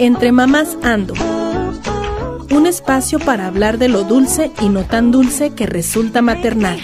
[0.00, 1.14] Entre Mamás Ando.
[2.52, 6.78] Un espacio para hablar de lo dulce y no tan dulce que resulta maternal.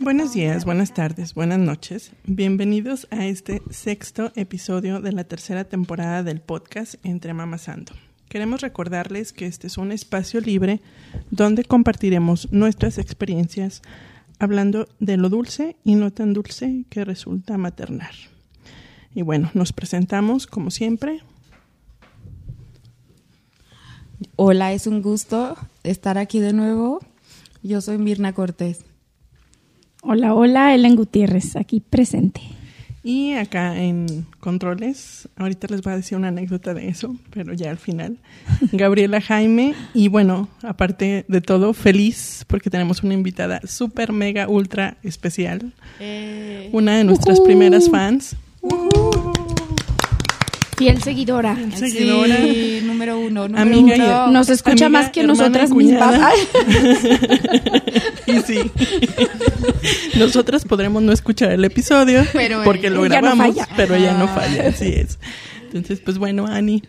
[0.00, 2.12] Buenos días, buenas tardes, buenas noches.
[2.24, 7.92] Bienvenidos a este sexto episodio de la tercera temporada del podcast Entre Mamás Ando.
[8.28, 10.82] Queremos recordarles que este es un espacio libre
[11.30, 13.80] donde compartiremos nuestras experiencias
[14.38, 18.12] hablando de lo dulce y no tan dulce que resulta maternar.
[19.14, 21.22] Y bueno, nos presentamos como siempre.
[24.36, 27.00] Hola, es un gusto estar aquí de nuevo.
[27.62, 28.84] Yo soy Mirna Cortés.
[30.02, 32.40] Hola, hola, Ellen Gutiérrez, aquí presente.
[33.08, 37.70] Y acá en Controles, ahorita les voy a decir una anécdota de eso, pero ya
[37.70, 38.18] al final,
[38.72, 39.76] Gabriela Jaime.
[39.94, 45.72] Y bueno, aparte de todo, feliz porque tenemos una invitada súper, mega, ultra especial.
[46.00, 46.68] Eh.
[46.72, 48.34] Una de nuestras primeras fans.
[50.76, 51.56] Fiel seguidora.
[51.56, 52.36] Fiel seguidora.
[52.36, 53.48] Sí, número uno.
[53.48, 54.32] Número Amiga uno.
[54.32, 56.20] Nos escucha Amiga, más que nosotras mismas.
[58.26, 58.70] y sí.
[60.18, 63.68] Nosotras podremos no escuchar el episodio Pero porque lo ella no grabamos, falla.
[63.76, 65.18] pero ella no falla, así es.
[65.66, 66.82] Entonces, pues bueno, Ani,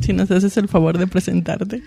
[0.00, 1.82] si nos haces el favor de presentarte.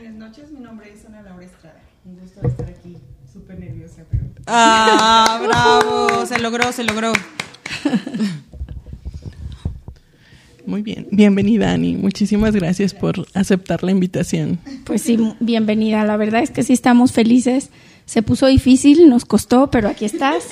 [0.00, 1.80] Buenas noches, mi nombre es Ana Laura Estrada.
[2.04, 2.96] Un gusto estar aquí,
[3.32, 6.26] súper nerviosa, pero Ah, bravo.
[6.26, 7.12] Se logró, se logró.
[10.70, 11.08] Muy bien.
[11.10, 11.96] Bienvenida, Ani.
[11.96, 14.60] Muchísimas gracias por aceptar la invitación.
[14.84, 16.04] Pues sí, bienvenida.
[16.04, 17.70] La verdad es que sí estamos felices.
[18.06, 20.44] Se puso difícil, nos costó, pero aquí estás.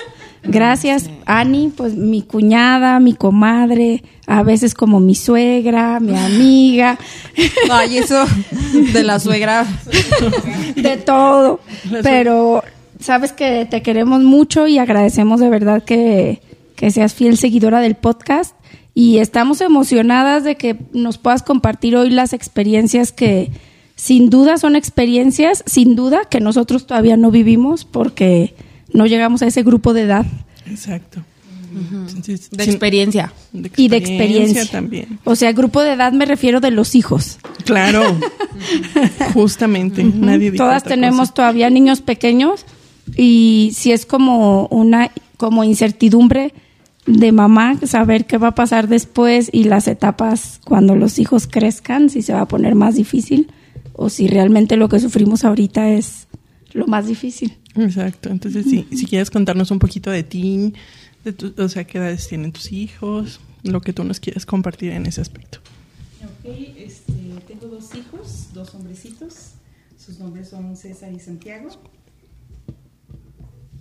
[0.42, 6.98] Gracias, Ani, pues mi cuñada, mi comadre, a veces como mi suegra, mi amiga,
[7.70, 8.24] Ay, eso
[8.92, 9.66] de la suegra.
[10.74, 11.60] de todo.
[12.02, 12.64] Pero
[12.98, 16.40] sabes que te queremos mucho y agradecemos de verdad que,
[16.74, 18.54] que seas fiel seguidora del podcast.
[18.98, 23.52] Y estamos emocionadas de que nos puedas compartir hoy las experiencias que
[23.94, 28.56] sin duda son experiencias, sin duda que nosotros todavía no vivimos porque
[28.92, 30.26] no llegamos a ese grupo de edad
[30.66, 31.22] Exacto.
[32.50, 33.32] De experiencia.
[33.52, 34.66] de y de experiencia.
[34.66, 35.20] también.
[35.22, 37.38] O sea, grupo de edad me refiero de los hijos.
[37.64, 38.02] Claro.
[39.32, 40.02] Justamente.
[40.02, 41.34] Nadie dijo Todas otra tenemos cosa.
[41.34, 42.64] todavía niños pequeños
[43.16, 46.52] y si es como una como incertidumbre
[47.08, 52.10] de mamá saber qué va a pasar después y las etapas cuando los hijos crezcan,
[52.10, 53.50] si se va a poner más difícil
[53.94, 56.28] o si realmente lo que sufrimos ahorita es
[56.72, 57.56] lo más difícil.
[57.74, 58.28] Exacto.
[58.30, 60.74] Entonces, sí, si quieres contarnos un poquito de ti,
[61.24, 64.90] de tu- o sea, qué edades tienen tus hijos, lo que tú nos quieras compartir
[64.92, 65.58] en ese aspecto.
[66.22, 67.12] Ok, este,
[67.46, 69.52] tengo dos hijos, dos hombrecitos.
[69.96, 71.68] Sus nombres son César y Santiago.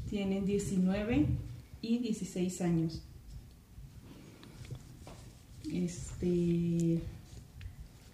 [0.09, 1.25] Tienen 19
[1.81, 3.01] y 16 años.
[5.72, 7.01] Este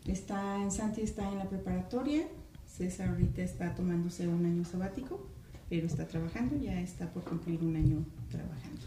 [0.06, 2.28] está en Santi está en la preparatoria.
[2.68, 5.28] César ahorita está tomándose un año sabático,
[5.70, 8.82] pero está trabajando, ya está por cumplir un año trabajando.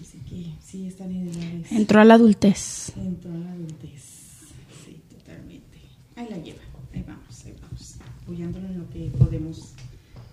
[0.00, 1.10] Así que sí están.
[1.70, 2.92] Entró a la adultez.
[2.96, 4.02] Entró a la adultez.
[4.84, 5.78] Sí, totalmente.
[6.16, 6.62] Ahí la lleva.
[6.92, 7.96] Ahí vamos, ahí vamos.
[8.22, 9.74] Apoyándolo en lo que podemos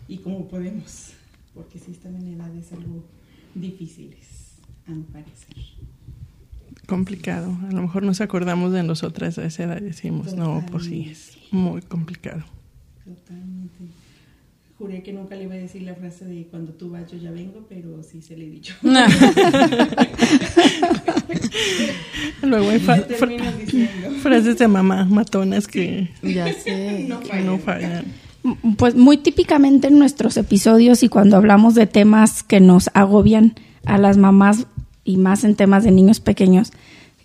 [0.08, 1.14] y como podemos.
[1.54, 3.04] Porque sí están en edades algo
[3.56, 5.56] difíciles, a mi parecer.
[6.88, 7.58] Complicado.
[7.70, 11.10] A lo mejor nos acordamos de nosotras a esa edad y decimos, no, pues sí,
[11.12, 12.44] es muy complicado.
[13.04, 13.76] Totalmente.
[14.78, 17.32] Juré que nunca le iba a decir la frase de cuando tú vas yo ya
[17.32, 18.76] vengo, pero sí se le he dicho.
[22.44, 23.04] Luego hay fra-
[24.22, 27.06] frases de mamá matonas que, Ya sé.
[27.08, 28.06] No que no fallan.
[28.78, 33.98] Pues muy típicamente en nuestros episodios y cuando hablamos de temas que nos agobian a
[33.98, 34.68] las mamás
[35.06, 36.74] y más en temas de niños pequeños,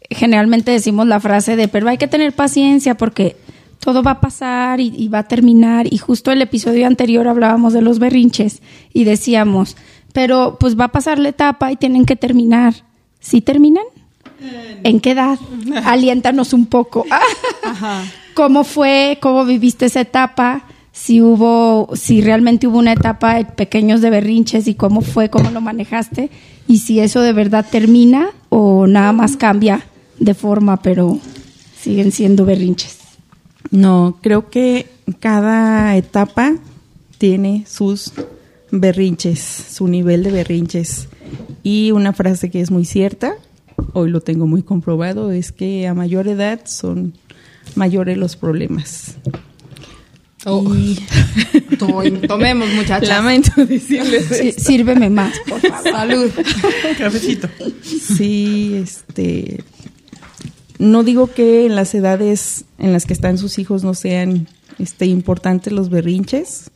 [0.08, 3.36] generalmente decimos la frase de, pero hay que tener paciencia porque
[3.80, 5.92] todo va a pasar y, y va a terminar.
[5.92, 8.62] Y justo el episodio anterior hablábamos de los berrinches
[8.92, 9.76] y decíamos,
[10.12, 12.74] pero pues va a pasar la etapa y tienen que terminar.
[13.20, 13.84] ¿Sí terminan?
[14.82, 15.38] ¿En qué edad?
[15.84, 17.04] Aliéntanos un poco.
[18.34, 19.18] ¿Cómo fue?
[19.20, 20.64] ¿Cómo viviste esa etapa?
[21.02, 25.50] Si hubo, si realmente hubo una etapa de pequeños de berrinches y cómo fue, cómo
[25.50, 26.28] lo manejaste
[26.68, 29.86] y si eso de verdad termina o nada más cambia
[30.18, 31.18] de forma, pero
[31.80, 32.98] siguen siendo berrinches.
[33.70, 36.56] No, creo que cada etapa
[37.16, 38.12] tiene sus
[38.70, 41.08] berrinches, su nivel de berrinches.
[41.62, 43.32] Y una frase que es muy cierta,
[43.94, 47.14] hoy lo tengo muy comprobado, es que a mayor edad son
[47.74, 49.16] mayores los problemas.
[50.46, 50.74] Oh.
[50.74, 50.98] Y
[51.78, 53.08] To- Tomemos, muchachas.
[53.08, 55.92] lamento decirles Sí, sírveme más, por favor.
[55.92, 56.30] Salud.
[56.98, 57.48] Cafecito.
[57.82, 59.62] Sí, este.
[60.78, 64.48] No digo que en las edades en las que están sus hijos no sean
[64.78, 66.70] este, importantes los berrinches,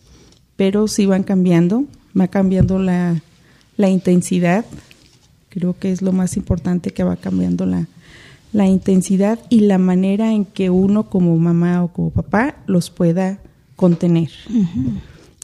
[0.56, 1.84] pero sí van cambiando,
[2.18, 3.22] va cambiando la,
[3.78, 4.66] la intensidad.
[5.48, 7.86] Creo que es lo más importante que va cambiando la,
[8.52, 13.38] la intensidad y la manera en que uno como mamá o como papá los pueda
[13.76, 14.30] contener.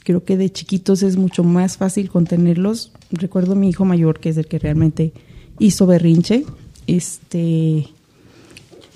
[0.05, 2.93] Creo que de chiquitos es mucho más fácil contenerlos.
[3.11, 5.13] Recuerdo a mi hijo mayor, que es el que realmente
[5.59, 6.45] hizo berrinche.
[6.87, 7.87] Este,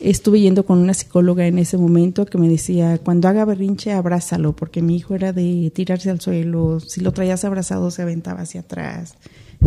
[0.01, 4.55] estuve yendo con una psicóloga en ese momento que me decía, cuando haga berrinche, abrázalo,
[4.55, 8.61] porque mi hijo era de tirarse al suelo, si lo traías abrazado se aventaba hacia
[8.61, 9.15] atrás.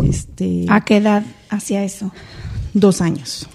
[0.02, 2.12] Este, ¿A qué edad hacía eso?
[2.74, 3.46] dos años,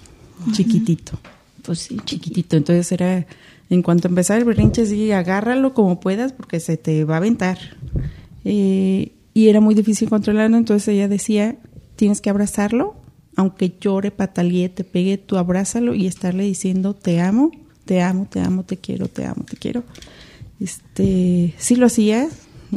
[0.52, 1.18] chiquitito
[1.62, 2.56] Pues sí, chiquitito.
[2.56, 3.26] Entonces era,
[3.74, 7.58] en cuanto empezaba el berrinche, sí, agárralo como puedas porque se te va a aventar.
[8.44, 11.56] Eh, y era muy difícil controlarlo, entonces ella decía,
[11.96, 12.94] tienes que abrazarlo,
[13.36, 17.50] aunque llore, patalee, te pegue, tú abrázalo y estarle diciendo, te amo,
[17.84, 19.82] te amo, te amo, te quiero, te amo, te quiero.
[20.60, 22.28] Este, sí lo hacía,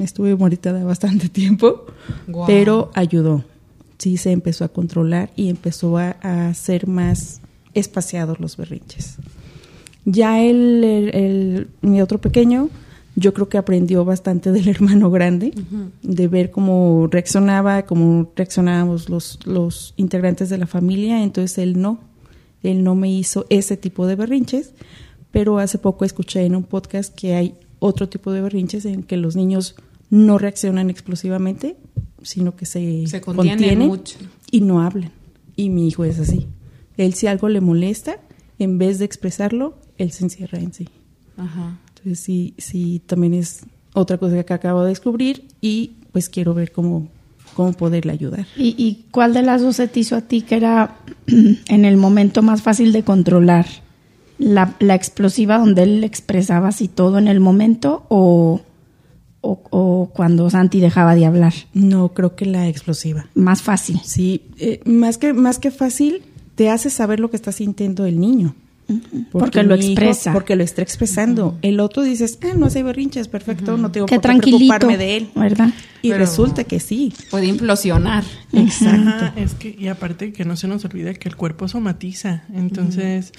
[0.02, 1.86] estuve moritada bastante tiempo,
[2.48, 3.44] pero ayudó.
[4.00, 7.42] Sí se empezó a controlar y empezó a, a ser más
[7.74, 9.18] espaciados los berrinches.
[10.10, 12.70] Ya el, el- el- mi otro pequeño,
[13.18, 15.52] yo creo que aprendió bastante del hermano grande,
[16.02, 22.00] de ver cómo reaccionaba, cómo reaccionábamos los, los integrantes de la familia, entonces él no,
[22.64, 24.72] él no me hizo ese tipo de berrinches,
[25.32, 29.18] pero hace poco escuché en un podcast que hay otro tipo de berrinches en que
[29.18, 29.76] los niños
[30.10, 31.76] no reaccionan explosivamente,
[32.22, 34.18] sino que se, Se contienen mucho.
[34.52, 35.12] y no hablan.
[35.58, 36.48] Y mi hijo es así.
[36.96, 38.18] Él si algo le molesta,
[38.58, 40.90] en vez de expresarlo, él se encierra en sí.
[41.38, 41.78] Ajá.
[41.90, 43.62] Entonces sí, sí, también es
[43.94, 47.08] otra cosa que acabo de descubrir y pues quiero ver cómo,
[47.56, 48.46] cómo poderle ayudar.
[48.56, 50.98] ¿Y, y cuál de las dos se te hizo a ti que era
[51.28, 53.66] en el momento más fácil de controlar?
[54.40, 58.62] ¿La, la explosiva donde él expresaba así todo en el momento o,
[59.42, 61.54] o, o cuando Santi dejaba de hablar?
[61.74, 63.26] No, creo que la explosiva.
[63.34, 64.00] Más fácil.
[64.04, 66.22] Sí, eh, más, que, más que fácil,
[66.54, 68.54] te hace saber lo que está sintiendo el niño.
[69.32, 70.32] Porque lo hijo- expresa.
[70.34, 71.58] porque lo está expresando.
[71.62, 74.98] El otro dices, ah, no hace berrinches, perfecto, no tengo Qué por qué tranquilito, preocuparme
[74.98, 75.30] de él.
[75.36, 75.70] ¿verdad?
[76.02, 77.14] Y Pero- resulta que sí.
[77.30, 78.24] Puede implosionar.
[78.54, 83.34] Ajá, es que, y aparte que no se nos olvida que el cuerpo somatiza, entonces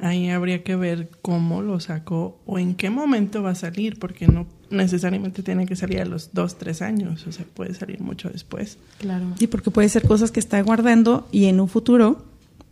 [0.00, 4.26] ahí habría que ver cómo lo sacó o en qué momento va a salir, porque
[4.28, 8.28] no necesariamente tiene que salir a los dos, tres años, o sea, puede salir mucho
[8.30, 8.78] después.
[8.98, 9.26] Claro.
[9.38, 12.26] Sí, porque puede ser cosas que está guardando y en un futuro,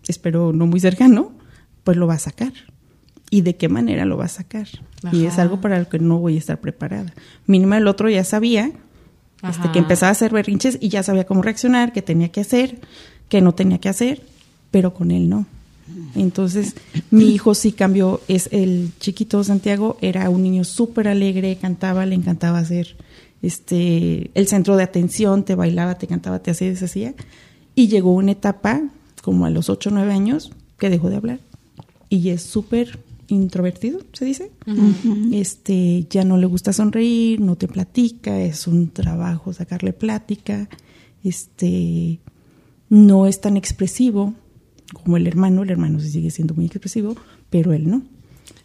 [0.07, 1.33] espero no muy cercano,
[1.87, 2.53] pues lo va a sacar.
[3.31, 4.67] ¿Y de qué manera lo va a sacar?
[5.13, 7.15] Y es algo para lo que no voy a estar preparada.
[7.47, 8.73] Mínimo el otro ya sabía
[9.49, 12.81] este, que empezaba a hacer berrinches y ya sabía cómo reaccionar, qué tenía que hacer,
[13.29, 14.21] qué no tenía que hacer,
[14.73, 15.47] pero con él no.
[16.17, 16.75] Entonces,
[17.13, 22.17] mi hijo sí cambió, es el chiquito Santiago, era un niño súper alegre, cantaba, le
[22.17, 22.97] encantaba hacer
[23.43, 27.15] este el centro de atención, te bailaba, te cantaba, te hacía, deshacía.
[27.77, 28.83] Y llegó una etapa,
[29.23, 31.41] como a los 8 o 9 años, que dejó de hablar.
[32.09, 32.99] Y es súper
[33.29, 34.51] introvertido, se dice.
[35.33, 40.69] Este, ya no le gusta sonreír, no te platica, es un trabajo sacarle plática.
[41.25, 42.21] Este,
[42.89, 44.35] no es tan expresivo
[44.93, 47.17] como el hermano, el hermano sí sigue siendo muy expresivo,
[47.51, 48.03] pero él no.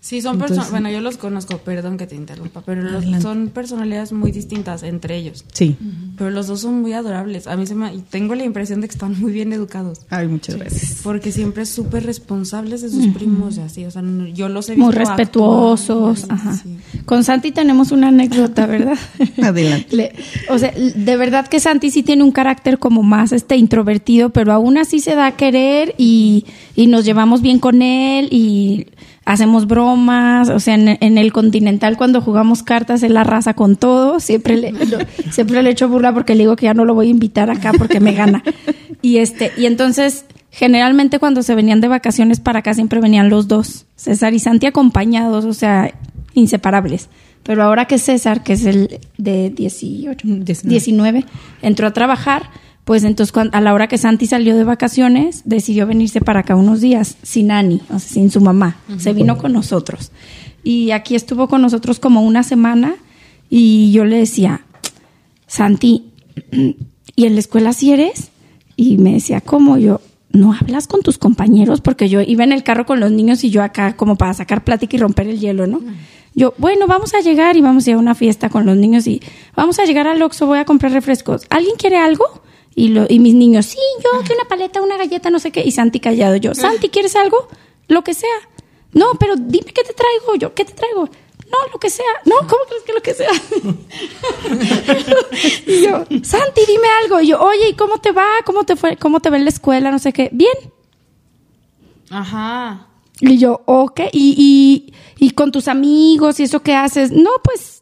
[0.03, 4.11] Sí, son personas, bueno, yo los conozco, perdón que te interrumpa, pero los- son personalidades
[4.11, 5.45] muy distintas entre ellos.
[5.53, 5.77] Sí.
[6.17, 7.45] Pero los dos son muy adorables.
[7.45, 9.99] A mí se me, y tengo la impresión de que están muy bien educados.
[10.09, 11.01] Ay, muchas gracias.
[11.03, 13.85] Porque siempre súper responsables de sus primos y así.
[13.85, 16.23] O sea, no- yo los he visto Muy respetuosos.
[16.23, 16.53] actuar, Ajá.
[16.57, 16.77] sí.
[17.05, 18.97] Con Santi tenemos una anécdota, ¿verdad?
[19.43, 19.95] Adelante.
[19.95, 20.13] Le-
[20.49, 24.51] o sea, de verdad que Santi sí tiene un carácter como más este introvertido, pero
[24.51, 28.87] aún así se da a querer y, y nos llevamos bien con él y
[29.25, 30.49] hacemos bromas.
[30.49, 34.19] O sea, en, en el Continental cuando jugamos cartas él arrasa con todo.
[34.19, 34.99] Siempre le, lo-
[35.31, 37.71] siempre le echo burla porque le digo que ya no lo voy a invitar acá
[37.77, 38.43] porque me gana.
[39.01, 43.47] Y este, y entonces generalmente cuando se venían de vacaciones para acá siempre venían los
[43.47, 45.93] dos, César y Santi acompañados, o sea,
[46.33, 47.09] inseparables.
[47.43, 50.69] Pero ahora que César, que es el de 18, 19.
[50.69, 51.25] 19,
[51.63, 52.43] entró a trabajar,
[52.83, 56.81] pues entonces a la hora que Santi salió de vacaciones, decidió venirse para acá unos
[56.81, 58.77] días, sin Ani, o sea, sin su mamá.
[58.97, 60.11] Se vino con nosotros.
[60.63, 62.95] Y aquí estuvo con nosotros como una semana
[63.49, 64.61] y yo le decía,
[65.47, 66.05] Santi,
[67.15, 68.29] ¿y en la escuela sí eres?
[68.75, 69.77] Y me decía, ¿cómo?
[69.77, 71.81] Yo, ¿no hablas con tus compañeros?
[71.81, 74.63] Porque yo iba en el carro con los niños y yo acá como para sacar
[74.63, 75.81] plática y romper el hielo, ¿no?
[76.33, 79.05] Yo, bueno, vamos a llegar y vamos a ir a una fiesta con los niños
[79.05, 79.21] y
[79.55, 81.45] vamos a llegar al Oxxo, voy a comprar refrescos.
[81.49, 82.41] ¿Alguien quiere algo?
[82.73, 85.61] Y, lo, y mis niños, sí, yo, que una paleta, una galleta, no sé qué.
[85.65, 87.47] Y Santi callado, yo, Santi, ¿quieres algo?
[87.87, 88.29] Lo que sea.
[88.93, 90.35] No, pero dime qué te traigo.
[90.35, 91.09] Yo, ¿qué te traigo?
[91.51, 92.05] No, lo que sea.
[92.25, 93.31] No, ¿cómo crees que lo que sea?
[95.67, 97.19] y yo, Santi, dime algo.
[97.19, 98.25] Y yo, oye, ¿y cómo te va?
[98.45, 98.95] ¿Cómo te fue?
[98.95, 99.91] ¿Cómo te va en la escuela?
[99.91, 100.29] No sé qué.
[100.31, 100.53] Bien.
[102.09, 102.87] Ajá.
[103.19, 103.99] Y yo, ok.
[104.13, 104.93] ¿Y, y,
[105.25, 107.11] y con tus amigos y eso qué haces?
[107.11, 107.80] No, pues,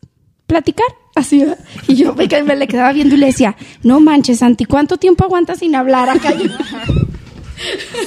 [0.50, 0.88] platicar.
[1.16, 1.60] Así, ¿verdad?
[1.88, 5.24] Y yo me, me le quedaba viendo y le decía, no manches, Santi, ¿cuánto tiempo
[5.24, 6.34] aguantas sin hablar acá?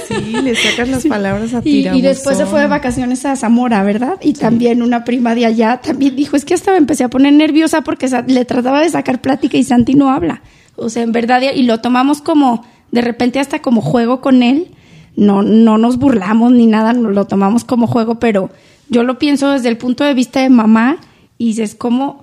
[0.08, 1.99] Sí, le sacas las palabras a Y, tirabuzón.
[1.99, 4.18] y después se fue de vacaciones a Zamora, ¿verdad?
[4.22, 7.32] Y también una prima de allá también dijo, es que hasta me empecé a poner
[7.34, 10.42] nerviosa porque le trataba de sacar plática y Santi no habla.
[10.76, 14.68] O sea, en verdad, y lo tomamos como, de repente hasta como juego con él.
[15.14, 18.49] No, no nos burlamos ni nada, lo tomamos como juego, pero
[18.88, 20.96] yo lo pienso desde el punto de vista de mamá
[21.37, 22.22] y dices, ¿cómo,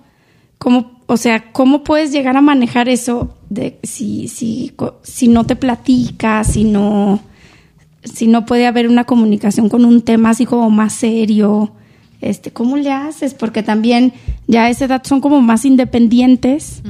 [0.59, 5.55] cómo, o sea, cómo puedes llegar a manejar eso de si, si, si no te
[5.55, 7.21] platicas, si no,
[8.03, 11.71] si no puede haber una comunicación con un tema así como más serio,
[12.21, 13.33] este, ¿cómo le haces?
[13.33, 14.13] Porque también
[14.47, 16.83] ya a esa edad son como más independientes,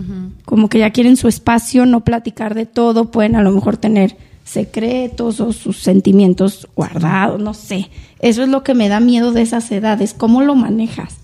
[0.43, 4.17] como que ya quieren su espacio, no platicar de todo, pueden a lo mejor tener
[4.43, 7.91] secretos o sus sentimientos guardados, no sé.
[8.19, 11.18] Eso es lo que me da miedo de esas edades, ¿cómo lo manejas?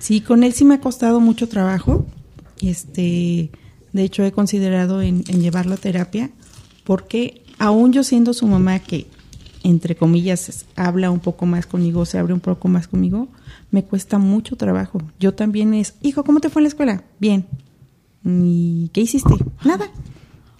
[0.00, 2.06] Sí, con él sí me ha costado mucho trabajo.
[2.60, 3.50] Este,
[3.92, 6.30] de hecho, he considerado en, en llevarlo a terapia,
[6.84, 9.06] porque aún yo siendo su mamá que,
[9.62, 13.28] entre comillas, habla un poco más conmigo, se abre un poco más conmigo,
[13.70, 15.00] me cuesta mucho trabajo.
[15.20, 17.04] Yo también es, hijo, ¿cómo te fue en la escuela?
[17.20, 17.46] Bien.
[18.24, 19.34] ¿Y qué hiciste?
[19.64, 19.88] Nada.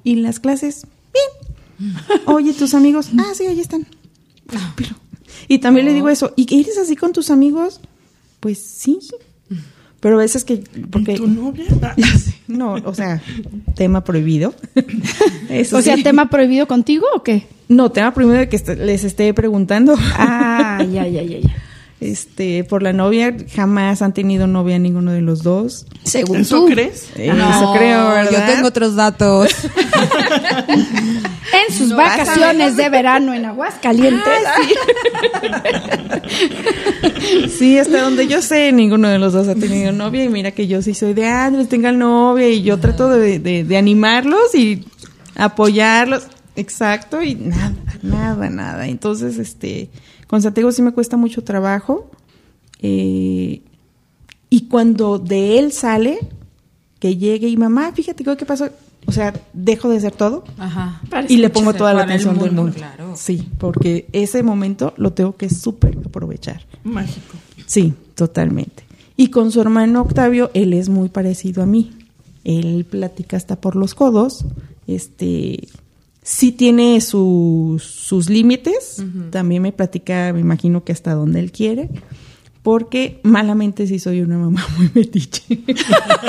[0.05, 0.87] ¿Y las clases?
[1.13, 1.91] Bien.
[2.27, 3.87] Oye, tus amigos, ah, sí, ahí están.
[4.77, 4.95] Pero-
[5.49, 7.81] y también le digo eso, ¿y que eres así con tus amigos?
[8.41, 8.99] Pues sí.
[10.01, 11.65] Pero a veces que, porque, ¿Tu novia?
[11.83, 11.95] Ah,
[12.49, 13.23] no, o sea,
[13.77, 14.55] tema prohibido.
[15.51, 16.03] Eso o sea, sí.
[16.03, 17.47] ¿tema prohibido contigo o qué?
[17.69, 19.95] No, tema prohibido de que est- les esté preguntando.
[20.17, 21.55] Ah, ya, ya, ya, ya.
[22.01, 25.87] Este, por la novia, jamás han tenido novia ninguno de los dos.
[26.03, 26.73] Según ¿Eso tú.
[26.73, 27.11] crees?
[27.17, 28.31] Eh, Eso creo, ¿verdad?
[28.49, 29.51] Yo tengo otros datos.
[31.69, 34.25] En sus vacaciones de verano en Aguascalientes.
[37.59, 40.25] Sí, hasta donde yo sé, ninguno de los dos ha tenido novia.
[40.25, 42.49] Y mira que yo sí soy de, ah, les tengan novia.
[42.49, 44.85] Y yo trato de, de- de animarlos y
[45.37, 46.27] apoyarlos.
[46.57, 48.89] Exacto, y nada, nada, nada.
[48.89, 49.91] Entonces, este,
[50.27, 52.11] con Santiago sí me cuesta mucho trabajo.
[52.83, 53.63] Eh,
[54.49, 56.19] y cuando de él sale,
[56.99, 58.69] que llegue y mamá, fíjate ¿qué pasó.
[59.11, 61.01] O sea, dejo de hacer todo Ajá.
[61.29, 63.15] y le pongo toda la atención del mundo, claro.
[63.17, 66.65] Sí, porque ese momento lo tengo que súper aprovechar.
[66.85, 67.37] Mágico.
[67.67, 68.85] Sí, totalmente.
[69.17, 71.91] Y con su hermano Octavio, él es muy parecido a mí.
[72.45, 74.45] Él platica hasta por los codos.
[74.87, 75.67] Este,
[76.23, 79.05] sí tiene sus, sus límites.
[79.31, 81.91] También me platica, me imagino que hasta donde él quiere.
[82.63, 85.61] Porque malamente sí soy una mamá muy metiche.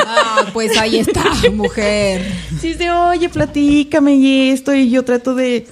[0.07, 2.21] Ah, pues ahí está, mujer.
[2.59, 5.67] Sí, dice, oye, platícame y esto, y yo trato de.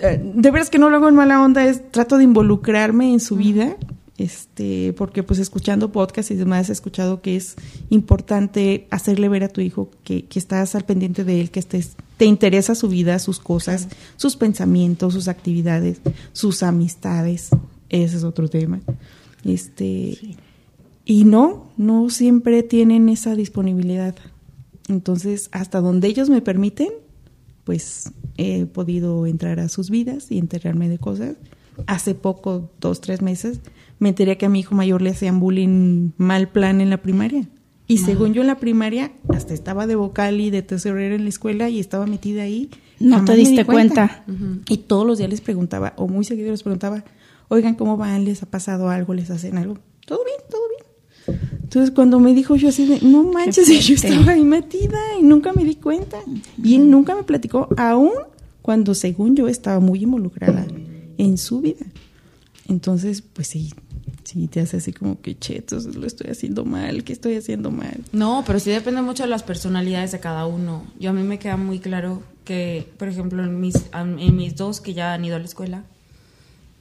[0.00, 3.20] eh, De veras que no lo hago en mala onda, es trato de involucrarme en
[3.20, 3.76] su vida,
[4.18, 7.54] este, porque pues escuchando podcast y demás he escuchado que es
[7.90, 11.92] importante hacerle ver a tu hijo que, que estás al pendiente de él, que estés,
[12.16, 16.00] te interesa su vida, sus cosas, sus pensamientos, sus actividades,
[16.32, 17.50] sus amistades.
[17.90, 18.80] Ese es otro tema.
[19.44, 20.18] Este,
[21.04, 24.14] y no, no siempre tienen esa disponibilidad.
[24.88, 26.88] Entonces, hasta donde ellos me permiten,
[27.64, 31.36] pues he podido entrar a sus vidas y enterarme de cosas.
[31.86, 33.60] Hace poco, dos, tres meses,
[33.98, 37.48] me enteré que a mi hijo mayor le hacían bullying mal plan en la primaria.
[37.86, 41.28] Y según yo en la primaria, hasta estaba de vocal y de tesorera en la
[41.28, 42.70] escuela y estaba metida ahí.
[42.98, 44.24] No Jamás te diste di cuenta.
[44.68, 47.04] Y todos los días les preguntaba, o muy seguido les preguntaba,
[47.48, 48.24] oigan, ¿cómo van?
[48.24, 49.14] ¿Les ha pasado algo?
[49.14, 49.78] ¿Les hacen algo?
[50.06, 51.40] Todo bien, todo bien.
[51.62, 55.22] Entonces cuando me dijo yo así de, no manches, y yo estaba ahí metida y
[55.22, 56.18] nunca me di cuenta.
[56.62, 58.12] Y él nunca me platicó, aún
[58.62, 60.66] cuando según yo estaba muy involucrada
[61.18, 61.84] en su vida.
[62.68, 63.72] Entonces, pues sí,
[64.24, 67.70] sí, te hace así como que, che, entonces lo estoy haciendo mal, ¿qué estoy haciendo
[67.70, 68.02] mal?
[68.12, 70.84] No, pero sí depende mucho de las personalidades de cada uno.
[70.98, 74.80] Yo a mí me queda muy claro que, por ejemplo, en mis, en mis dos
[74.80, 75.84] que ya han ido a la escuela,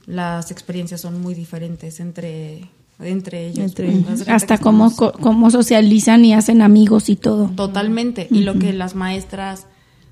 [0.06, 2.70] las experiencias son muy diferentes entre,
[3.00, 3.60] entre ellos.
[3.78, 7.50] Entre Hasta cómo, estamos- cómo socializan y hacen amigos y todo.
[7.56, 8.28] Totalmente.
[8.30, 9.68] Y lo que las maestras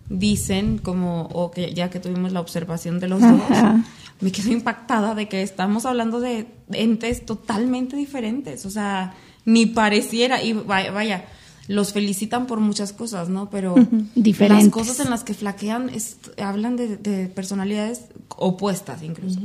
[0.10, 3.74] dicen, como, o que ya que tuvimos la observación de los Ajá.
[3.74, 3.86] dos,
[4.22, 9.14] me quedo impactada de que estamos hablando de entes totalmente diferentes, o sea,
[9.46, 11.26] ni pareciera, y vaya, vaya
[11.68, 13.50] los felicitan por muchas cosas, ¿no?
[13.50, 13.76] Pero
[14.16, 14.66] Diferentes.
[14.66, 18.02] las cosas en las que flaquean es- hablan de, de personalidades
[18.36, 19.40] opuestas incluso.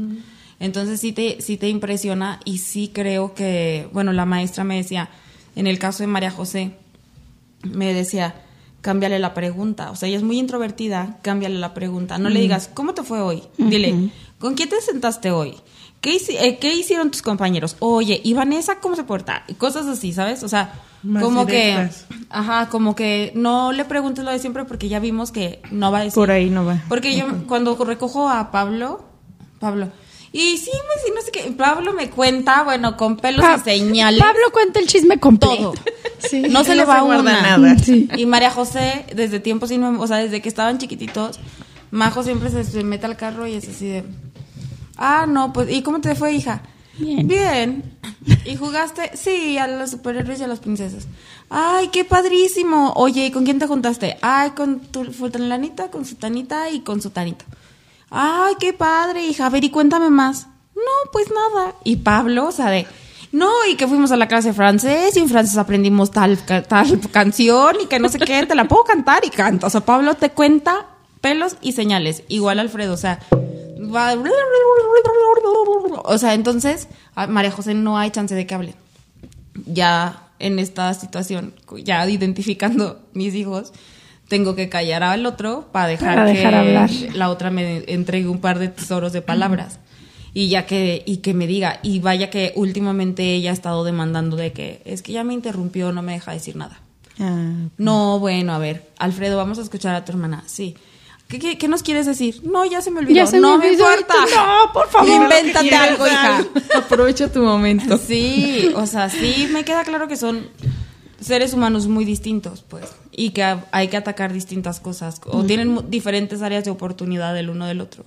[0.60, 5.10] Entonces sí te, sí te impresiona y sí creo que, bueno, la maestra me decía,
[5.54, 6.72] en el caso de María José,
[7.62, 8.34] me decía,
[8.80, 9.90] cámbiale la pregunta.
[9.90, 12.18] O sea, ella es muy introvertida, cámbiale la pregunta.
[12.18, 13.42] No le digas, ¿cómo te fue hoy?
[13.58, 15.56] Dile, ¿con quién te sentaste hoy?
[16.00, 17.76] ¿Qué, hici- eh, ¿Qué hicieron tus compañeros?
[17.80, 19.44] Oye, ¿y Vanessa cómo se porta?
[19.48, 20.42] Y cosas así, ¿sabes?
[20.42, 20.72] O sea,
[21.02, 22.04] Más como directas.
[22.08, 25.90] que, ajá, como que no le preguntes lo de siempre porque ya vimos que no
[25.90, 26.14] va a decir.
[26.14, 26.80] Por ahí no va.
[26.88, 29.04] Porque yo cuando recojo a Pablo,
[29.58, 29.88] Pablo,
[30.32, 33.60] y sí, pues, sí, no sé qué, Pablo me cuenta, bueno, con pelos Pa- y
[33.78, 34.20] señales.
[34.20, 35.56] Pablo cuenta el chisme completo.
[35.56, 35.74] todo.
[36.48, 37.42] No se No le va guarda una.
[37.56, 37.78] nada.
[37.84, 38.08] Sí.
[38.16, 41.38] Y María José, desde tiempos o sea, desde que estaban chiquititos,
[41.92, 44.04] Majo siempre se, se mete al carro y es así de,
[44.96, 46.62] ah, no, pues, ¿y cómo te fue, hija?
[46.98, 47.28] Bien.
[47.28, 47.82] Bien.
[48.46, 49.12] ¿Y jugaste?
[49.16, 51.06] Sí, a los superhéroes y a las princesas.
[51.50, 52.92] Ay, qué padrísimo.
[52.96, 54.16] Oye, ¿y con quién te juntaste?
[54.22, 57.44] Ay, con tu fulanita, con su tanita y con su tanito.
[58.10, 59.46] Ay, qué padre, hija.
[59.46, 60.46] A ver, y cuéntame más.
[60.74, 61.74] No, pues nada.
[61.84, 62.86] Y Pablo, o sea, de...
[63.32, 67.00] No, y que fuimos a la clase de francés y en francés aprendimos tal, tal
[67.10, 69.66] canción y que no sé qué, te la puedo cantar y canta.
[69.66, 70.86] O sea, Pablo te cuenta
[71.20, 72.22] pelos y señales.
[72.28, 73.20] Igual Alfredo, o sea,
[73.94, 74.14] va...
[76.04, 76.88] O sea, entonces,
[77.28, 78.74] María José no hay chance de que hable.
[79.66, 83.72] Ya en esta situación, ya identificando mis hijos,
[84.28, 86.90] tengo que callar al otro para dejar, Para dejar que hablar.
[87.14, 89.78] la otra me entregue un par de tesoros de palabras.
[90.34, 94.36] Y ya que, y que me diga, y vaya que últimamente ella ha estado demandando
[94.36, 96.80] de que es que ya me interrumpió, no me deja decir nada.
[97.18, 100.42] Ah, No, bueno, a ver, Alfredo, vamos a escuchar a tu hermana.
[100.46, 100.74] Sí.
[101.28, 102.40] ¿Qué, qué, qué nos quieres decir?
[102.44, 103.16] No, ya se me olvidó.
[103.16, 103.90] Ya se me no olvidó.
[103.90, 104.14] importa.
[104.36, 105.08] No, por favor.
[105.08, 106.44] Invéntate algo, hija.
[106.76, 107.96] Aprovecha tu momento.
[107.98, 110.46] Sí, o sea, sí me queda claro que son
[111.20, 115.90] seres humanos muy distintos, pues, y que ha- hay que atacar distintas cosas, o tienen
[115.90, 118.04] diferentes áreas de oportunidad el uno del otro.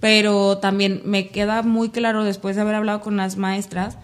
[0.00, 3.96] Pero también me queda muy claro después de haber hablado con las maestras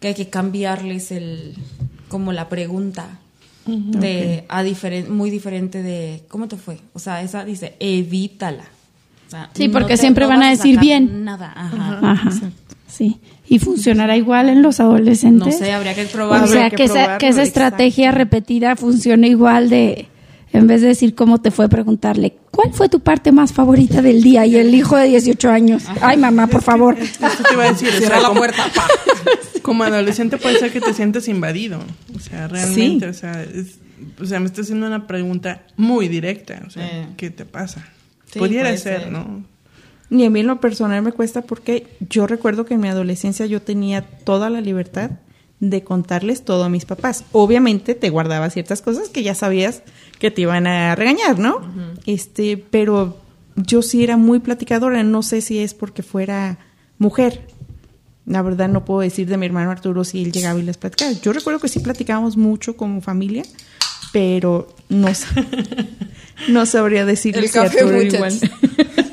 [0.00, 1.54] que hay que cambiarles el
[2.08, 3.06] como la pregunta
[3.66, 6.78] de a diferen- muy diferente de ¿cómo te fue?
[6.92, 8.64] O sea, esa dice, evítala.
[9.26, 11.24] O sea, Sí, no porque te- siempre no van a decir bien.
[11.24, 11.98] Nada, ajá.
[12.12, 12.30] Ajá.
[12.30, 12.46] Sí.
[13.00, 15.58] ¿Y funcionará igual en los No adolescentes?
[15.58, 16.46] sé, habría que O probarlo.
[16.48, 20.08] sea, que esa, que esa estrategia repetida funcione igual de,
[20.52, 24.22] en vez de decir cómo te fue, preguntarle, ¿cuál fue tu parte más favorita del
[24.22, 24.46] día?
[24.46, 26.96] Y el hijo de 18 años, ay mamá, por favor.
[27.00, 27.88] Eso te iba a decir.
[27.88, 28.64] o Cierra la puerta.
[28.74, 28.84] pa.
[29.62, 31.80] Como adolescente puede ser que te sientas invadido.
[32.14, 33.10] O sea, realmente, Sí.
[33.10, 33.78] o sea, es-
[34.20, 36.62] o sea, me estás haciendo una pregunta muy directa.
[36.66, 37.06] O sea, Eh.
[37.16, 37.84] ¿qué te pasa?
[38.32, 39.10] Sí, Pudiera ser.
[39.10, 39.44] ¿no?
[40.10, 43.46] Y a mí en lo personal me cuesta porque yo recuerdo que en mi adolescencia
[43.46, 45.10] yo tenía toda la libertad
[45.58, 47.24] de contarles todo a mis papás.
[47.32, 49.82] Obviamente te guardaba ciertas cosas que ya sabías
[50.18, 51.60] que te iban a regañar, ¿no?
[52.04, 53.18] Este, pero
[53.56, 56.58] yo sí era muy platicadora, no sé si es porque fuera
[56.98, 57.48] mujer.
[58.26, 61.12] La verdad no puedo decir de mi hermano Arturo si él llegaba y les platicaba.
[61.12, 63.44] Yo recuerdo que sí platicábamos mucho como familia,
[64.12, 65.08] pero no.
[66.48, 68.34] No sabría decirle El si Arturo igual.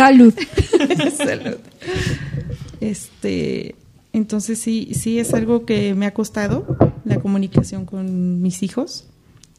[0.00, 0.34] Salud.
[1.16, 1.56] Salud.
[2.80, 3.74] Este,
[4.14, 6.64] entonces sí, sí es algo que me ha costado
[7.04, 9.06] la comunicación con mis hijos.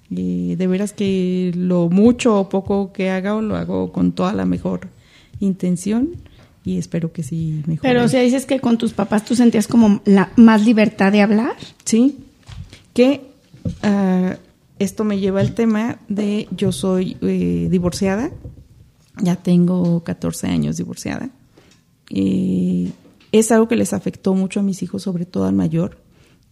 [0.10, 4.46] Y de veras que lo mucho o poco que haga lo hago con toda la
[4.46, 4.90] mejor
[5.40, 6.18] intención
[6.66, 7.88] y espero que sí mejore.
[7.88, 11.22] Pero o sea, dices que con tus papás tú sentías como la más libertad de
[11.22, 11.56] hablar.
[11.86, 12.18] Sí,
[12.94, 13.22] que
[13.84, 14.38] ah,
[14.80, 18.32] esto me lleva al tema de yo soy eh, divorciada,
[19.22, 21.30] ya tengo 14 años divorciada.
[22.10, 22.92] Eh,
[23.32, 25.98] es algo que les afectó mucho a mis hijos, sobre todo al mayor,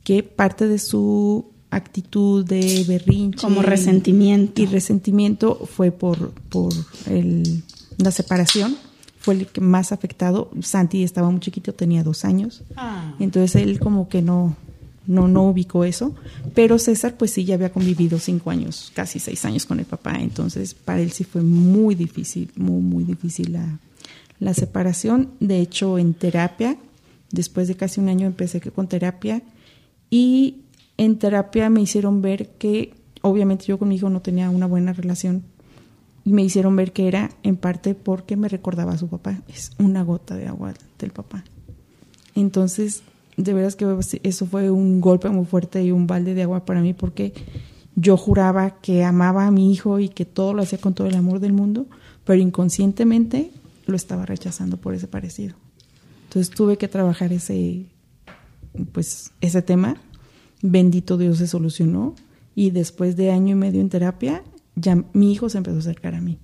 [0.04, 4.62] que parte de su actitud de berrinche Como resentimiento.
[4.62, 6.74] y resentimiento fue por, por
[7.08, 7.64] el-
[7.98, 8.76] la separación,
[9.20, 10.50] fue el que más afectado.
[10.62, 12.64] Santi estaba muy chiquito, tenía dos años.
[12.78, 13.14] Ah.
[13.20, 14.56] Entonces él como que no,
[15.10, 16.14] no, no ubicó eso.
[16.54, 20.16] Pero César pues sí ya había convivido cinco años, casi seis años con el papá.
[20.20, 23.80] Entonces para él sí fue muy difícil, muy, muy difícil la,
[24.40, 25.32] la separación.
[25.40, 26.78] De hecho en terapia,
[27.32, 29.42] después de casi un año empecé con terapia
[30.12, 30.58] y
[30.98, 32.94] en terapia me hicieron ver que
[33.24, 35.44] obviamente yo con mi hijo no tenía una buena relación
[36.24, 39.42] y me hicieron ver que era en parte porque me recordaba a su papá.
[39.48, 41.44] Es una gota de agua del papá.
[42.36, 43.02] Entonces,
[43.44, 43.86] de veras que
[44.24, 47.34] eso fue un golpe muy fuerte y un balde de agua para mí porque
[47.96, 51.16] yo juraba que amaba a mi hijo y que todo lo hacía con todo el
[51.16, 51.88] amor del mundo,
[52.26, 53.52] pero inconscientemente
[53.86, 55.56] lo estaba rechazando por ese parecido.
[56.26, 57.86] Entonces tuve que trabajar ese,
[58.92, 59.96] pues, ese tema.
[60.62, 62.16] Bendito Dios se solucionó
[62.56, 64.44] y después de año y medio en terapia,
[64.76, 66.38] ya mi hijo se empezó a acercar a mí.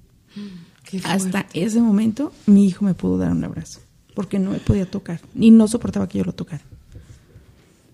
[0.83, 3.81] Qué Hasta ese momento mi hijo me pudo dar un abrazo
[4.13, 6.63] porque no me podía tocar y no soportaba que yo lo tocara.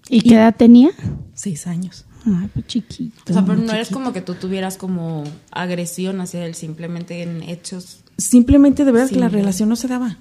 [0.09, 0.89] ¿Y qué edad tenía?
[1.33, 2.05] Seis años.
[2.25, 3.15] Ay, pues chiquito.
[3.29, 3.75] O sea, pero no chiquito.
[3.75, 7.99] eres como que tú tuvieras como agresión hacia él, simplemente en hechos.
[8.17, 9.15] Simplemente de verdad Sí.
[9.15, 10.17] que la relación no se daba.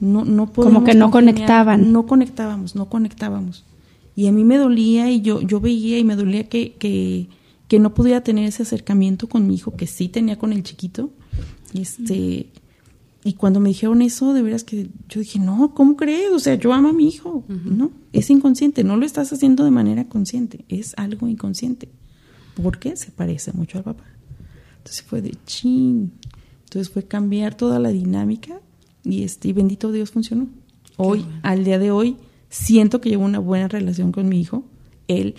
[0.00, 1.10] No, no Como que no congeniar.
[1.10, 1.92] conectaban.
[1.92, 3.64] No conectábamos, no conectábamos.
[4.14, 7.28] Y a mí me dolía y yo, yo veía y me dolía que, que,
[7.66, 11.10] que no pudiera tener ese acercamiento con mi hijo que sí tenía con el chiquito.
[11.74, 12.48] Este,
[13.22, 16.32] y cuando me dijeron eso, de veras que yo dije, no, ¿cómo crees?
[16.32, 17.44] O sea, yo amo a mi hijo.
[17.48, 21.90] No, es inconsciente, no lo estás haciendo de manera consciente, es algo inconsciente.
[22.62, 24.04] Porque se parece mucho al papá.
[24.78, 26.12] Entonces fue de chin.
[26.64, 28.60] Entonces fue cambiar toda la dinámica
[29.04, 30.48] y este y bendito Dios funcionó.
[30.96, 32.16] Hoy, al día de hoy,
[32.48, 34.64] siento que llevo una buena relación con mi hijo.
[35.08, 35.34] Él,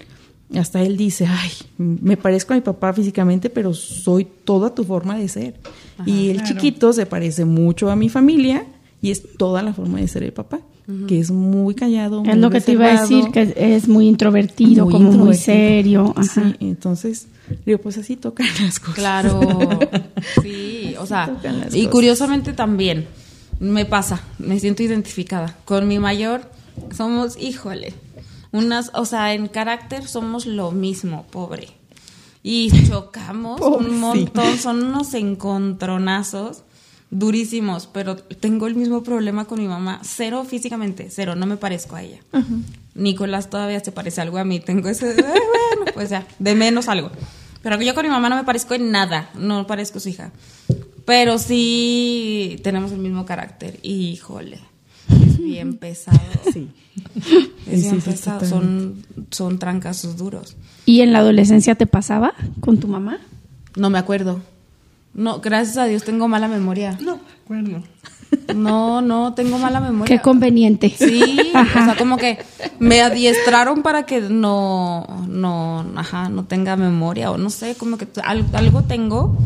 [0.58, 5.18] hasta él dice, ay, me parezco a mi papá físicamente, pero soy toda tu forma
[5.18, 5.56] de ser.
[6.06, 6.54] y el claro.
[6.54, 8.66] chiquito se parece mucho a mi familia
[9.02, 10.60] y es toda la forma de ser el papá,
[11.08, 12.22] que es muy callado.
[12.22, 15.36] Es muy lo que te iba a decir, que es muy introvertido, Muy como muy
[15.36, 16.14] serio.
[16.16, 16.24] Ajá.
[16.32, 17.28] Sí, entonces,
[17.66, 18.96] digo, pues así tocan las cosas.
[18.96, 19.40] Claro.
[20.42, 21.36] Sí, o sea,
[21.72, 21.88] y cosas.
[21.92, 23.08] curiosamente también
[23.60, 25.58] me pasa, me siento identificada.
[25.66, 26.42] Con mi mayor
[26.96, 27.94] somos, híjole,
[28.52, 31.70] unas, o sea, en carácter somos lo mismo, pobre.
[32.44, 33.98] Y chocamos Pobre, un sí.
[33.98, 36.64] montón, son unos encontronazos
[37.10, 41.96] durísimos, pero tengo el mismo problema con mi mamá, cero físicamente, cero, no me parezco
[41.98, 42.20] a ella.
[42.96, 45.16] Nicolás todavía se parece algo a mí, tengo ese, "Ay,
[45.78, 47.12] bueno, pues ya, de menos algo.
[47.62, 50.32] Pero yo con mi mamá no me parezco en nada, no parezco su hija.
[51.06, 54.60] Pero sí tenemos el mismo carácter, híjole,
[55.12, 56.20] es bien pesado.
[56.54, 56.70] Sí.
[57.68, 60.56] Es bien sí, pesado, son, son trancazos duros.
[60.86, 63.20] ¿Y en la adolescencia te pasaba con tu mamá?
[63.76, 64.42] No me acuerdo.
[65.14, 66.98] No, gracias a Dios tengo mala memoria.
[67.02, 67.84] No, acuerdo.
[68.56, 70.16] No, no, tengo mala memoria.
[70.16, 70.90] Qué conveniente.
[70.98, 71.22] Sí,
[71.54, 72.40] o sea, como que
[72.80, 78.08] me adiestraron para que no, no, ajá, no tenga memoria o no sé, como que
[78.24, 79.38] al- algo tengo,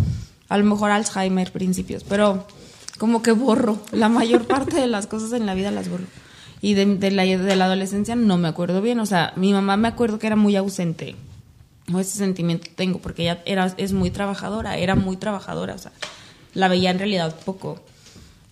[0.50, 2.46] a lo mejor Alzheimer principios, pero
[2.98, 6.06] como que borro, la mayor parte de las cosas en la vida las borro.
[6.62, 9.78] Y de, de la, de la adolescencia no me acuerdo bien, o sea, mi mamá
[9.78, 11.16] me acuerdo que era muy ausente,
[11.94, 15.92] o ese sentimiento tengo, porque ella era, es muy trabajadora, era muy trabajadora, o sea,
[16.54, 17.80] la veía en realidad poco.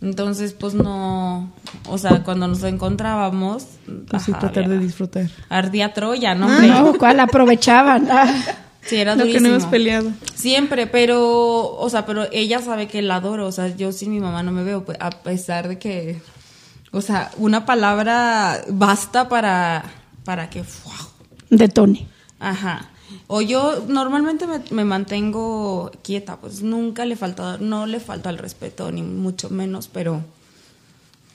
[0.01, 1.49] Entonces, pues no,
[1.87, 3.65] o sea, cuando nos encontrábamos,
[4.09, 5.29] Pues sí, ajá, tratar de disfrutar.
[5.47, 6.47] ardía Troya, ¿no?
[6.49, 8.07] Ah, no, ¿cuál aprovechaban?
[8.11, 8.33] Ah.
[8.85, 10.11] Sí, era Lo que no hemos peleado.
[10.35, 14.19] Siempre, pero, o sea, pero ella sabe que la adoro, o sea, yo sin mi
[14.19, 16.21] mamá no me veo, pues, a pesar de que,
[16.91, 19.85] o sea, una palabra basta para,
[20.25, 20.95] para que, ¡fua!
[21.49, 22.07] Detone.
[22.39, 22.89] Ajá.
[23.27, 28.37] O yo normalmente me, me mantengo quieta, pues nunca le falta, no le falta el
[28.37, 30.21] respeto, ni mucho menos, pero,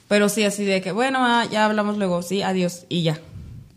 [0.07, 3.19] pero sí así de que, bueno, ah, ya hablamos luego, sí, adiós, y ya.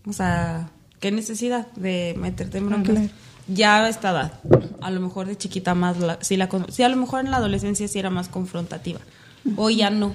[0.07, 0.69] O sea,
[1.01, 2.95] ¿qué necesidad de meterte en broncas?
[2.97, 3.32] claro.
[3.49, 4.33] Ya a esta edad,
[4.81, 7.39] a lo mejor de chiquita más, la, sí, la, sí, a lo mejor en la
[7.39, 9.01] adolescencia sí era más confrontativa.
[9.57, 10.13] Hoy ya no,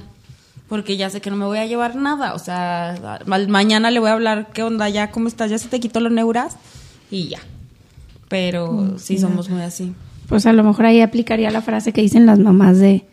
[0.67, 2.33] porque ya sé que no me voy a llevar nada.
[2.33, 4.89] O sea, mañana le voy a hablar, ¿qué onda?
[4.89, 5.49] ¿Ya cómo estás?
[5.49, 6.57] ¿Ya se te quitó los neuras?
[7.11, 7.39] Y ya.
[8.29, 9.93] Pero sí somos muy así.
[10.27, 13.07] Pues a lo mejor ahí aplicaría la frase que dicen las mamás de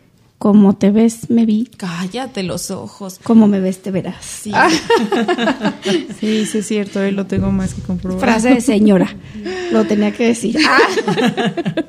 [0.45, 3.19] como te ves, me vi, Cállate los ojos.
[3.23, 4.23] como me ves, te verás.
[4.23, 4.51] Sí.
[6.19, 8.21] Sí, sí es cierto, hoy lo tengo más que comprobado.
[8.21, 9.15] Frase de señora.
[9.71, 10.55] Lo tenía que decir.
[10.63, 11.83] Ah.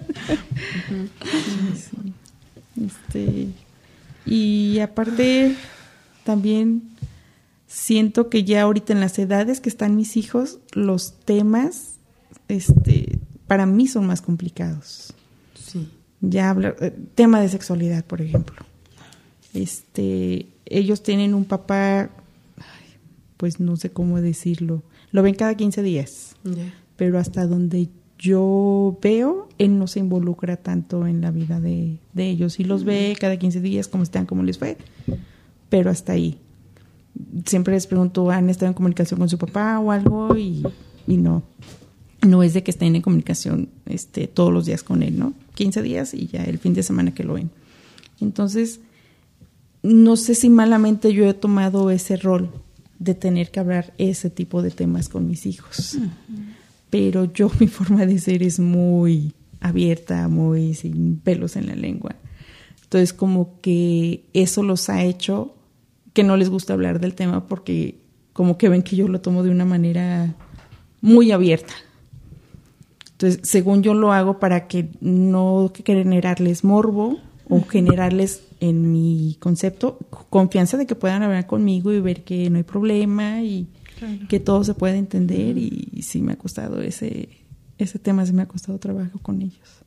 [2.83, 3.49] Este,
[4.25, 5.55] y aparte,
[6.25, 6.83] también
[7.66, 11.97] siento que ya ahorita en las edades que están mis hijos, los temas,
[12.49, 15.12] este, para mí son más complicados.
[16.20, 18.57] Ya habla, eh, tema de sexualidad, por ejemplo.
[19.55, 22.11] Este, ellos tienen un papá,
[23.37, 26.37] pues no sé cómo decirlo, lo ven cada 15 días
[26.96, 32.31] pero hasta donde yo veo, él no se involucra tanto en la vida de, de
[32.31, 32.55] ellos.
[32.55, 34.79] Sí los ve cada 15 días, cómo están, cómo les fue,
[35.68, 36.38] pero hasta ahí.
[37.44, 40.37] Siempre les pregunto, ¿han estado en comunicación con su papá o algo?
[40.37, 40.62] Y,
[41.07, 41.42] y no.
[42.26, 45.35] No es de que estén en comunicación este, todos los días con él, ¿no?
[45.57, 47.51] 15 días y ya el fin de semana que lo ven.
[48.21, 48.79] Entonces,
[49.83, 52.51] no sé si malamente yo he tomado ese rol
[52.99, 55.99] de tener que hablar ese tipo de temas con mis hijos.
[56.90, 62.14] Pero yo, mi forma de ser es muy abierta, muy sin pelos en la lengua.
[62.85, 65.55] Entonces, como que eso los ha hecho
[66.12, 67.99] que no les gusta hablar del tema porque
[68.33, 70.35] como que ven que yo lo tomo de una manera
[71.01, 71.75] muy abierta.
[73.16, 79.98] Entonces, según yo lo hago para que no generarles morbo o generarles en mi concepto
[80.29, 83.68] confianza de que puedan hablar conmigo y ver que no hay problema y
[84.29, 87.31] que todo se puede entender y, sí me ha costado ese
[87.79, 89.83] ese tema sí me ha costado trabajo con ellos.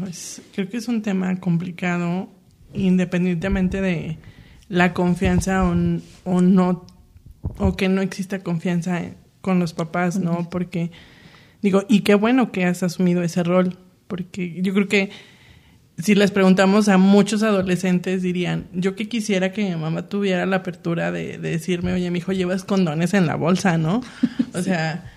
[0.00, 2.28] Pues, creo que es un tema complicado
[2.72, 4.18] independientemente de
[4.68, 5.76] la confianza o,
[6.24, 6.84] o no
[7.58, 9.02] o que no exista confianza
[9.40, 10.48] con los papás, ¿no?
[10.50, 10.90] Porque
[11.64, 15.10] digo, y qué bueno que has asumido ese rol, porque yo creo que
[15.96, 20.56] si les preguntamos a muchos adolescentes dirían, yo que quisiera que mi mamá tuviera la
[20.56, 24.02] apertura de, decirme, oye, mi hijo, llevas condones en la bolsa, ¿no?
[24.52, 25.10] O sea,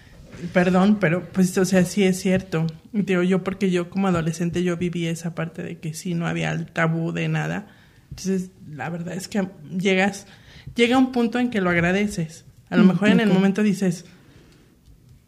[0.53, 2.65] perdón, pero pues, o sea, sí es cierto.
[2.93, 6.53] Digo, yo porque yo como adolescente yo viví esa parte de que sí, no había
[6.53, 7.67] el tabú de nada.
[8.09, 9.45] Entonces, la verdad es que
[9.77, 10.27] llegas,
[10.75, 12.45] llega un punto en que lo agradeces.
[12.69, 14.05] A lo mejor en el momento dices,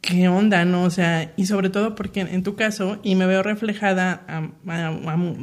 [0.02, 0.84] qué onda, ¿no?
[0.84, 4.26] O sea, y sobre todo porque en, tu caso, y me veo reflejada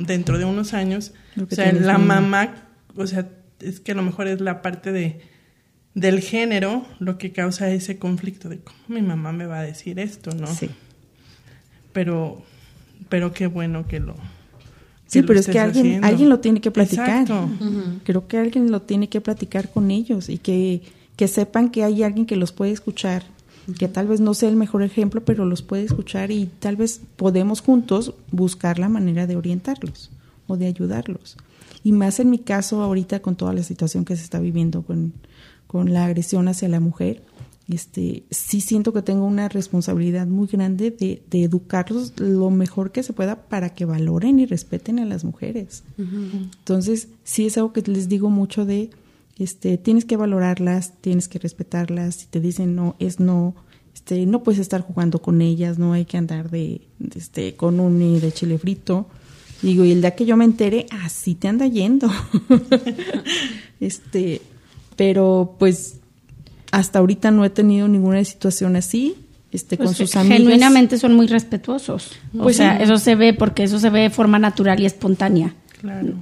[0.06, 2.54] dentro de unos años, o sea, la mamá,
[2.96, 3.28] o sea,
[3.60, 5.20] es que a lo mejor es la parte de
[5.96, 9.98] del género lo que causa ese conflicto de cómo mi mamá me va a decir
[9.98, 10.46] esto, ¿no?
[10.46, 10.68] Sí.
[11.94, 12.42] Pero,
[13.08, 14.14] pero qué bueno que lo.
[15.06, 17.22] sí, pero es que alguien, alguien lo tiene que platicar.
[17.22, 17.48] Exacto.
[18.04, 20.82] Creo que alguien lo tiene que platicar con ellos y que,
[21.16, 23.22] que sepan que hay alguien que los puede escuchar
[23.78, 27.00] que tal vez no sea el mejor ejemplo, pero los puede escuchar y tal vez
[27.16, 30.10] podemos juntos buscar la manera de orientarlos
[30.46, 31.36] o de ayudarlos.
[31.82, 35.12] Y más en mi caso ahorita con toda la situación que se está viviendo con,
[35.66, 37.22] con la agresión hacia la mujer,
[37.68, 43.02] este, sí siento que tengo una responsabilidad muy grande de, de, educarlos lo mejor que
[43.02, 45.82] se pueda para que valoren y respeten a las mujeres.
[45.98, 48.90] Entonces, sí es algo que les digo mucho de
[49.38, 53.54] este, tienes que valorarlas, tienes que respetarlas, si te dicen no, es no,
[53.94, 56.80] este, no puedes estar jugando con ellas, no hay que andar de,
[57.14, 59.08] este, con un de chile frito.
[59.62, 62.10] Digo, y el día que yo me entere, así te anda yendo.
[63.80, 64.42] este,
[64.96, 66.00] pero pues
[66.72, 69.16] hasta ahorita no he tenido ninguna situación así.
[69.52, 70.38] Este, con pues, sus amigas.
[70.38, 72.10] Genuinamente son muy respetuosos.
[72.36, 75.54] Pues o sea, eso se ve porque eso se ve de forma natural y espontánea.
[75.80, 76.14] Claro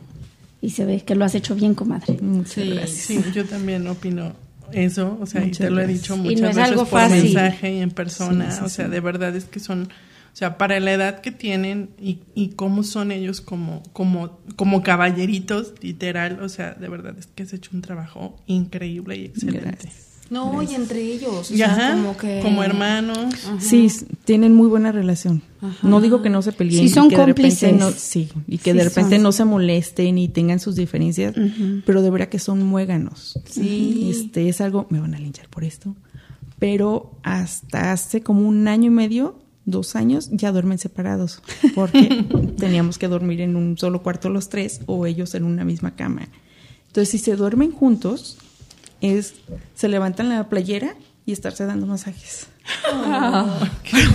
[0.65, 2.19] y se ve que lo has hecho bien, comadre.
[2.47, 4.33] sí, sí, yo también opino
[4.73, 8.61] eso, o sea, y te lo he dicho muchas veces por mensaje y en persona,
[8.65, 12.21] o sea, de verdad es que son, o sea, para la edad que tienen y,
[12.35, 17.43] y cómo son ellos como, como, como caballeritos, literal, o sea, de verdad es que
[17.43, 19.91] has hecho un trabajo increíble y excelente.
[20.31, 21.53] No, y entre ellos,
[21.93, 22.41] como que...
[22.43, 23.35] Como hermanos.
[23.59, 23.89] Sí,
[24.25, 25.43] tienen muy buena relación.
[25.83, 26.89] No digo que no se peleen.
[26.89, 27.95] Sí, son cómplices.
[27.97, 31.35] sí, y que de repente no se molesten y tengan sus diferencias,
[31.85, 33.39] pero de verdad que son muéganos.
[33.49, 34.11] Sí.
[34.11, 35.95] Este, es algo, me van a linchar por esto,
[36.59, 41.43] pero hasta hace como un año y medio, dos años, ya duermen separados,
[41.75, 42.25] porque
[42.59, 46.29] teníamos que dormir en un solo cuarto los tres o ellos en una misma cama.
[46.87, 48.39] Entonces, si se duermen juntos,
[49.11, 49.35] es
[49.75, 52.49] se levantan la playera y estarse dando masajes.
[52.93, 53.59] para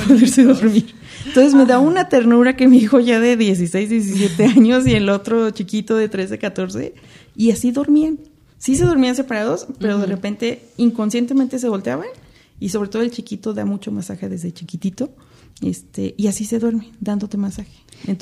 [0.07, 0.95] poderse dormir.
[1.25, 5.09] Entonces me da una ternura que mi hijo ya de 16, 17 años y el
[5.09, 6.93] otro chiquito de 13, 14,
[7.35, 8.19] y así dormían.
[8.57, 12.07] Sí se dormían separados, pero de repente inconscientemente se volteaban
[12.59, 15.11] y sobre todo el chiquito da mucho masaje desde chiquitito.
[15.61, 17.71] Este, y así se duerme, dándote masaje.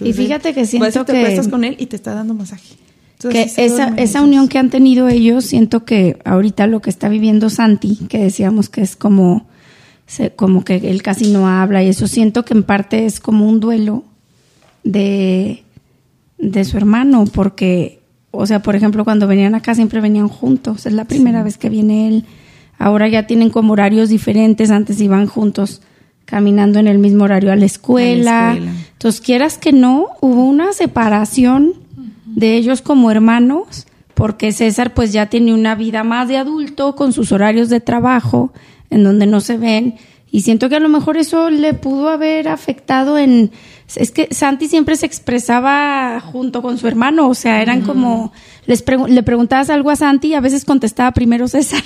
[0.04, 1.50] y fíjate que siento te que...
[1.50, 2.78] con él y te está dando masaje
[3.20, 7.50] que esa, esa unión que han tenido ellos, siento que ahorita lo que está viviendo
[7.50, 9.48] Santi, que decíamos que es como,
[10.36, 13.60] como que él casi no habla y eso, siento que en parte es como un
[13.60, 14.04] duelo
[14.84, 15.64] de,
[16.38, 18.00] de su hermano, porque,
[18.32, 21.70] o sea, por ejemplo, cuando venían acá siempre venían juntos, es la primera vez que
[21.70, 22.26] viene él,
[22.78, 25.82] ahora ya tienen como horarios diferentes, antes iban juntos
[26.26, 28.56] caminando en el mismo horario a la escuela.
[28.92, 31.87] Entonces, quieras que no, hubo una separación
[32.38, 37.12] de ellos como hermanos, porque César pues ya tiene una vida más de adulto con
[37.12, 38.54] sus horarios de trabajo,
[38.92, 39.96] en donde no se ven,
[40.30, 43.50] y siento que a lo mejor eso le pudo haber afectado en...
[43.96, 48.32] Es que Santi siempre se expresaba junto con su hermano, o sea, eran como...
[48.68, 51.82] Les le preguntabas algo a Santi y a veces contestaba primero César.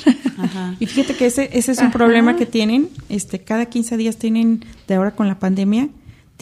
[0.79, 2.89] Y fíjate que ese, ese es un problema que tienen.
[3.07, 5.87] Este, cada 15 días tienen, de ahora con la pandemia,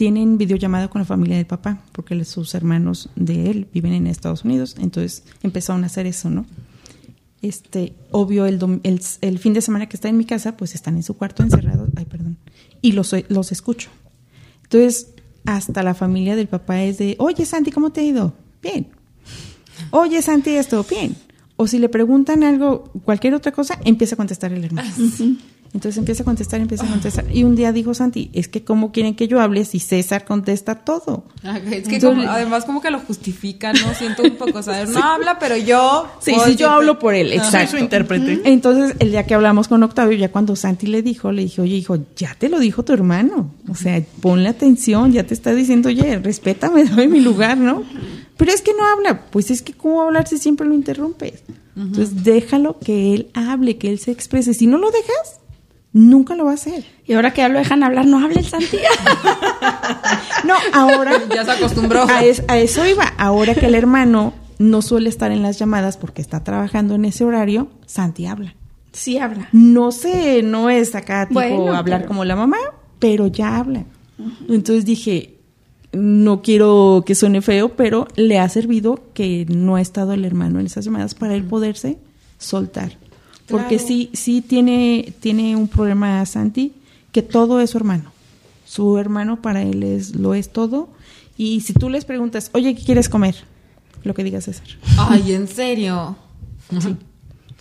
[0.00, 4.46] tienen videollamada con la familia del papá, porque sus hermanos de él viven en Estados
[4.46, 6.46] Unidos, entonces empezaron a hacer eso, ¿no?
[7.42, 11.02] Este, obvio, el, el, fin de semana que está en mi casa, pues están en
[11.02, 12.38] su cuarto encerrados, ay, perdón,
[12.80, 13.90] y los, los escucho.
[14.62, 15.08] Entonces,
[15.44, 18.32] hasta la familia del papá es de, oye, Santi, ¿cómo te ha ido?
[18.62, 18.86] Bien.
[19.90, 21.14] Oye, Santi, esto, bien.
[21.56, 24.90] O si le preguntan algo, cualquier otra cosa, empieza a contestar el hermano.
[25.72, 27.24] Entonces empieza a contestar, empieza a contestar.
[27.32, 30.74] Y un día dijo Santi, es que ¿cómo quieren que yo hable si César contesta
[30.74, 31.24] todo?
[31.44, 33.94] Ah, Es que como- además como que lo justifica, ¿no?
[33.94, 36.06] Siento un poco, o sea, no habla, pero yo...
[36.20, 37.70] Sí, sí, yo hablo por él, Soy exacto.
[37.72, 38.40] su intérprete.
[38.44, 41.76] Entonces, el día que hablamos con Octavio, ya cuando Santi le dijo, le dije, oye,
[41.76, 43.54] hijo, ya te lo dijo tu hermano.
[43.68, 47.84] O sea, ponle atención, ya te está diciendo, oye, respétame, dame mi lugar, ¿no?
[48.36, 49.26] Pero es que no habla.
[49.30, 51.44] Pues es que, ¿cómo hablar si siempre lo interrumpes?
[51.76, 54.52] Entonces, déjalo que él hable, que él se exprese.
[54.54, 55.39] Si no lo dejas,
[55.92, 56.84] nunca lo va a hacer.
[57.06, 58.78] Y ahora que ya lo dejan hablar, no hable el Santi.
[60.44, 61.12] No, ahora.
[61.34, 62.04] Ya se acostumbró.
[62.08, 63.04] A, es- a eso iba.
[63.18, 67.24] Ahora que el hermano no suele estar en las llamadas porque está trabajando en ese
[67.24, 68.54] horario, Santi habla.
[68.92, 69.48] sí habla.
[69.52, 72.58] No sé, no es acá tipo Bueno, hablar pero- como la mamá,
[72.98, 73.84] pero ya habla.
[74.48, 75.38] Entonces dije,
[75.92, 80.60] no quiero que suene feo, pero le ha servido que no ha estado el hermano
[80.60, 81.98] en esas llamadas para él poderse
[82.38, 82.98] soltar.
[83.50, 86.72] Porque sí, sí tiene, tiene un problema Santi,
[87.12, 88.12] que todo es su hermano.
[88.64, 90.88] Su hermano para él es, lo es todo.
[91.36, 93.34] Y si tú les preguntas, oye, ¿qué quieres comer?
[94.04, 94.66] Lo que diga César.
[94.96, 96.16] Ay, ¿en serio?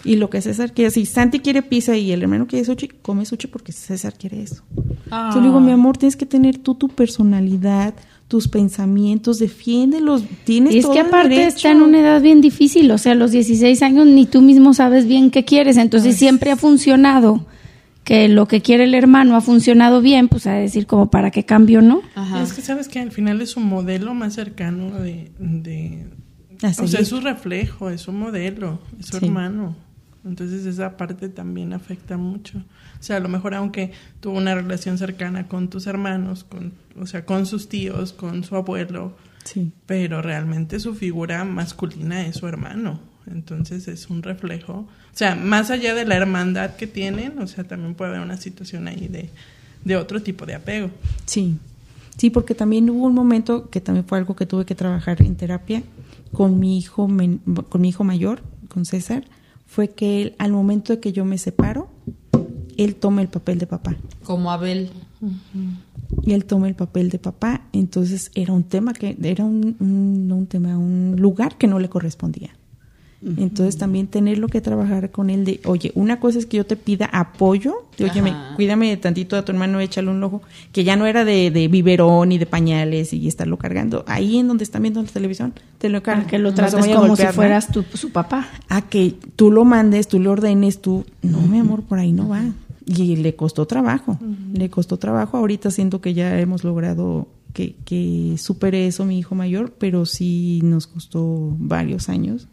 [0.04, 3.26] Y lo que César quiere, si Santi quiere pizza y el hermano quiere sushi, come
[3.26, 4.64] sushi porque César quiere eso.
[5.12, 5.32] Ah.
[5.34, 7.94] Yo le digo, mi amor, tienes que tener tú tu personalidad,
[8.30, 11.48] tus pensamientos, defiéndelos, tienes Y es todo que aparte derecho.
[11.58, 14.74] está en una edad bien difícil, o sea, a los 16 años ni tú mismo
[14.74, 17.46] sabes bien qué quieres, entonces siempre ha funcionado
[18.06, 21.44] que lo que quiere el hermano ha funcionado bien, pues a decir como para qué
[21.44, 22.02] cambio, ¿no?
[22.16, 22.42] Ajá.
[22.42, 25.32] Es que sabes que al final es un modelo más cercano de...
[25.40, 26.06] de
[26.82, 29.26] o sea, es su reflejo, es su modelo, es su Sí.
[29.26, 29.76] hermano.
[30.26, 32.58] Entonces esa parte también afecta mucho.
[33.00, 37.06] O sea, a lo mejor aunque tuvo una relación cercana con tus hermanos, con, o
[37.06, 39.72] sea, con sus tíos, con su abuelo, Sí.
[39.86, 43.00] pero realmente su figura masculina es su hermano.
[43.28, 44.74] Entonces es un reflejo.
[44.74, 48.38] O sea, más allá de la hermandad que tienen, o sea, también puede haber una
[48.38, 49.30] situación ahí de,
[49.86, 50.90] de otro tipo de apego.
[51.26, 51.58] Sí,
[52.18, 55.36] sí, porque también hubo un momento que también fue algo que tuve que trabajar en
[55.36, 55.84] terapia
[56.34, 57.08] con mi hijo,
[57.70, 59.24] con mi hijo mayor, con César,
[59.70, 61.90] fue que él, al momento de que yo me separo,
[62.76, 63.96] él toma el papel de papá.
[64.24, 64.90] Como Abel.
[66.24, 70.28] Y él toma el papel de papá, entonces era un tema que, era un, un-
[70.28, 72.50] no un tema, un lugar que no le correspondía.
[73.22, 76.78] Entonces también tenerlo que trabajar con él de, oye, una cosa es que yo te
[76.78, 80.96] pida apoyo, de, oye, me- cuídame tantito a tu hermano, échale un ojo, que ya
[80.96, 84.06] no era de, de biberón y de pañales y estarlo cargando.
[84.08, 86.28] Ahí en donde están viendo la televisión, te lo cargan.
[86.28, 87.34] Que lo No a como golpear, si ¿no?
[87.34, 88.48] fueras tu, su papá.
[88.70, 92.30] a que tú lo mandes, tú le ordenes, tú, no, mi amor, por ahí no
[92.30, 92.44] va.
[92.86, 94.18] Y le costó trabajo,
[94.54, 95.36] le costó trabajo.
[95.36, 100.62] Ahorita siento que ya hemos logrado que, que supere eso mi hijo mayor, pero sí
[100.64, 102.48] nos costó varios años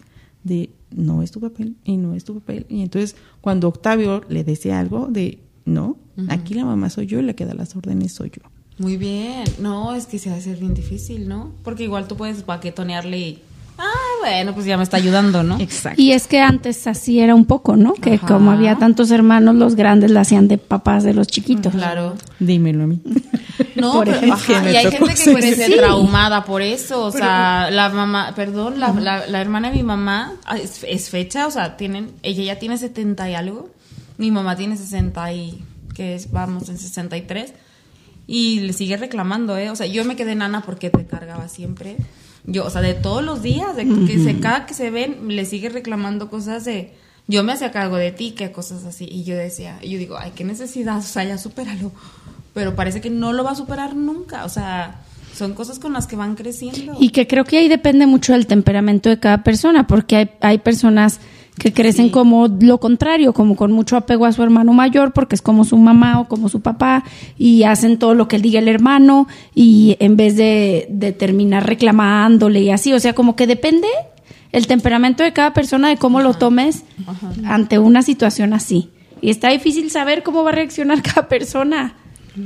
[0.47, 2.67] de no es tu papel y no es tu papel.
[2.69, 7.23] Y entonces cuando Octavio le decía algo de no, aquí la mamá soy yo y
[7.23, 8.49] la que da las órdenes soy yo.
[8.79, 9.45] Muy bien.
[9.59, 11.53] No, es que se va a ser bien difícil, ¿no?
[11.65, 13.39] Porque igual tú puedes baquetonearle.
[13.79, 15.59] Ah, bueno, pues ya me está ayudando, ¿no?
[15.61, 16.01] Exacto.
[16.01, 17.93] Y es que antes así era un poco, ¿no?
[17.95, 18.27] Que Ajá.
[18.27, 21.73] como había tantos hermanos, los grandes la hacían de papás de los chiquitos.
[21.75, 22.15] Claro.
[22.41, 23.01] Dímelo a mí.
[23.75, 24.57] No, Por pero, ejemplo.
[24.57, 25.77] ajá, y hay gente que ser crece Sí.
[25.77, 27.05] traumada por eso.
[27.05, 31.11] O sea, la mamá, perdón, la, la, la hermana de mi mamá ah, es, es
[31.11, 33.69] fecha, o sea, tienen, ella ya tiene 70 y algo.
[34.17, 35.63] Mi mamá tiene 60 y,
[35.95, 37.53] que es, vamos, en 63.
[38.27, 39.69] Y le sigue reclamando, ¿eh?
[39.71, 41.97] O sea, yo me quedé nana porque te cargaba siempre.
[42.47, 45.45] Yo, o sea, de todos los días, de que se, cada que se ven, le
[45.45, 46.93] sigue reclamando cosas de,
[47.27, 49.09] yo me hacía cargo de ti, que cosas así.
[49.11, 51.91] Y yo decía, y yo digo, ay, qué necesidad, o sea, ya supéralo.
[52.55, 55.01] Pero parece que no lo va a superar nunca, o sea,
[55.35, 56.97] son cosas con las que van creciendo.
[57.01, 60.59] Y que creo que ahí depende mucho del temperamento de cada persona, porque hay, hay
[60.59, 61.21] personas
[61.59, 62.11] que crecen Sí.
[62.13, 65.77] como lo contrario, como con mucho apego a su hermano mayor, porque es como su
[65.79, 67.03] mamá o como su papá,
[67.39, 72.61] y hacen todo lo que diga el hermano, y en vez de, de terminar reclamándole
[72.61, 73.89] y así, o sea, como que depende
[74.53, 76.85] el temperamento de cada persona de cómo lo tomes
[77.45, 78.91] ante una situación así.
[79.23, 81.95] Y está difícil saber cómo va a reaccionar cada persona.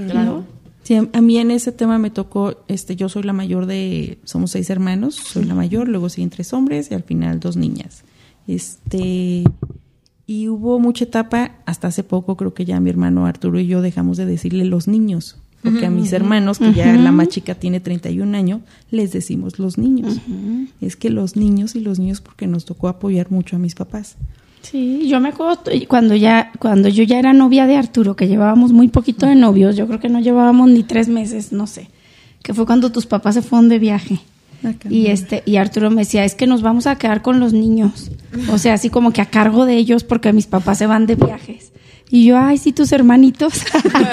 [0.08, 0.44] Claro.
[0.82, 4.18] Sí, a, a mí en ese tema me tocó, este, yo soy la mayor de,
[4.24, 8.04] somos seis hermanos, soy la mayor, luego siguen tres hombres y al final dos niñas.
[8.50, 9.44] Este,
[10.26, 13.80] y hubo mucha etapa, hasta hace poco creo que ya mi hermano Arturo y yo
[13.80, 17.78] dejamos de decirle los niños, porque a mis hermanos, que ya la más chica tiene
[17.78, 20.18] 31 años, les decimos los niños.
[20.80, 24.16] Es que los niños y los niños porque nos tocó apoyar mucho a mis papás.
[24.62, 28.72] Sí, yo me acuerdo cuando ya, cuando yo ya era novia de Arturo, que llevábamos
[28.72, 31.88] muy poquito de novios, yo creo que no llevábamos ni tres meses, no sé,
[32.42, 34.20] que fue cuando tus papás se fueron de viaje.
[34.88, 38.10] Y este, y Arturo me decía, es que nos vamos a quedar con los niños.
[38.50, 41.14] O sea, así como que a cargo de ellos porque mis papás se van de
[41.14, 41.72] viajes.
[42.12, 43.62] Y yo, ay, sí, tus hermanitos.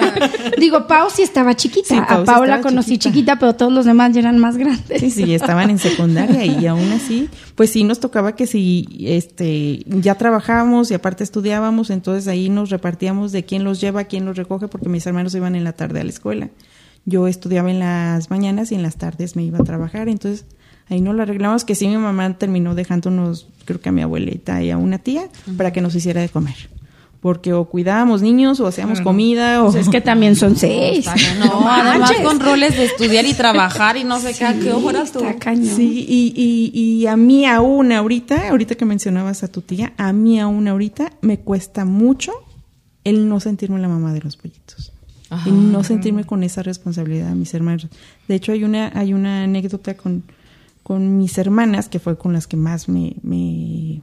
[0.59, 1.87] Digo, Pau sí estaba chiquita.
[1.87, 3.09] Sí, Pau a sí Pau la conocí chiquita.
[3.09, 3.39] chiquita.
[3.39, 4.99] pero todos los demás ya eran más grandes.
[5.01, 9.83] Sí, sí, estaban en secundaria y aún así, pues sí nos tocaba que si este
[9.87, 14.37] ya trabajábamos y aparte estudiábamos, entonces ahí nos repartíamos de quién los lleva, quién los
[14.37, 16.49] recoge, porque mis hermanos iban en la tarde a la escuela.
[17.09, 20.45] Yo estudiaba en las mañanas y en las tardes me iba a trabajar, entonces
[20.89, 24.61] ahí nos lo arreglamos, que sí mi mamá terminó dejándonos, creo que a mi abuelita
[24.61, 26.55] y a una tía, para que nos hiciera de comer.
[27.21, 29.71] Porque o cuidábamos niños o hacíamos comida o...
[29.71, 31.05] Pues es que también son seis.
[31.05, 34.71] Ca- No, además con roles de estudiar y trabajar y no sé qué, ¿a qué
[34.71, 35.19] horas tú?
[35.19, 35.75] Está cañón.
[35.75, 40.13] Sí, y, y, y a mí aún ahorita, ahorita que mencionabas a tu tía, a
[40.13, 42.33] mí aún ahorita me cuesta mucho
[43.03, 44.91] el no sentirme la mamá de los pollitos.
[45.45, 47.87] Y no sentirme con esa responsabilidad de mis hermanos.
[48.27, 50.23] De hecho, hay una, hay una anécdota con,
[50.83, 54.01] con mis hermanas, que fue con las que más me, me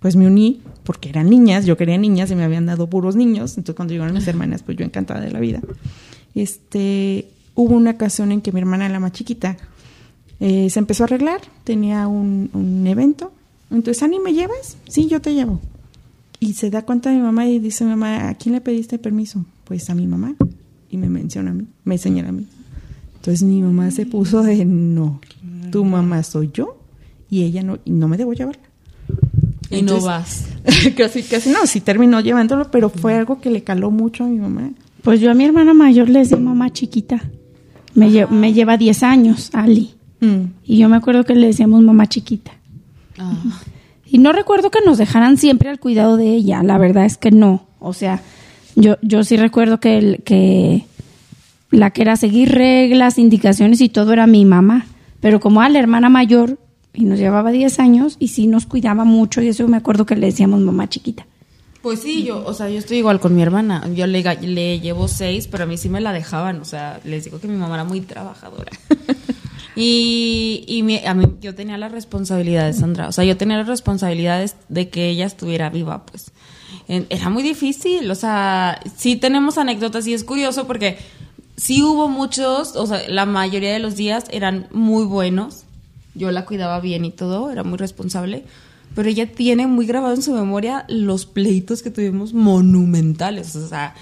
[0.00, 3.56] pues me uní, porque eran niñas, yo quería niñas y me habían dado puros niños,
[3.56, 5.62] entonces cuando llegaron mis hermanas, pues yo encantada de la vida.
[6.34, 9.56] Este, hubo una ocasión en que mi hermana, la más chiquita,
[10.40, 13.32] eh, se empezó a arreglar, tenía un, un evento,
[13.70, 14.76] entonces, Ani, ¿me llevas?
[14.88, 15.60] Sí, yo te llevo.
[16.38, 19.44] Y se da cuenta de mi mamá y dice mamá, ¿a quién le pediste permiso?
[19.64, 20.34] Pues a mi mamá.
[20.90, 22.46] Y me menciona a mí, me señala a mí.
[23.16, 25.20] Entonces mi mamá se puso de, no,
[25.72, 26.76] tu mamá soy yo
[27.30, 28.62] y ella no, y no me debo llevarla.
[29.70, 30.44] Y no Entonces- vas.
[30.96, 34.38] casi, casi no, sí terminó llevándolo, pero fue algo que le caló mucho a mi
[34.38, 34.70] mamá.
[35.02, 37.22] Pues yo a mi hermana mayor le decía mamá chiquita.
[37.94, 39.94] Me, lle- me lleva 10 años, Ali.
[40.20, 40.44] Mm.
[40.64, 42.52] Y yo me acuerdo que le decíamos mamá chiquita.
[43.18, 43.34] Ah.
[44.06, 47.30] Y no recuerdo que nos dejaran siempre al cuidado de ella, la verdad es que
[47.30, 47.66] no.
[47.80, 48.22] O sea,
[48.76, 50.84] yo, yo sí recuerdo que, el- que
[51.70, 54.86] la que era seguir reglas, indicaciones y todo era mi mamá.
[55.20, 56.58] Pero como a la hermana mayor,
[56.92, 60.14] y nos llevaba 10 años, y sí nos cuidaba mucho, y eso me acuerdo que
[60.16, 61.26] le decíamos mamá chiquita.
[61.82, 63.86] Pues sí, yo, o sea, yo estoy igual con mi hermana.
[63.94, 66.60] Yo le, le llevo seis, pero a mí sí me la dejaban.
[66.60, 68.70] O sea, les digo que mi mamá era muy trabajadora.
[69.76, 73.08] y y mi- a mí, yo tenía las responsabilidades, Sandra.
[73.08, 76.30] O sea, yo tenía las responsabilidades de que ella estuviera viva, pues.
[76.88, 78.10] Era muy difícil.
[78.10, 80.98] O sea, sí tenemos anécdotas y es curioso porque
[81.56, 85.62] sí hubo muchos, o sea, la mayoría de los días eran muy buenos.
[86.14, 88.44] Yo la cuidaba bien y todo, era muy responsable.
[88.94, 93.56] Pero ella tiene muy grabado en su memoria los pleitos que tuvimos monumentales.
[93.56, 93.94] O sea,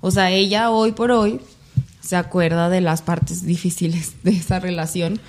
[0.00, 1.40] o sea, ella hoy por hoy
[2.00, 5.20] se acuerda de las partes difíciles de esa relación.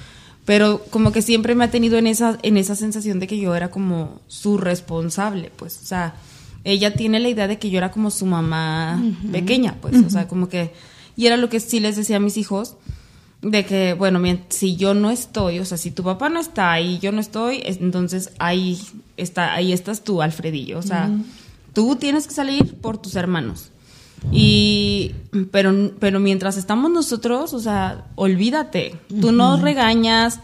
[0.44, 3.56] Pero como que siempre me ha tenido en esa, en esa sensación de que yo
[3.56, 5.80] era como su responsable, pues.
[5.82, 6.16] O sea,
[6.66, 9.02] ella tiene la idea de que yo era como su mamá
[9.32, 9.96] pequeña, pues.
[10.04, 10.74] O sea, como que.
[11.16, 12.76] Y era lo que sí les decía a mis hijos
[13.42, 17.00] de que, bueno, si yo no estoy, o sea, si tu papá no está y
[17.00, 18.78] yo no estoy, es- entonces ahí
[19.16, 20.80] está, ahí estás tú, Alfredillo.
[20.80, 21.10] O sea,
[21.74, 23.70] tú tienes que salir por tus hermanos.
[24.32, 25.12] Y,
[25.52, 28.96] pero, pero mientras estamos nosotros, o sea, olvídate.
[29.22, 30.40] Tú no regañas,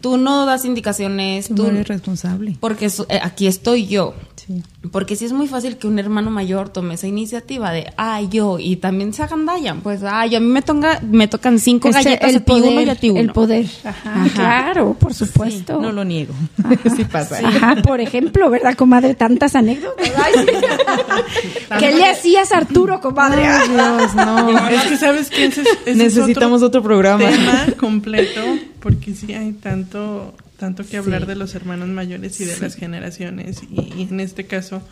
[0.00, 2.56] tú no das indicaciones, Tú tú, no eres responsable.
[2.60, 4.14] porque so- eh, aquí estoy yo.
[4.46, 4.62] Sí.
[4.92, 8.58] Porque sí es muy fácil que un hermano mayor tome esa iniciativa de, ah, yo,
[8.58, 9.80] y también se agandallan.
[9.80, 12.80] Pues, ah, yo a mí me, tonga- me tocan cinco Ese- galletas, a ti uno
[12.80, 13.20] y a ti uno.
[13.20, 13.66] el poder.
[13.84, 14.34] Ajá, Ajá.
[14.34, 15.80] claro, por supuesto.
[15.80, 16.32] No lo niego.
[16.96, 17.38] sí pasa.
[17.46, 19.14] Ajá, por ejemplo, ¿verdad, comadre?
[19.14, 20.08] Tantas anécdotas.
[20.16, 20.46] Ay.
[21.78, 23.44] ¿Qué le hacías a Arturo, comadre?
[23.46, 24.68] Ay, Dios, no.
[24.68, 27.28] Es que sabes que ese, es- ese es Necesitamos otro programa.
[27.28, 28.40] tema completo
[28.80, 33.62] porque sí hay tanto tanto que hablar de los hermanos mayores y de las generaciones.
[33.70, 34.82] Y, y en este caso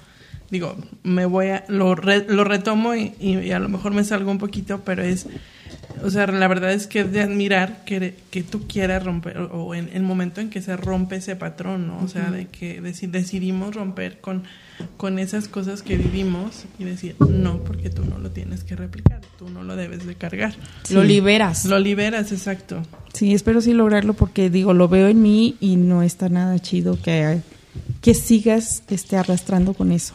[0.50, 4.04] digo me voy a lo, re- lo retomo y, y- y a lo mejor me
[4.04, 5.26] salgo un poquito pero es
[6.05, 9.74] o sea la verdad es que es de admirar que, que tú quieras romper o,
[9.74, 13.11] en el momento en que se rompe ese patrón no o sea de que deci-
[13.11, 14.42] decidimos romper con
[14.99, 19.20] con esas cosas que vivimos y decir no porque tú no lo tienes que replicar
[19.38, 20.55] tú no lo debes de cargar
[20.90, 21.64] Lo liberas.
[21.64, 22.82] lo liberas, exacto.
[23.12, 27.01] Sí, espero sí lograrlo porque digo, lo veo en mí y no está nada chido
[27.01, 27.40] que,
[28.03, 30.14] que sigas este, arrastrando con eso.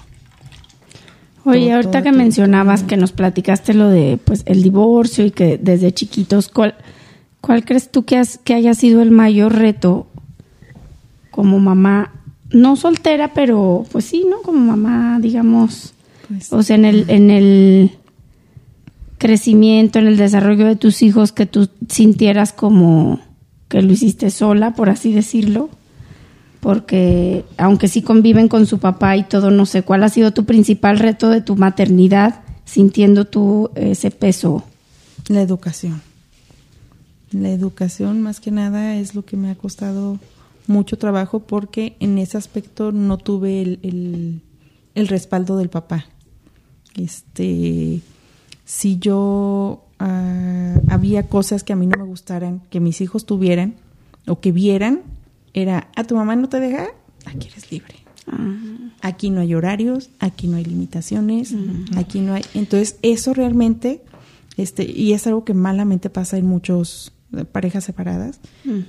[1.43, 5.25] Oye, Todo, ahorita todo, que todo, mencionabas que nos platicaste lo de pues el divorcio
[5.25, 6.75] y que desde chiquitos, ¿cuál,
[7.41, 10.07] cuál crees tú que, has- que haya sido el mayor reto
[11.31, 12.11] como mamá?
[12.51, 14.41] No soltera, pero pues sí, ¿no?
[14.41, 15.93] Como mamá, digamos,
[16.27, 17.91] Pues, o sea, en el, en el
[19.17, 23.19] crecimiento, en el desarrollo de tus hijos, que tú sintieras como
[23.67, 25.69] que lo hiciste sola, por así decirlo.
[26.61, 30.45] Porque aunque sí conviven con su papá y todo, no sé, ¿cuál ha sido tu
[30.45, 34.63] principal reto de tu maternidad sintiendo tú ese peso?
[35.27, 36.01] la educación.
[37.31, 40.19] La educación más que nada es lo que me ha costado
[40.67, 44.41] mucho trabajo porque en ese aspecto no tuve el, el,
[44.95, 46.05] el respaldo del papá.
[46.95, 48.01] Este,
[48.65, 53.75] si yo ah, había cosas que a mí no me gustaran, que mis hijos tuvieran
[54.27, 55.01] o que vieran,
[55.53, 56.87] era, ¿a tu mamá no te deja?
[57.25, 57.95] Aquí eres libre.
[59.01, 61.53] Aquí no hay horarios, aquí no hay limitaciones,
[61.97, 62.43] aquí no hay.
[62.53, 64.01] Entonces, eso realmente,
[64.57, 68.39] este, y es algo que malamente pasa en muchos eh, parejas separadas,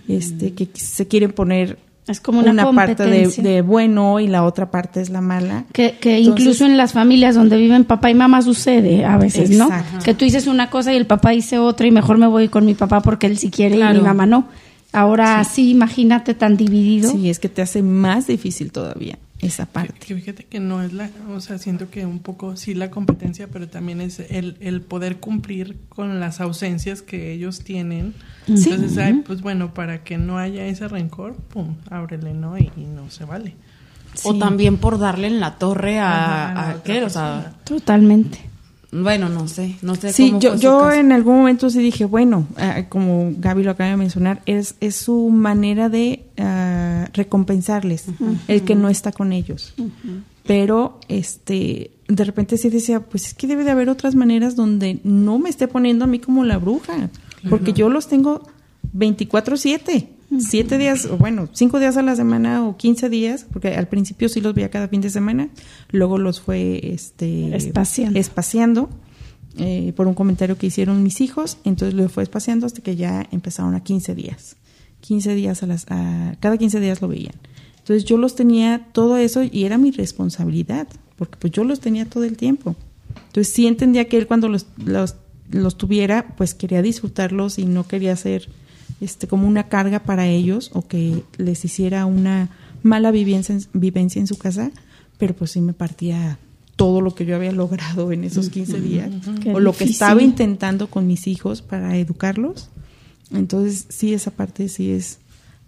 [0.09, 5.01] este, que se quieren poner Es como una, parte de, bueno y la otra parte
[5.01, 5.65] es la mala.
[5.73, 9.51] Que, que Entonces- incluso en las familias donde viven papá y mamá sucede a veces,
[9.51, 9.71] ¿no?
[10.05, 12.67] Que tú dices una cosa y el papá dice otra y mejor me voy con
[12.67, 14.47] mi papá porque él sí quiere y mi mamá no.
[14.93, 17.11] Ahora sí, imagínate tan dividido.
[17.11, 19.95] Sí, es que te hace más difícil todavía esa Que, parte.
[20.07, 23.49] que fíjate que no es la, o sea, siento que un poco sí la competencia,
[23.49, 28.15] pero también es el, el poder cumplir con las ausencias que ellos tienen.
[28.47, 28.71] Sí.
[28.71, 32.57] Entonces, ay, pues bueno, para que no haya ese rencor, pum, ábrele, ¿no?
[32.59, 33.57] Y, y no se vale.
[34.25, 34.39] O Sí.
[34.39, 38.39] también por darle en la torre a, Ajá, a a qué, o sea, Totalmente.
[38.93, 40.93] Bueno, no sé, no sé Sí, cómo yo, fue su yo caso.
[40.93, 44.97] en algún momento sí dije, bueno, ah, como Gaby lo acaba de mencionar, es, es
[44.97, 48.05] su manera de ah, recompensarles
[48.49, 49.75] el que no está con ellos.
[50.45, 55.01] Pero este de repente sí decía, pues es que debe de haber otras maneras donde
[55.05, 57.09] no me esté poniendo a mí como la bruja,
[57.49, 58.43] porque yo los tengo
[58.95, 60.09] 24/7,
[60.41, 64.29] siete días, o bueno, cinco días a la semana o 15 días, porque al principio
[64.29, 65.49] sí los veía cada fin de semana,
[65.91, 68.19] luego los fue este Espaciando.
[68.19, 68.91] espaciando
[69.59, 73.27] eh, por un comentario que hicieron mis hijos, entonces lo fue espaciando hasta que ya
[73.33, 74.57] empezaron a 15 días.
[75.01, 77.35] 15 días a las a- cada 15 días lo veían.
[77.79, 82.07] Entonces yo los tenía todo eso y era mi responsabilidad, porque pues yo los tenía
[82.07, 82.77] todo el tiempo.
[83.27, 85.17] Entonces sí entendía que él cuando los, los,
[85.51, 88.49] los tuviera, pues quería disfrutarlos y no quería ser
[89.01, 92.51] este como una carga para ellos o que les hiciera una
[92.83, 94.71] mala vivencia, en- vivencia en su casa,
[95.19, 96.39] pero pues sí me partía
[96.77, 100.21] todo lo que yo había logrado en esos 15 días Qué o lo que estaba
[100.23, 102.69] intentando con mis hijos para educarlos.
[103.33, 105.19] Entonces, sí, esa parte sí es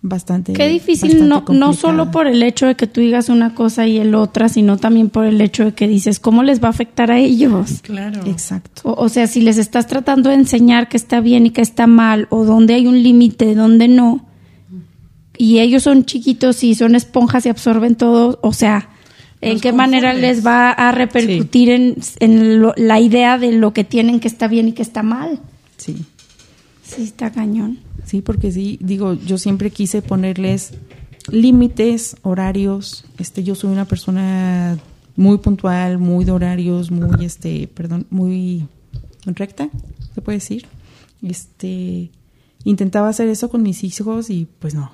[0.07, 0.53] bastante.
[0.53, 3.87] Qué difícil, bastante no, no solo por el hecho de que tú digas una cosa
[3.87, 6.71] y el otra, sino también por el hecho de que dices, ¿cómo les va a
[6.71, 7.81] afectar a ellos?
[7.83, 8.21] Claro.
[8.27, 8.83] Exacto.
[8.85, 11.87] O, o sea, si les estás tratando de enseñar que está bien y que está
[11.87, 14.27] mal, o dónde hay un límite, dónde no,
[15.37, 18.91] y ellos son chiquitos y son esponjas y absorben todo, o sea,
[19.41, 23.73] ¿en Los qué manera les va a repercutir en, en lo- la idea de lo
[23.73, 25.41] que tienen que está bien y que está mal?
[25.77, 25.97] Sí.
[26.85, 27.79] Sí, está cañón.
[28.05, 30.75] Sí, porque sí, digo, yo siempre quise ponerles
[31.31, 33.05] límites, horarios.
[33.19, 34.79] Este, yo soy una persona
[35.17, 38.67] muy puntual, muy de horarios, muy, este, perdón, muy
[39.25, 39.71] recta,
[40.15, 40.67] se puede decir.
[41.23, 42.11] Este,
[42.65, 44.91] intentaba hacer eso con mis hijos y pues no.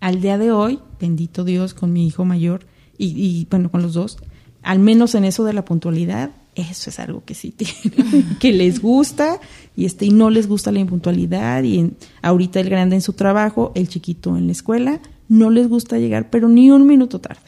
[0.00, 2.66] Al día de hoy, bendito Dios, con mi hijo mayor
[2.98, 4.18] y, y, bueno, con los dos,
[4.62, 8.80] al menos en eso de la puntualidad, eso es algo que sí tienen, que les
[8.80, 9.38] gusta
[9.76, 13.12] y este y no les gusta la impuntualidad y en- ahorita el grande en su
[13.12, 17.40] trabajo, el chiquito en la escuela, no les gusta llegar, pero ni un minuto tarde.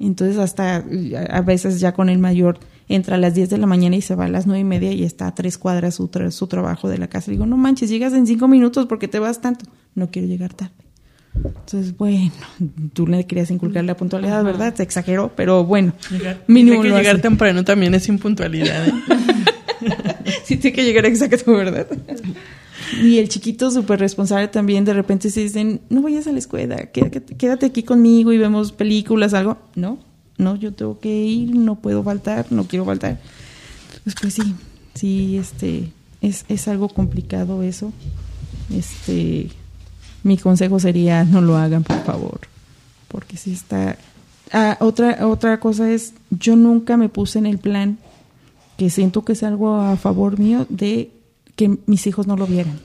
[0.00, 0.84] Entonces hasta
[1.30, 4.14] a veces ya con el mayor entra a las 10 de la mañana y se
[4.14, 6.88] va a las nueve y media y está a tres cuadras su, tra- su trabajo
[6.88, 7.30] de la casa.
[7.30, 9.66] Digo, no manches, llegas en cinco minutos porque te vas tanto.
[9.94, 10.72] No quiero llegar tarde.
[11.34, 12.32] Entonces, bueno,
[12.92, 14.74] tú le querías inculcar la puntualidad, ¿verdad?
[14.74, 15.92] Se exageró, pero bueno.
[16.10, 17.22] Llegar, mínimo que llegar hace.
[17.22, 18.88] temprano también es impuntualidad.
[18.88, 18.92] ¿eh?
[20.44, 21.86] sí tiene que llegar exacto, ¿verdad?
[23.02, 26.76] Y el chiquito súper responsable también, de repente se dicen, no vayas a la escuela,
[26.86, 29.58] quédate, quédate aquí conmigo y vemos películas, algo.
[29.74, 29.98] No,
[30.38, 33.20] no, yo tengo que ir, no puedo faltar, no quiero faltar.
[34.04, 34.54] Pues, pues sí,
[34.94, 37.92] sí, este, es, es algo complicado eso.
[38.74, 39.48] Este,
[40.22, 42.40] mi consejo sería no lo hagan, por favor,
[43.08, 43.96] porque si está...
[44.52, 47.98] Ah, otra, otra cosa es, yo nunca me puse en el plan
[48.78, 51.10] que siento que es algo a favor mío de
[51.56, 52.78] que mis hijos no lo vieran.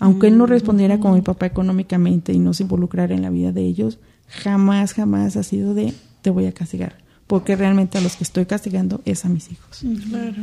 [0.00, 3.52] Aunque él no respondiera como mi papá económicamente y no se involucrara en la vida
[3.52, 6.96] de ellos, jamás, jamás ha sido de te voy a castigar.
[7.26, 9.82] Porque realmente a los que estoy castigando es a mis hijos.
[10.08, 10.42] claro.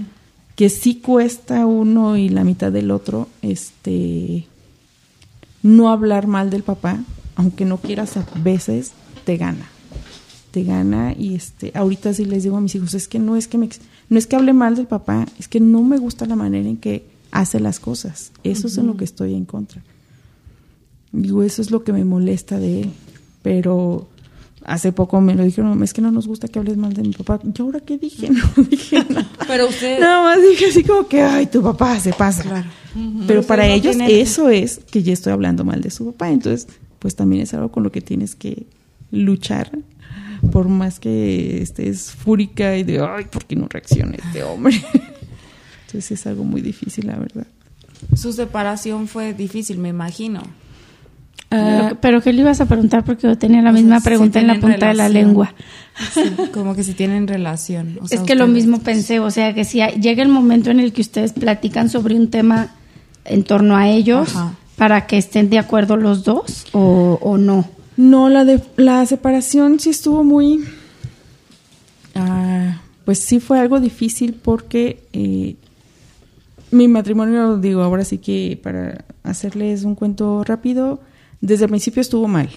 [0.56, 4.48] Que sí cuesta uno y la mitad del otro, este,
[5.66, 7.00] no hablar mal del papá,
[7.36, 8.94] aunque no quieras a veces,
[9.26, 9.68] te gana.
[10.52, 13.50] Te gana y este ahorita sí les digo a mis hijos es que no es
[13.50, 13.68] que me
[14.08, 16.78] no es que hable mal del papá es que no me gusta la manera en
[16.78, 18.32] que hace las cosas.
[18.46, 19.84] Eso es en lo que estoy en contra.
[21.12, 22.92] Digo eso es lo que me molesta de él
[23.46, 24.08] pero
[24.66, 27.12] hace poco me lo dijeron, es que no nos gusta que hables mal de mi
[27.14, 27.40] papá.
[27.44, 28.30] ¿Yo ahora qué dije?
[28.58, 29.30] No dije nada.
[29.48, 30.00] Pero usted...
[30.00, 32.66] Nada más dije así como que, ay, tu papá se pasa.
[33.28, 36.30] Pero para no ellos tiene- eso es que ya estoy hablando mal de su papá.
[36.32, 36.68] Entonces,
[37.00, 38.66] pues también es algo con lo que tienes que
[39.12, 39.72] luchar.
[40.52, 44.76] Por más que estés fúrica y de, ay, ¿por qué no reacciona este hombre?
[45.88, 47.48] Entonces es algo muy difícil, la verdad.
[48.16, 50.44] Su separación fue difícil, me imagino.
[51.58, 53.04] Ah, Pero, ¿qué le ibas a preguntar?
[53.04, 55.54] Porque yo tenía la O misma sea, si pregunta en la punta de la lengua.
[56.14, 56.22] Sí,
[56.54, 57.98] como que si tienen relación.
[58.02, 60.70] o sea, es que lo mismo pensé, o sea, que si hay- llega el momento
[60.72, 62.70] en el que ustedes platican sobre un tema
[63.24, 64.54] en torno a ellos, Ajá.
[64.76, 67.66] para que estén de acuerdo los dos o, o no.
[67.98, 70.66] No, la de la separación sí estuvo muy
[72.16, 75.56] ah, pues sí fue algo difícil porque eh,
[76.72, 81.00] mi matrimonio, digo, ahora sí que para hacerles un cuento rápido,
[81.46, 82.50] desde el principio estuvo mal.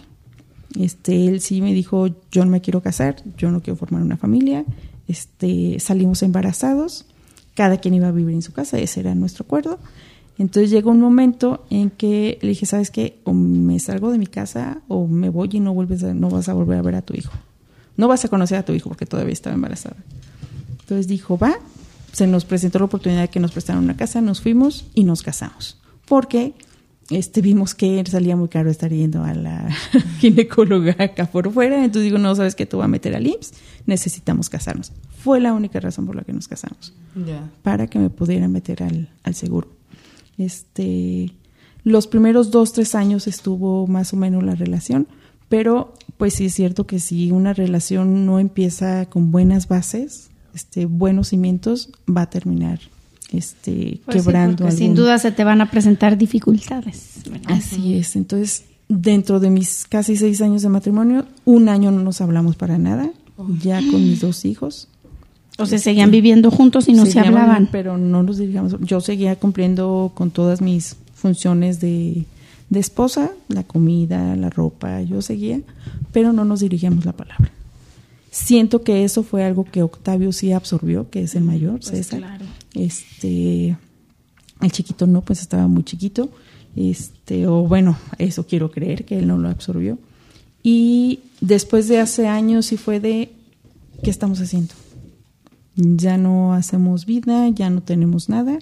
[0.79, 4.17] Este, él sí me dijo, yo no me quiero casar, yo no quiero formar una
[4.17, 4.65] familia.
[5.07, 7.07] Este, salimos embarazados,
[7.55, 9.79] cada quien iba a vivir en su casa, ese era nuestro acuerdo.
[10.39, 13.19] Entonces llegó un momento en que le dije, ¿sabes qué?
[13.25, 16.49] O me salgo de mi casa o me voy y no vuelves a- no vas
[16.49, 17.33] a volver a ver a tu hijo.
[17.97, 19.97] No vas a conocer a tu hijo porque todavía estaba embarazada.
[20.81, 21.57] Entonces dijo, va,
[22.13, 25.23] se nos presentó la oportunidad de que nos prestaran una casa, nos fuimos y nos
[25.23, 25.79] casamos.
[26.07, 26.55] Porque
[27.11, 29.69] este, vimos que salía muy caro estar yendo a la
[30.19, 31.77] ginecóloga acá por fuera.
[31.77, 33.53] Entonces digo, no, sabes que tú vas a meter al IMSS,
[33.87, 34.93] necesitamos casarnos.
[35.19, 36.93] Fue la única razón por la que nos casamos
[37.63, 39.69] para que me pudiera meter al, al seguro.
[40.37, 41.33] Este,
[41.83, 45.09] los primeros dos, tres años estuvo más o menos la relación,
[45.49, 50.87] pero pues sí es cierto que si una relación no empieza con buenas bases, este,
[50.87, 52.81] buenos cimientos, va a terminar
[53.33, 54.71] este, Pues sí, quebrando.
[54.71, 57.21] sin duda se te van a presentar dificultades.
[57.31, 57.53] ¿verdad?
[57.53, 58.17] Así es.
[58.17, 62.79] Entonces, dentro de mis casi seis años de matrimonio, un año no nos hablamos para
[62.79, 63.11] nada,
[63.63, 64.89] ya con mis dos hijos.
[65.59, 67.69] O sea, seguían viviendo juntos y no se hablaban.
[67.73, 68.77] Pero no nos dirigíamos.
[68.81, 72.25] Yo seguía cumpliendo con todas mis funciones de,
[72.71, 75.61] de esposa, la comida, la ropa, yo seguía,
[76.13, 77.51] pero no nos dirigíamos la palabra.
[78.31, 82.21] Siento que eso fue algo que Octavio sí absorbió, que es el mayor, César.
[82.21, 82.45] claro.
[82.79, 83.77] Este,
[84.61, 86.31] el chiquito no, pues estaba muy chiquito.
[86.77, 89.99] Este, o bueno, eso quiero creer que él no lo absorbió.
[90.63, 93.33] Y después de hace años sí fue de
[94.03, 94.75] ¿qué estamos haciendo?
[95.75, 98.59] Ya no hacemos vida, ya no tenemos nada.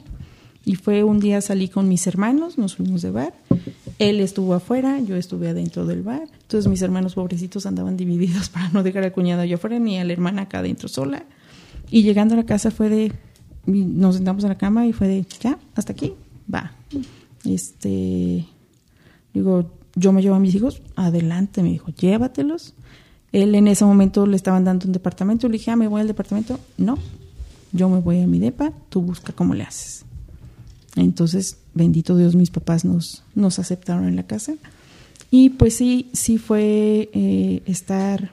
[0.64, 3.34] Y fue un día salí con mis hermanos, nos fuimos de bar.
[3.98, 6.28] Él estuvo afuera, yo estuve adentro del bar.
[6.42, 10.04] Entonces mis hermanos pobrecitos andaban divididos para no dejar al cuñado allá afuera ni a
[10.04, 11.24] la hermana acá adentro sola.
[11.90, 13.12] Y llegando a la casa fue de, y
[13.66, 16.14] nos sentamos en la cama y fue de, ya, hasta aquí,
[16.52, 16.72] va.
[17.44, 18.46] Este,
[19.34, 22.74] digo, yo me llevo a mis hijos, adelante, me dijo, llévatelos.
[23.32, 26.06] Él en ese momento le estaban dando un departamento, le dije, ah, me voy al
[26.06, 26.58] departamento.
[26.78, 26.98] No,
[27.72, 30.04] yo me voy a mi depa, tú busca cómo le haces.
[30.96, 34.54] Entonces, bendito Dios, mis papás nos, nos aceptaron en la casa.
[35.30, 38.32] Y pues sí, sí fue eh, estar,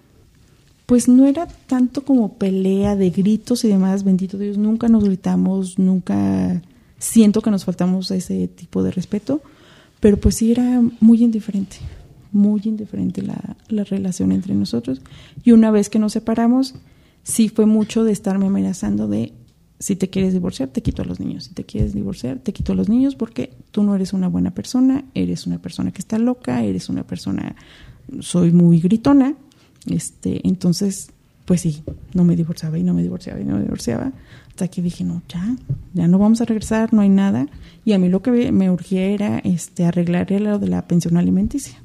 [0.93, 5.79] pues no era tanto como pelea de gritos y demás, bendito Dios, nunca nos gritamos,
[5.79, 6.61] nunca
[6.99, 9.41] siento que nos faltamos ese tipo de respeto,
[9.99, 11.77] pero pues sí era muy indiferente,
[12.31, 15.01] muy indiferente la, la relación entre nosotros.
[15.43, 16.75] Y una vez que nos separamos,
[17.23, 19.33] sí fue mucho de estarme amenazando de
[19.79, 21.45] si te quieres divorciar, te quito a los niños.
[21.45, 24.53] Si te quieres divorciar, te quito a los niños porque tú no eres una buena
[24.53, 27.55] persona, eres una persona que está loca, eres una persona,
[28.19, 29.35] soy muy gritona.
[29.87, 31.09] Este, entonces,
[31.45, 34.11] pues sí, no me divorciaba y no me divorciaba y no me divorciaba.
[34.49, 35.55] Hasta que dije, no, ya,
[35.93, 37.47] ya no vamos a regresar, no hay nada.
[37.85, 41.75] Y a mí lo que me urgía era este, arreglar lo de la pensión alimenticia.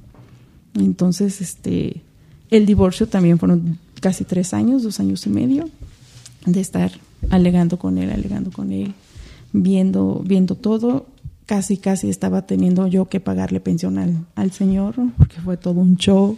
[0.74, 2.02] Entonces, este,
[2.50, 5.68] el divorcio también fueron casi tres años, dos años y medio,
[6.46, 6.92] de estar
[7.30, 8.94] alegando con él, alegando con él,
[9.52, 11.06] viendo, viendo todo.
[11.46, 15.96] Casi, casi estaba teniendo yo que pagarle pensión al, al señor, porque fue todo un
[15.96, 16.36] show.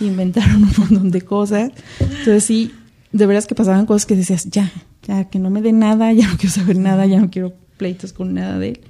[0.00, 1.70] Inventaron un montón de cosas.
[2.00, 2.72] Entonces, sí,
[3.12, 4.70] de veras que pasaban cosas que decías, ya,
[5.06, 8.12] ya, que no me dé nada, ya no quiero saber nada, ya no quiero pleitos
[8.12, 8.80] con nada de él.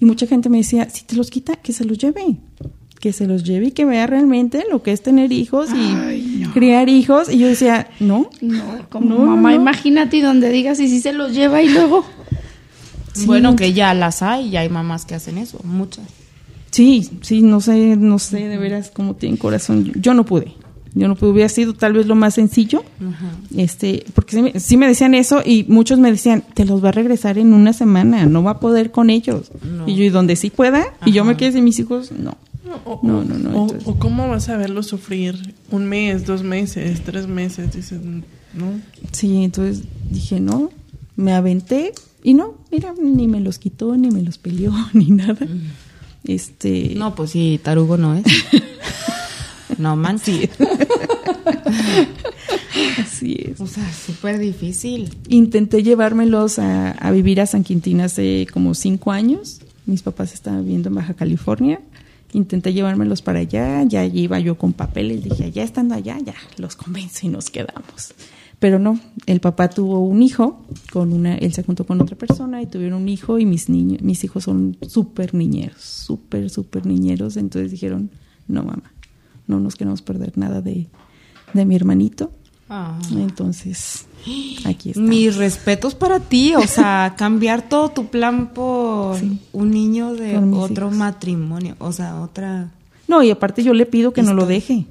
[0.00, 2.36] Y mucha gente me decía, si te los quita, que se los lleve.
[3.00, 6.88] Que se los lleve y que vea realmente lo que es tener hijos y criar
[6.88, 7.28] hijos.
[7.32, 9.56] Y yo decía, no, No, como No, mamá, no.
[9.56, 12.04] imagínate y donde digas y si se los lleva y luego.
[13.12, 16.06] Sí, bueno, que ya las hay, ya hay mamás que hacen eso, muchas.
[16.70, 19.92] Sí, sí, no sé, no sé de veras cómo tienen corazón.
[19.96, 20.52] Yo, no pude.
[20.94, 22.82] Yo no pude, hubiera sido tal vez lo más sencillo.
[23.56, 26.88] Este, porque sí me, sí me decían eso y muchos me decían, te los va
[26.90, 29.50] a regresar en una semana, no va a poder con ellos.
[29.62, 29.88] No.
[29.88, 31.38] Y yo, y donde sí pueda, y yo me Ajá.
[31.38, 32.36] quedé sin mis hijos, no.
[32.84, 37.00] O, No, no, no, O, o cómo vas a verlo sufrir un mes, dos meses,
[37.02, 37.72] tres meses.
[37.74, 38.66] Dices, no.
[39.12, 40.70] Sí, entonces dije, no,
[41.16, 41.92] me aventé
[42.22, 45.46] y no, mira, ni me los quitó, ni me los peleó, ni nada.
[46.28, 48.24] Este, No, pues sí, tarugo no es.
[49.78, 50.50] no manches.
[53.00, 53.60] así es.
[53.60, 55.08] O sea, súper difícil.
[55.28, 59.60] Intenté llevármelos a, a vivir a San Quintín hace como cinco años.
[59.86, 61.80] Mis papás estaban viviendo en Baja California.
[62.34, 66.34] Intenté llevármelos para allá, ya allí iba yo con papeles, dije, ya estando allá, ya
[66.58, 68.12] los convenzo y nos quedamos.
[68.58, 72.60] Pero no, el papá tuvo un hijo, con una, él se juntó con otra persona
[72.60, 77.36] y tuvieron un hijo y mis niños, mis hijos son súper niñeros, súper, súper niñeros.
[77.36, 78.10] Entonces dijeron,
[78.48, 78.92] no mamá,
[79.46, 80.88] no nos queremos perder nada de,
[81.54, 82.32] de mi hermanito.
[82.68, 82.98] Ah.
[83.12, 84.06] Entonces,
[84.64, 85.00] aquí está.
[85.00, 89.38] Mis respetos para ti, o sea, cambiar todo tu plan por Sí.
[89.52, 90.98] un niño de otro hijos.
[90.98, 92.72] matrimonio, o sea, otra...
[93.06, 94.84] No, y aparte yo le pido que no lo deje.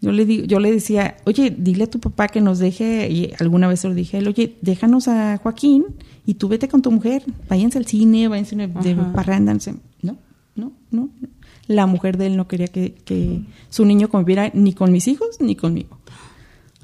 [0.00, 3.32] Yo le digo, yo le decía, oye, dile a tu papá que nos deje, y
[3.40, 5.86] alguna vez se lo dije a él, oye, déjanos a Joaquín
[6.26, 9.12] y tú vete con tu mujer, váyanse al cine, váyanse de Ajá.
[9.14, 9.54] parranda.
[10.02, 10.16] No,
[10.54, 11.08] no, no.
[11.20, 11.28] no.
[11.66, 13.40] La mujer de él no quería que, que
[13.70, 15.95] su niño conviviera ni con mis hijos ni conmigo.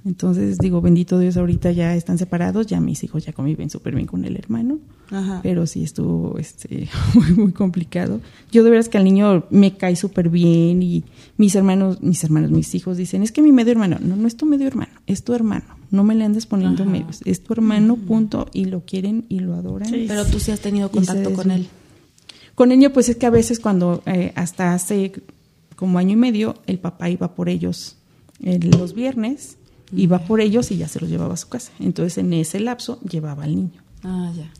[0.04, 4.06] Entonces digo, bendito Dios, ahorita ya están separados, ya mis hijos ya conviven súper bien
[4.06, 4.78] con el hermano.
[5.10, 5.40] Ajá.
[5.42, 8.20] Pero sí estuvo este, muy, muy complicado.
[8.50, 11.04] Yo de veras que al niño me cae súper bien y
[11.36, 14.36] mis hermanos, mis hermanos, mis hijos dicen, es que mi medio hermano, no, no es
[14.36, 15.64] tu medio hermano, es tu hermano.
[15.90, 16.92] No me le andes poniendo Ajá.
[16.92, 19.90] medios, es tu hermano, punto, y lo quieren y lo adoran.
[19.90, 21.68] Pero tú sí has tenido contacto con él.
[22.54, 25.12] Con el niño, pues es que a veces cuando, eh, hasta hace
[25.76, 27.96] como año y medio, el papá iba por ellos
[28.40, 29.58] eh, los viernes,
[29.94, 31.72] iba por ellos y ya se los llevaba a su casa.
[31.80, 33.82] Entonces en ese lapso llevaba al niño.
[34.02, 34.50] Ah, ya.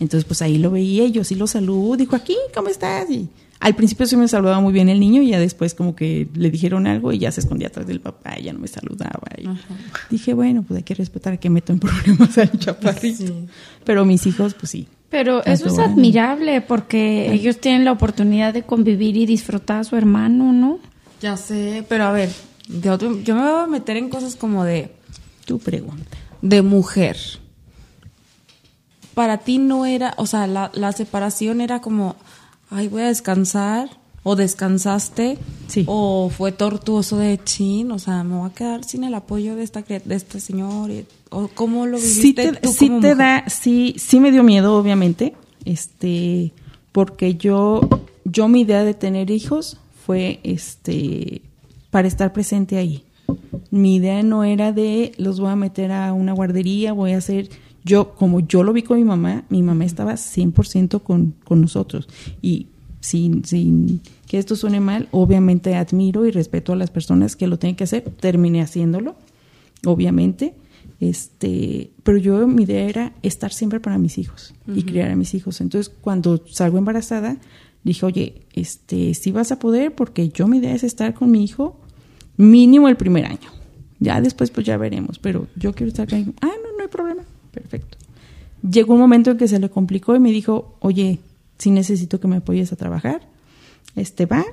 [0.00, 3.08] Entonces, pues ahí lo veía, yo sí lo saludo, dijo, aquí, ¿cómo estás?
[3.10, 3.28] Y
[3.60, 6.50] al principio sí me saludaba muy bien el niño y ya después como que le
[6.50, 9.22] dijeron algo y ya se escondía atrás del papá y ya no me saludaba.
[9.38, 9.48] Y
[10.10, 13.26] dije, bueno, pues hay que respetar que meto en problemas al chaparrito.
[13.26, 13.46] Sí.
[13.84, 14.88] Pero mis hijos, pues sí.
[15.08, 19.96] Pero eso es admirable porque ellos tienen la oportunidad de convivir y disfrutar a su
[19.96, 20.80] hermano, ¿no?
[21.22, 22.30] Ya sé, pero a ver,
[22.68, 24.94] yo, yo me voy a meter en cosas como de,
[25.44, 26.16] Tu pregunta.
[26.42, 27.16] de mujer.
[29.14, 32.16] Para ti no era, o sea, la, la separación era como,
[32.70, 33.90] ay, voy a descansar,
[34.24, 35.38] o descansaste,
[35.68, 35.84] Sí.
[35.86, 39.62] o fue tortuoso de chin, o sea, me voy a quedar sin el apoyo de
[39.62, 40.90] esta de este señor,
[41.30, 43.16] o cómo lo viviste sí te, tú sí como te mujer?
[43.18, 45.34] da, sí, sí me dio miedo, obviamente,
[45.64, 46.52] este,
[46.92, 47.80] porque yo,
[48.24, 51.42] yo mi idea de tener hijos fue, este,
[51.94, 53.04] para estar presente ahí.
[53.70, 57.50] Mi idea no era de los voy a meter a una guardería, voy a hacer,
[57.84, 62.08] yo, como yo lo vi con mi mamá, mi mamá estaba 100% con, con nosotros
[62.42, 62.66] y
[62.98, 67.60] sin, sin que esto suene mal, obviamente admiro y respeto a las personas que lo
[67.60, 69.14] tienen que hacer, terminé haciéndolo,
[69.86, 70.54] obviamente,
[70.98, 75.32] este, pero yo mi idea era estar siempre para mis hijos y criar a mis
[75.34, 75.60] hijos.
[75.60, 77.36] Entonces, cuando salgo embarazada,
[77.84, 81.44] dije, oye, este, sí vas a poder porque yo mi idea es estar con mi
[81.44, 81.78] hijo
[82.36, 83.50] mínimo el primer año.
[84.00, 86.32] Ya después pues ya veremos, pero yo quiero estar hijo.
[86.40, 87.22] Ah, no, no hay problema.
[87.50, 87.98] Perfecto.
[88.68, 91.20] Llegó un momento en que se le complicó y me dijo, oye,
[91.58, 93.28] sí necesito que me apoyes a trabajar.
[93.96, 94.44] Este va.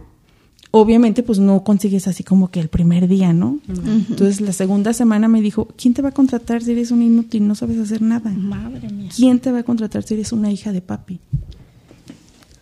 [0.73, 3.59] Obviamente, pues no consigues así como que el primer día, ¿no?
[3.67, 7.45] Entonces, la segunda semana me dijo, ¿quién te va a contratar si eres un inútil?
[7.45, 8.29] No sabes hacer nada.
[8.29, 9.09] Madre mía.
[9.13, 11.19] ¿Quién te va a contratar si eres una hija de papi?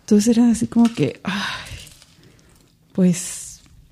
[0.02, 1.78] Entonces era así como que, ay,
[2.94, 3.49] pues,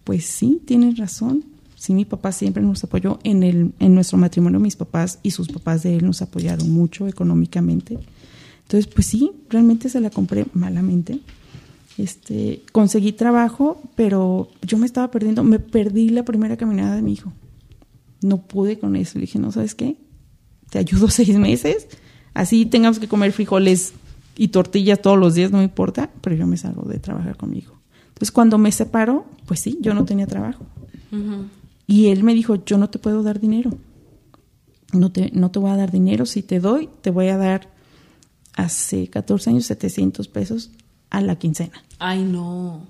[0.07, 1.43] pues sí, tienes razón.
[1.75, 5.49] Sí, mi papá siempre nos apoyó en el, en nuestro matrimonio, mis papás y sus
[5.49, 7.99] papás de él nos apoyaron mucho económicamente.
[8.61, 11.19] Entonces, pues sí, realmente se la compré malamente.
[11.97, 17.11] Este, conseguí trabajo, pero yo me estaba perdiendo, me perdí la primera caminada de mi
[17.11, 17.33] hijo.
[18.21, 19.19] No pude con eso.
[19.19, 19.97] Le dije, no, ¿sabes qué?
[20.69, 21.89] Te ayudo seis meses.
[22.33, 23.91] Así tengamos que comer frijoles
[24.37, 27.57] y tortillas todos los días, no importa, pero yo me salgo de trabajar con mi
[27.57, 27.76] hijo.
[28.17, 30.65] Entonces, cuando me separó, pues sí, yo no tenía trabajo.
[31.85, 33.69] Y él me dijo, yo no te puedo dar dinero.
[34.91, 36.25] No te, no te voy a dar dinero.
[36.25, 37.69] Si te doy, te voy a dar
[38.55, 40.71] hace 14 años 700 pesos
[41.11, 41.83] a la quincena.
[41.99, 42.87] Ay, no.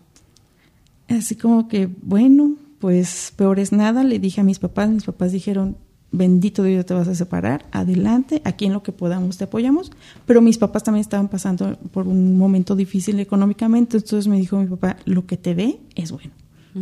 [1.10, 4.06] Así como que, bueno, pues peor es nada.
[4.06, 5.76] Le dije a mis papás, mis papás dijeron,
[6.12, 9.92] bendito Dios, te vas a separar, adelante, aquí en lo que podamos te apoyamos.
[10.26, 14.68] Pero mis papás también estaban pasando por un momento difícil económicamente, entonces me dijo mi
[14.68, 16.34] papá, lo que te dé es bueno,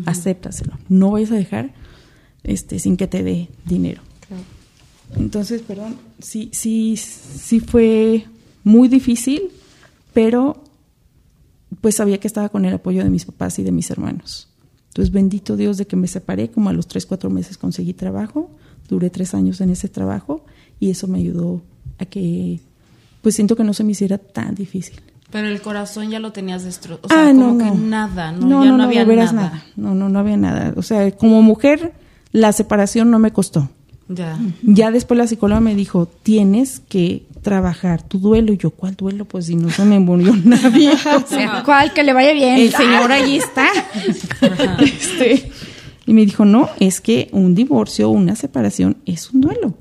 [0.05, 1.73] acéptaselo, no vayas a dejar
[2.43, 4.01] este, sin que te dé dinero.
[5.15, 8.25] Entonces, perdón, sí, sí, sí fue
[8.63, 9.49] muy difícil,
[10.13, 10.63] pero
[11.81, 14.49] pues sabía que estaba con el apoyo de mis papás y de mis hermanos.
[14.87, 18.49] Entonces, bendito Dios de que me separé, como a los tres, cuatro meses conseguí trabajo,
[18.87, 20.45] duré tres años en ese trabajo
[20.79, 21.61] y eso me ayudó
[21.97, 22.59] a que,
[23.21, 25.01] pues siento que no se me hiciera tan difícil.
[25.31, 26.99] Pero el corazón ya lo tenías destruido.
[27.03, 27.87] O sea, ah, como no, que no.
[27.87, 28.47] nada, ¿no?
[28.47, 29.31] No, ya no, no, había nada.
[29.31, 29.65] nada.
[29.75, 30.73] No, no, no había nada.
[30.77, 31.93] O sea, como mujer,
[32.31, 33.69] la separación no me costó.
[34.07, 34.37] Ya.
[34.61, 38.53] Ya después la psicóloga me dijo, tienes que trabajar tu duelo.
[38.53, 39.25] Y yo, ¿cuál duelo?
[39.25, 40.91] Pues si no se me murió nadie.
[41.15, 41.93] O sea, ¿Cuál?
[41.93, 42.59] Que le vaya bien.
[42.59, 43.67] el señor allí está.
[44.79, 45.51] Este,
[46.05, 49.73] y me dijo, no, es que un divorcio una separación es un duelo.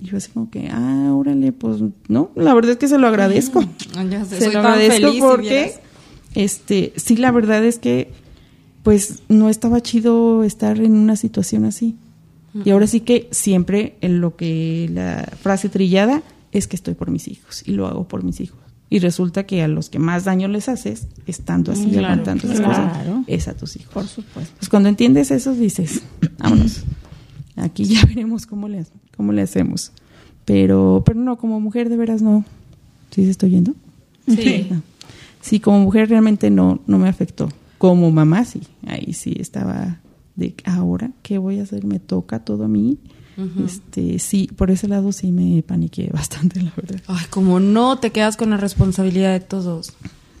[0.00, 3.06] Y yo así como que, ah, órale, pues no, la verdad es que se lo
[3.06, 3.62] agradezco.
[4.10, 5.74] Ya sé, se soy lo tan agradezco feliz, porque,
[6.34, 8.10] este, sí, la verdad es que,
[8.82, 11.96] pues no estaba chido estar en una situación así.
[12.64, 17.10] Y ahora sí que siempre en lo que la frase trillada es que estoy por
[17.10, 18.61] mis hijos y lo hago por mis hijos.
[18.92, 22.60] Y resulta que a los que más daño les haces, estando así, Claro, aguantando esas
[22.60, 23.24] cosas, claro.
[23.26, 23.90] es a tus hijos.
[23.90, 24.52] Por supuesto.
[24.58, 26.02] Pues cuando entiendes eso, dices,
[26.38, 26.82] vámonos.
[27.56, 28.84] Aquí ya veremos cómo le,
[29.16, 29.92] cómo le hacemos.
[30.44, 32.44] Pero, pero no, como mujer de veras no.
[33.12, 33.74] ¿Sí se estoy yendo?
[34.28, 34.66] Sí.
[34.70, 34.82] No.
[35.40, 37.48] Sí, como mujer realmente no, no me afectó.
[37.78, 40.00] Como mamá sí, ahí sí estaba
[40.36, 41.86] de ahora, ¿qué voy a hacer?
[41.86, 42.98] Me toca todo a mí.
[43.64, 47.00] Este, sí, por ese lado sí me paniqué bastante, la verdad.
[47.06, 49.92] Ay, como no te quedas con la responsabilidad de todos.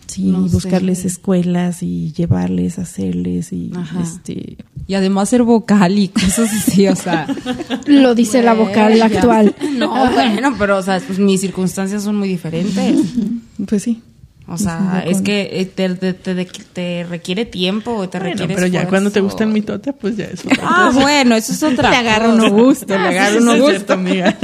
[0.08, 0.54] Sí, No sé.
[0.54, 4.02] buscarles escuelas y llevarles, hacerles y Ajá.
[4.02, 7.26] este Y además ser vocal y cosas así, o sea.
[7.86, 9.54] Lo dice la vocal actual.
[9.72, 13.00] No, bueno, pero, o sea, pues, mis circunstancias son muy diferentes.
[13.66, 14.02] pues sí.
[14.52, 18.66] O sea, es que eh, te, te, te- te requiere tiempo, te Bueno, requiere pero
[18.66, 21.00] ya cuando te gusta el mitote, pues ya es otra Ah, cosa.
[21.00, 23.68] bueno, eso es otra Le agarra uno gusto, le agarra Sí, uno gusto.
[23.70, 24.36] cierto, amiga.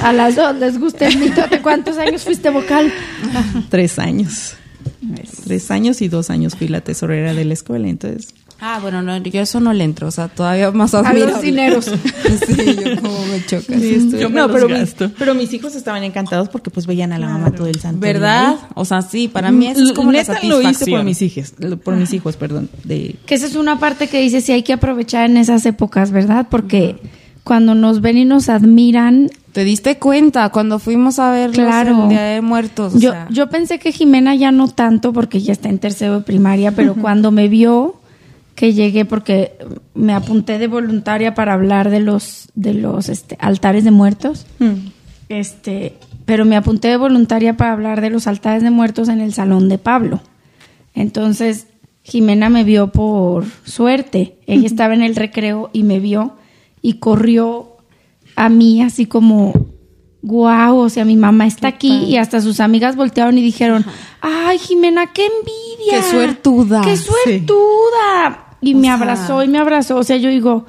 [0.00, 1.42] A las dos les gusta el mito.
[1.48, 2.92] ¿De cuántos años fuiste vocal?
[3.70, 4.54] Tres años.
[5.44, 8.32] Tres años y dos años fui la tesorera de la escuela, entonces
[8.64, 11.32] Ah, bueno, no, yo eso no le entro, o sea, todavía más A admirable.
[11.32, 11.84] los dineros.
[12.46, 13.74] sí, yo como me choca.
[13.76, 15.10] Yo me no, los pero mis, gasto.
[15.18, 18.56] pero mis hijos estaban encantados porque pues veían a la mamá todo el santo ¿Verdad?
[18.74, 20.96] O sea, sí, para mí eso es como la Neta lo hice satisfacción.
[20.98, 21.52] por mis hijos,
[21.84, 24.74] por mis hijos, perdón, de Que esa es una parte que dice sí hay que
[24.74, 26.46] aprovechar en esas épocas, ¿verdad?
[26.48, 26.96] Porque
[27.42, 32.04] cuando nos ven y nos admiran, ¿Te diste cuenta cuando fuimos a ver Claro.
[32.04, 32.94] el Día de Muertos?
[32.94, 36.18] O yo, sea, yo pensé que Jimena ya no tanto porque ya está en tercero
[36.18, 37.96] de primaria, pero cuando me vio
[38.62, 39.58] que llegué porque
[39.92, 44.46] me apunté de voluntaria para hablar de los de los este, altares de muertos.
[45.28, 45.96] Este,
[46.26, 49.68] pero me apunté de voluntaria para hablar de los altares de muertos en el salón
[49.68, 50.20] de Pablo.
[50.94, 51.66] Entonces,
[52.04, 54.38] Jimena me vio por suerte.
[54.46, 56.36] Ella estaba en el recreo y me vio
[56.82, 57.78] y corrió
[58.36, 59.54] a mí así como,
[60.22, 63.84] guau, o sea, mi mamá está aquí y hasta sus amigas voltearon y dijeron,
[64.20, 65.96] ay, Jimena, qué envidia.
[65.96, 66.82] Qué suertuda.
[66.82, 68.50] Qué suertuda.
[68.62, 69.96] Y O me sea- abrazó y me abrazó.
[69.96, 70.64] O sea, yo digo,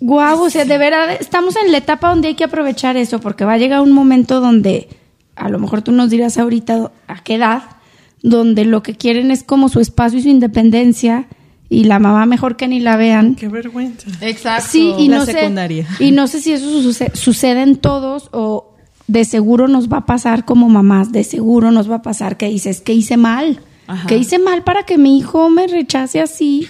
[0.00, 3.44] guau, o sea, de verdad estamos en la etapa donde hay que aprovechar eso porque
[3.44, 4.88] va a llegar un momento donde,
[5.36, 7.62] a lo mejor tú nos dirás ahorita a qué edad,
[8.22, 11.26] donde lo que quieren es como su espacio y su independencia
[11.68, 13.34] y la mamá mejor que ni la vean.
[13.36, 14.08] Qué vergüenza.
[14.20, 14.66] Exacto.
[14.68, 15.86] Sí, y La no secundaria.
[15.96, 18.72] sé y no sé si eso suce- sucede en todos o
[19.08, 22.48] de seguro nos va a pasar como mamás, de seguro nos va a pasar que
[22.48, 24.06] dices que hice mal, Ajá.
[24.08, 26.66] que hice mal para que mi hijo me rechace así.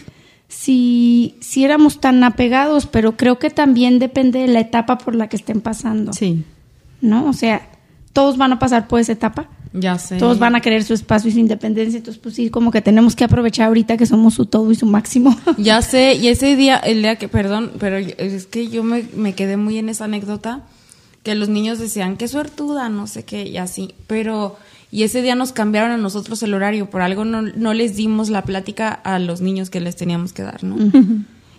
[0.49, 5.29] Si, si éramos tan apegados, pero creo que también depende de la etapa por la
[5.29, 6.13] que estén pasando.
[6.13, 6.45] sí.
[7.03, 7.27] ¿No?
[7.29, 7.69] O sea,
[8.15, 9.51] todos van a pasar por esa etapa.
[9.75, 10.17] Ya sé.
[10.17, 11.99] Todos van a querer su espacio y su independencia.
[11.99, 14.87] Entonces, pues sí, como que tenemos que aprovechar ahorita que somos su todo y su
[14.87, 15.37] máximo.
[15.59, 19.35] Ya sé, y ese día, el día que, perdón, pero es que yo me, me
[19.35, 20.63] quedé muy en esa anécdota,
[21.23, 24.57] que los niños decían, qué suertuda, no sé qué, y así, pero,
[24.97, 28.31] y ese día nos cambiaron a nosotros el horario, por algo no, no les dimos
[28.31, 30.79] la plática a los niños que les teníamos que dar, ¿no?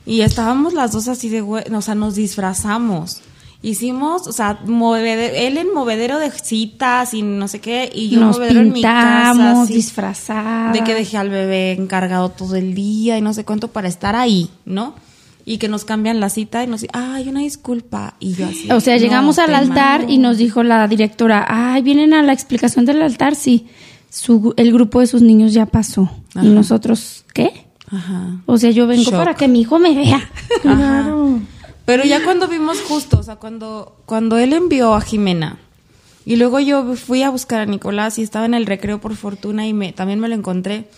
[0.07, 3.21] Y estábamos las dos así de, güey, o sea, nos disfrazamos.
[3.61, 8.25] Hicimos, o sea, él en movedero de citas y no sé qué, y yo en
[8.25, 9.33] Nos movedero en mi casa.
[9.33, 9.73] pintamos, así.
[9.75, 10.73] disfrazadas.
[10.73, 14.15] De que dejé al bebé encargado todo el día y no sé cuánto para estar
[14.15, 14.95] ahí, ¿no?
[15.49, 18.15] Y que nos cambian la cita y nos dicen, ay, una disculpa.
[18.19, 18.69] Y yo así.
[18.69, 20.13] O sea, "No, llegamos al altar mando".
[20.13, 23.67] y nos dijo la directora, ay, vienen a la explicación del altar, sí.
[24.09, 26.11] Su, el grupo de sus niños ya pasó.
[26.35, 26.45] Ajá.
[26.45, 27.65] Y nosotros, ¿qué?
[27.89, 28.41] Ajá.
[28.45, 29.15] O sea, yo vengo Shock.
[29.15, 30.29] para que mi hijo me vea.
[30.65, 31.15] Ajá.
[31.85, 35.59] Pero ya cuando vimos justo, o sea, cuando, cuando él envió a Jimena
[36.25, 39.65] y luego yo fui a buscar a Nicolás y estaba en el recreo por fortuna
[39.65, 40.89] y me, también me lo encontré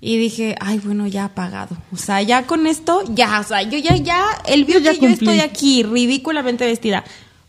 [0.00, 1.76] y dije, ay, bueno, ya apagado.
[1.92, 5.00] O sea, ya con esto, ya, o sea, yo ya, ya, él vio Yo que
[5.00, 7.04] yo estoy aquí ridículamente vestida.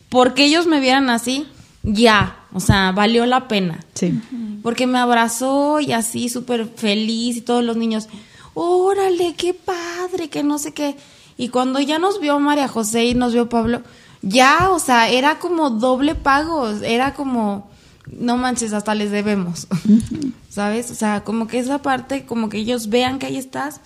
[0.10, 1.45] Porque ellos me vieran así,
[1.84, 3.80] ya, o sea, valió la pena.
[3.93, 4.20] Sí.
[4.62, 8.10] porque me abrazó y así súper feliz y todos los niños,
[8.54, 10.97] órale, qué padre, que no sé qué.
[11.38, 13.82] Y cuando ya nos vio María José y nos vio Pablo,
[14.22, 17.70] ya, o sea, era como doble pago, era como,
[18.20, 19.68] no manches, hasta les debemos,
[20.49, 20.91] ¿sabes?
[20.91, 23.82] O sea, como que esa parte, como que ellos vean que ahí estás,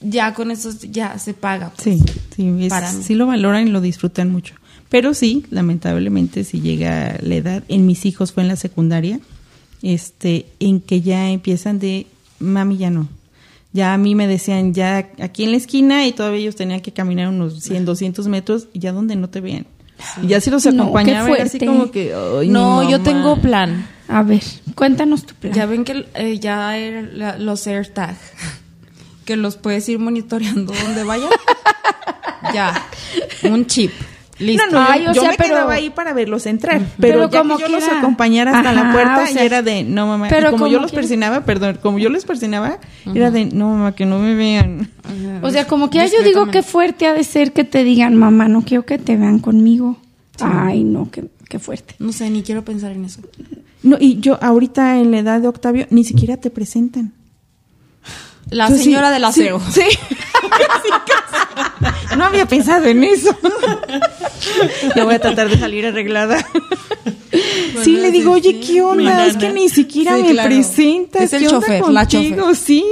[0.00, 1.70] ya con eso ya se paga.
[1.76, 1.82] pues.
[1.98, 2.04] Sí,
[2.34, 4.54] sí, es- Para sí lo valoran y lo disfrutan mucho.
[4.88, 9.20] Pero sí, lamentablemente, si llega la edad, en mis hijos fue en la secundaria,
[9.82, 12.06] este, en que ya empiezan de,
[12.40, 13.08] mami, ya no.
[13.72, 16.90] Ya a mí me decían, ya aquí en la esquina y todavía ellos tenían que
[16.92, 19.64] caminar unos 100, 200 metros y ya donde no te vean.
[20.22, 23.04] Y ya si los No, acompañaba era así como que, "Ay, No, yo mamá".
[23.04, 23.86] tengo plan.
[24.08, 24.42] A ver,
[24.74, 25.52] cuéntanos tu plan.
[25.52, 28.16] Ya ven que eh, ya era la- los AirTag,
[29.24, 31.28] que los puedes ir monitoreando donde vayan.
[32.54, 32.86] ya,
[33.44, 33.92] un chip.
[34.40, 34.64] Listo.
[34.70, 37.20] No, no, Ay, yo, o yo sea, me pero- quedaba ahí para verlos entrar, pero,
[37.20, 39.84] Pero ya como que yo los acompañara hasta la puerta o sea, y era de,
[39.84, 41.02] no mamá, y pero como yo los quiera.
[41.02, 42.78] persinaba, perdón, como yo les persinaba,
[43.14, 44.88] era de, no mamá, que no me vean.
[45.42, 48.16] O sea, como que ya yo digo que fuerte ha de ser que te digan,
[48.16, 49.98] mamá, no quiero que te vean conmigo.
[50.40, 51.94] Ay, no, qué, qué fuerte.
[51.98, 53.20] No sé, ni quiero pensar en eso.
[53.82, 57.12] No, y yo ahorita en la edad de Octavio, ni siquiera te presentan.
[58.48, 59.60] La Yo sí- señora del aseo.
[59.70, 59.82] Sí.
[60.82, 60.88] Sí.
[62.16, 63.36] no había pensado en eso.
[64.96, 66.44] Yo voy a tratar de salir arreglada.
[67.84, 69.26] sí, le digo, oye, ¿qué onda?
[69.26, 70.48] Es que ni siquiera Sí, me claro.
[70.48, 71.22] presentas.
[71.22, 72.56] Es el ¿Qué onda chofer, la chofer.
[72.56, 72.84] Sí.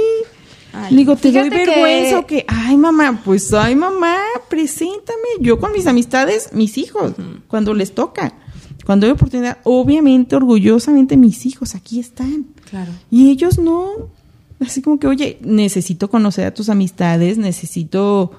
[0.71, 2.45] Ay, Le digo, ¿te doy que- vergüenza o qué?
[2.47, 4.17] Ay, mamá, pues, ay, mamá,
[4.49, 5.17] preséntame.
[5.39, 7.13] Yo con mis amistades, mis hijos,
[7.47, 8.33] cuando les toca.
[8.85, 12.45] Cuando hay oportunidad, obviamente, orgullosamente, mis hijos aquí están.
[12.69, 12.91] Claro.
[13.11, 13.91] Y ellos no.
[14.61, 18.31] Así como que, oye, necesito conocer a tus amistades, necesito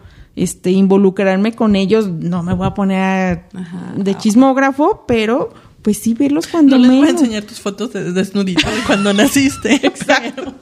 [0.43, 2.09] este involucrarme con ellos.
[2.09, 3.93] No me voy a poner Ajá.
[3.97, 7.23] de chismógrafo, pero pues sí verlos cuando No les voy a menos.
[7.23, 9.75] enseñar tus fotos de desnudito de cuando naciste.
[9.87, 10.55] Exacto.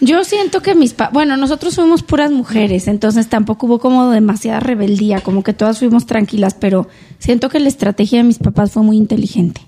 [0.00, 4.60] Yo siento que mis pa bueno, nosotros fuimos puras mujeres, entonces tampoco hubo como demasiada
[4.60, 8.82] rebeldía, como que todas fuimos tranquilas, pero siento que la estrategia de mis papás fue
[8.82, 9.60] muy inteligente.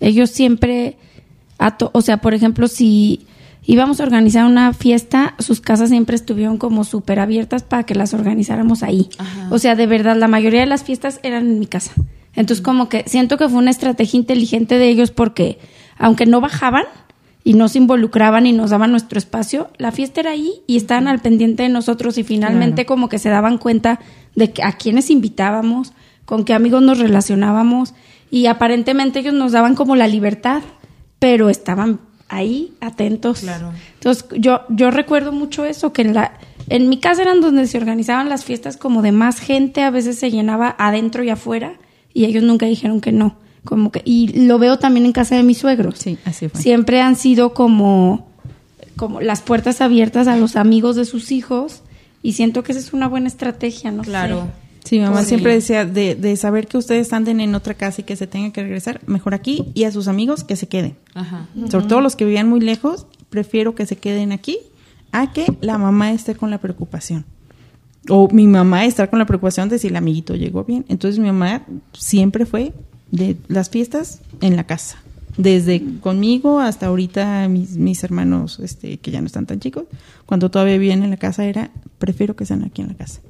[0.00, 0.96] Ellos siempre,
[1.58, 3.26] a to- o sea, por ejemplo, si
[3.68, 8.14] íbamos a organizar una fiesta, sus casas siempre estuvieron como súper abiertas para que las
[8.14, 9.10] organizáramos ahí.
[9.50, 11.92] O sea, de verdad, la mayoría de las fiestas eran en mi casa.
[12.34, 15.58] Entonces, como que siento que fue una estrategia inteligente de ellos porque,
[15.98, 16.86] aunque no bajaban
[17.44, 21.06] y no se involucraban y nos daban nuestro espacio, la fiesta era ahí y estaban
[21.06, 24.00] al pendiente de nosotros y finalmente como que se daban cuenta
[24.34, 25.92] de que a quiénes invitábamos,
[26.24, 27.92] con qué amigos nos relacionábamos
[28.30, 30.62] y aparentemente ellos nos daban como la libertad,
[31.18, 33.40] pero estaban ahí atentos.
[33.40, 33.72] Claro.
[33.94, 37.78] Entonces, yo, yo recuerdo mucho eso, que en, la, en mi casa eran donde se
[37.78, 41.74] organizaban las fiestas como de más gente, a veces se llenaba adentro y afuera,
[42.12, 43.36] y ellos nunca dijeron que no.
[43.64, 45.98] Como que, y lo veo también en casa de mis suegros.
[45.98, 46.60] Sí, así fue.
[46.60, 48.28] Siempre han sido como,
[48.96, 51.82] como las puertas abiertas a los amigos de sus hijos,
[52.22, 54.02] y siento que esa es una buena estrategia, ¿no?
[54.02, 54.48] Claro.
[54.88, 55.28] Sí, mamá Sí.
[55.28, 58.52] siempre decía de, de saber que ustedes anden en otra casa y que se tengan
[58.52, 60.96] que regresar, mejor aquí y a sus amigos que se queden.
[61.14, 61.46] Ajá.
[61.70, 64.58] Sobre todo los que vivían muy lejos, prefiero que se queden aquí
[65.12, 67.26] a que la mamá esté con la preocupación.
[68.08, 70.86] O mi mamá estar con la preocupación de si el amiguito llegó bien.
[70.88, 72.72] Entonces mi mamá siempre fue
[73.10, 74.96] de las fiestas en la casa.
[75.36, 79.84] Desde conmigo hasta ahorita mis, mis hermanos este, que ya no están tan chicos,
[80.26, 83.20] cuando todavía vivían en la casa era, prefiero que sean aquí en la casa.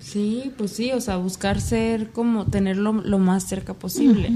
[0.00, 4.32] Sí, pues sí, o sea, buscar ser como tenerlo lo más cerca posible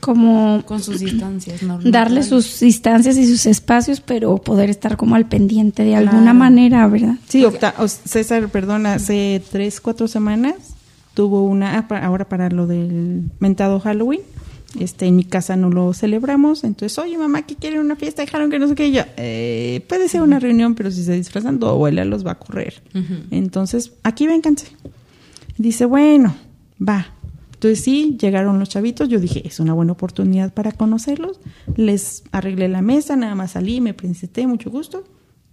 [0.00, 2.26] Como con sus distancias darle normales.
[2.28, 6.38] sus instancias y sus espacios, pero poder estar como al pendiente de alguna Claro.
[6.38, 7.16] manera, ¿verdad?
[7.28, 10.54] Sí, Octa- o- César, perdón, hace tres, cuatro semanas
[11.14, 14.20] tuvo una, ah, ahora para lo del mentado Halloween,
[14.78, 18.28] este, en mi casa no lo celebramos, entonces, oye mamá, que quieren una fiesta de
[18.30, 21.12] Halloween, que no sé qué, y yo, "Eh, puede ser una reunión, pero si se
[21.14, 22.82] disfrazan, tu abuela los va a correr.
[23.32, 24.66] Entonces, aquí vénganse.
[25.58, 26.34] Dice, bueno,
[26.80, 27.08] va.
[27.52, 31.40] Entonces sí, llegaron los chavitos, yo dije, es una buena oportunidad para conocerlos,
[31.76, 35.02] les arreglé la mesa, nada más salí, me presenté, mucho gusto,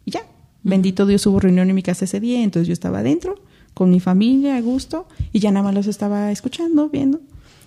[0.06, 0.22] y ya.
[0.62, 3.42] Bendito Dios, hubo reunión en mi casa ese día, entonces yo estaba adentro,
[3.74, 7.22] con mi familia, a gusto, y ya nada más los estaba escuchando, viendo.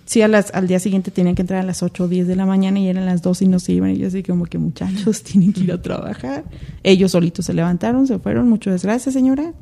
[0.05, 2.35] Sí, a las, al día siguiente tenían que entrar a las 8 o 10 de
[2.35, 3.91] la mañana y eran las 2 y no se iban.
[3.91, 6.45] Y yo así como que muchachos tienen que ir a trabajar.
[6.81, 8.49] Ellos solitos se levantaron, se fueron.
[8.49, 9.53] Muchas gracias, señora.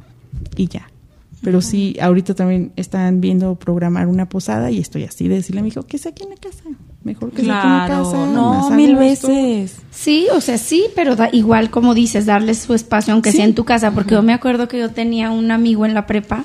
[0.55, 0.87] Y ya.
[1.41, 5.63] Pero sí, ahorita también están viendo programar una posada y estoy así de decirle a
[5.63, 6.63] mi hijo que sea aquí en la casa.
[7.03, 8.25] Mejor que sea aquí en la Claro, casa.
[8.25, 9.75] no, mil veces.
[9.91, 13.53] Sí, o sea, sí, pero da, igual como dices, darles su espacio, aunque sea en
[13.53, 16.43] tu casa, porque yo me acuerdo que yo tenía un amigo en la prepa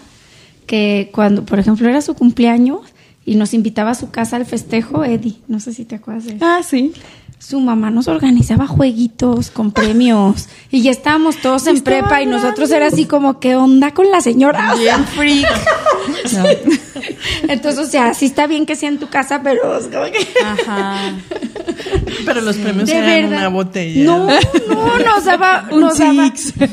[0.67, 2.81] que cuando, por ejemplo, era su cumpleaños
[3.25, 6.33] y nos invitaba a su casa al festejo, Eddie, no sé si te acuerdas de
[6.33, 6.39] él.
[6.41, 6.93] Ah, sí.
[7.39, 12.71] su mamá nos organizaba jueguitos con premios y ya estábamos todos en prepa y nosotros
[12.71, 14.75] era así como, ¿qué onda con la señora?
[14.75, 15.47] Bien freak.
[16.33, 16.43] No.
[17.49, 20.27] Entonces, o sea, sí está bien que sea en tu casa, pero es como que...
[20.45, 21.13] Ajá.
[22.25, 23.39] Pero los premios De eran verdad.
[23.39, 24.05] una botella.
[24.05, 26.33] No, no, nos daba, Un nos daba,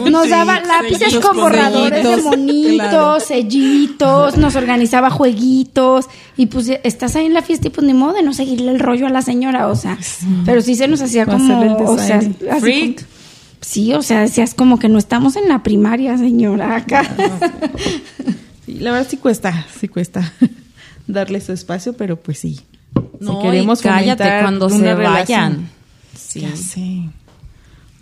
[0.09, 3.19] nos daba lápices con borradores de monitos, claro.
[3.19, 6.05] sellitos, nos organizaba jueguitos
[6.37, 8.79] y pues estás ahí en la fiesta y pues ni modo de no seguirle el
[8.79, 9.97] rollo a la señora, o sea,
[10.45, 12.95] pero sí se nos hacía Va como, o sea, así Freak.
[12.97, 13.07] como-
[13.61, 17.03] sí, o sea, decías como que no estamos en la primaria, señora, acá.
[18.75, 20.33] La verdad sí cuesta, sí cuesta
[21.07, 22.59] darle su espacio, pero pues sí.
[23.19, 25.69] No, si queremos y cállate cuando se relación- vayan.
[26.17, 26.41] Sí.
[26.41, 27.09] Ya sé.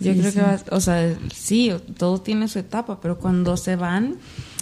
[0.00, 0.36] Yo Sí, creo sí.
[0.38, 4.16] que va, o sea, sí, todo tiene su etapa, pero cuando se van,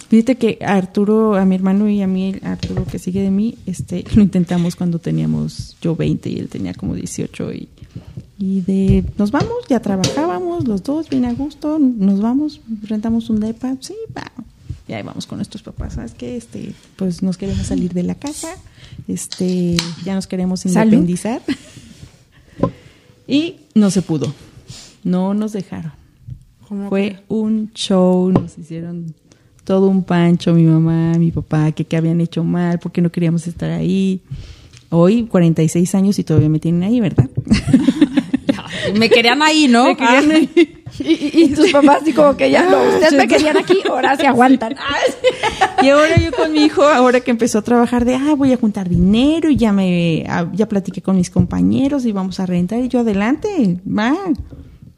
[0.09, 3.29] Fíjate que a Arturo, a mi hermano y a mí, a Arturo que sigue de
[3.29, 7.67] mí, este, lo intentamos cuando teníamos yo 20 y él tenía como 18 y,
[8.39, 13.41] y de nos vamos, ya trabajábamos los dos bien a gusto, nos vamos, rentamos un
[13.41, 14.31] depa, sí, va.
[14.87, 16.37] Y ahí vamos con nuestros papás, ¿sabes qué?
[16.37, 18.47] Este, pues nos queremos salir de la casa,
[19.07, 19.75] este,
[20.05, 20.93] ya nos queremos Salud.
[20.93, 21.41] independizar.
[23.27, 24.33] y no se pudo.
[25.03, 25.91] No nos dejaron.
[26.67, 29.13] ¿cómo Fue un show, nos hicieron
[29.63, 33.45] todo un pancho, mi mamá, mi papá, que, que habían hecho mal, porque no queríamos
[33.47, 34.21] estar ahí.
[34.89, 37.29] Hoy, 46 años y todavía me tienen ahí, ¿verdad?
[38.97, 39.85] me querían ahí, ¿no?
[39.87, 40.76] Me querían ahí.
[41.07, 44.15] Y, y- y tus papás así como que ya no, ustedes me querían aquí, ahora
[44.17, 44.75] se aguantan.
[45.83, 48.57] Y ahora yo con mi hijo, ahora que empezó a trabajar de, ah, voy a
[48.57, 52.79] juntar dinero y ya me, ah, ya platiqué con mis compañeros y vamos a rentar
[52.79, 54.17] y yo adelante, va,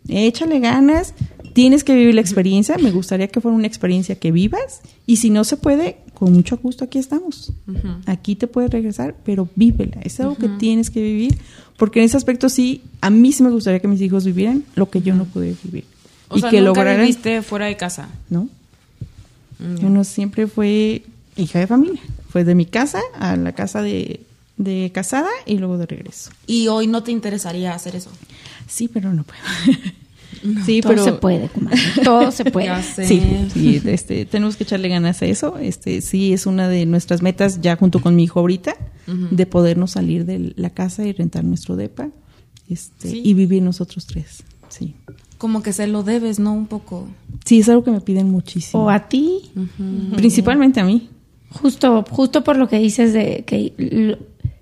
[0.08, 1.14] échale ganas,
[1.54, 5.30] tienes que vivir la experiencia, me gustaría que fuera una experiencia que vivas y si
[5.30, 7.52] no se puede, con mucho gusto aquí estamos.
[8.06, 11.38] Aquí te puedes regresar, pero vívela, es algo que tienes que vivir,
[11.78, 14.90] porque en ese aspecto sí, a mí sí me gustaría que mis hijos vivieran lo
[14.90, 15.84] que yo no pude vivir.
[16.30, 18.10] O y sea, que nunca lograran, viviste fuera de casa.
[18.30, 18.48] ¿no?
[19.82, 21.04] Yo no siempre fue
[21.36, 22.02] hija de familia.
[22.30, 24.22] Fue de mi casa a la casa de,
[24.58, 26.32] de casada y luego de regreso.
[26.48, 28.12] Y hoy no te interesaría hacer eso.
[28.68, 29.42] Sí, pero no puedo.
[30.66, 32.84] sí, todo pero se puede, comadre, todo se puede.
[32.84, 33.22] Sí,
[33.52, 35.58] sí, este, tenemos que echarle ganas a eso.
[35.58, 38.76] Este, sí, es una de nuestras metas ya junto con mi hijo ahorita,
[39.08, 42.10] de podernos salir de la casa y rentar nuestro depa,
[42.70, 43.22] este, Sí.
[43.26, 44.44] y vivir nosotros tres.
[44.70, 44.94] Sí.
[45.40, 46.54] Como que se lo debes, ¿no?
[46.54, 47.08] Un poco.
[47.46, 48.84] Sí, es algo que me piden muchísimo.
[48.84, 49.42] O a ti,
[50.16, 51.10] Principalmente a mí.
[51.50, 54.18] justo, justo por lo que dices de que,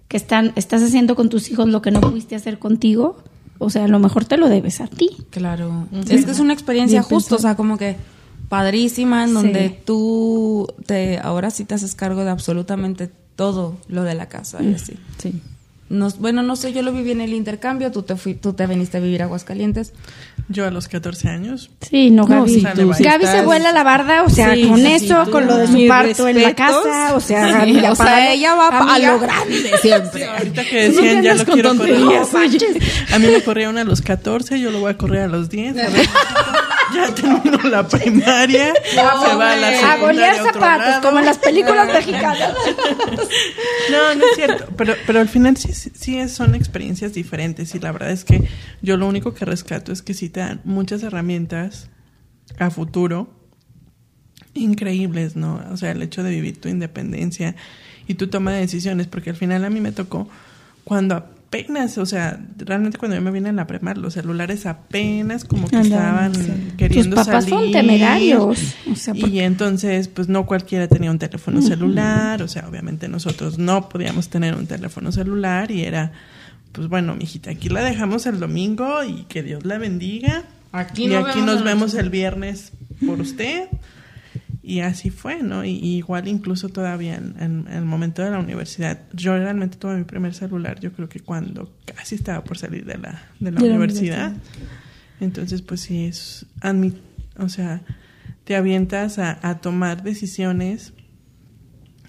[0.08, 3.18] que están, estás haciendo con tus hijos lo que no pudiste hacer contigo,
[3.58, 5.10] o sea, a lo mejor te lo debes a ti.
[5.32, 5.88] Claro.
[6.10, 7.98] Es que es una experiencia Bien justo, o sea, como que
[8.48, 9.76] padrísima, en donde Sí.
[9.86, 14.74] tú te, ahora sí te haces cargo de absolutamente todo lo de la casa y
[14.76, 14.94] así.
[15.18, 15.42] Sí.
[15.90, 18.68] Nos, bueno, no sé, yo lo viví en el intercambio, tú te fui, tú te
[18.68, 19.94] viniste a vivir a Aguascalientes.
[20.50, 22.54] Yo a los 14 años, Sí, no, No, Gaby.
[22.56, 25.26] sí, tú sí Gaby se estás- vuela la barda, o sea, Sí, con sí, eso,
[25.26, 26.84] sí, con tú- lo de su parto en la respetos.
[26.86, 29.72] casa, o sea, Sí, amiga, o sea, para- ella va pa- a amiga, lo grande
[29.82, 30.26] siempre.
[30.26, 31.96] ahorita que decían ya lo con quiero correr.
[33.14, 35.50] A mí me corría una a los 14, yo lo voy a correr a los
[35.50, 35.78] 10.
[35.78, 36.08] a ver,
[36.98, 41.02] ya terminó la primaria, se va a la secundaria a otro zapatos, lado.
[41.04, 42.54] como en las películas mexicanas.
[43.92, 44.66] No, no es cierto.
[44.76, 48.48] Pero, pero al final sí, sí- son experiencias diferentes y la verdad es que
[48.82, 51.90] yo lo único que rescato es que sí te dan muchas herramientas
[52.60, 53.30] a futuro
[54.54, 55.64] increíbles, ¿no?
[55.72, 57.56] O sea, el hecho de vivir tu independencia
[58.08, 60.28] y tu toma de decisiones, porque al final a mí me tocó
[60.84, 65.46] cuando apenas, o sea, realmente cuando yo me vine en la premar, los celulares apenas
[65.46, 66.52] como que estaban sí.
[66.78, 67.72] queriendo Tus papás son salir.
[67.72, 73.08] temerarios, o sea, y entonces, pues no cualquiera tenía un teléfono celular, o sea, obviamente
[73.08, 76.12] nosotros no podíamos tener un teléfono celular y era,
[76.74, 80.44] pues bueno, mijita, aquí la dejamos el domingo y que Dios la bendiga.
[80.74, 82.74] Aquí y nos aquí vemos nos vemos el viernes
[83.06, 83.70] por usted.
[84.70, 85.64] Y así fue, ¿no?
[85.64, 89.78] Y, y igual incluso todavía en, en- en el momento de la universidad, yo realmente
[89.78, 93.52] tuve mi primer celular, yo creo que cuando casi estaba por salir de la, de
[93.52, 94.34] la De la universidad.
[95.22, 97.00] Entonces, pues sí, es, admi-
[97.38, 97.82] o sea,
[98.44, 100.94] te avientas a, a tomar decisiones,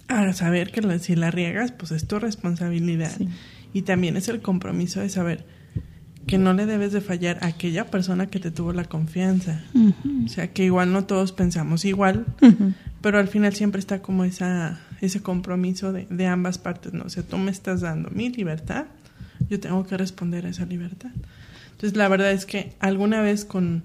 [0.08, 3.12] a saber que la- si la riegas, pues es tu responsabilidad.
[3.16, 3.28] Sí.
[3.72, 5.46] Y también es el compromiso de saber
[6.26, 9.62] que no le debes de fallar a aquella persona que te tuvo la confianza.
[10.24, 12.26] O sea, que igual no todos pensamos igual,
[13.00, 17.04] pero al final siempre está como esa, ese compromiso de, de ambas partes, ¿no?
[17.04, 18.86] O sea, tú me estás dando mi libertad,
[19.48, 21.10] yo tengo que responder a esa libertad.
[21.72, 23.84] Entonces, la verdad es que alguna vez con,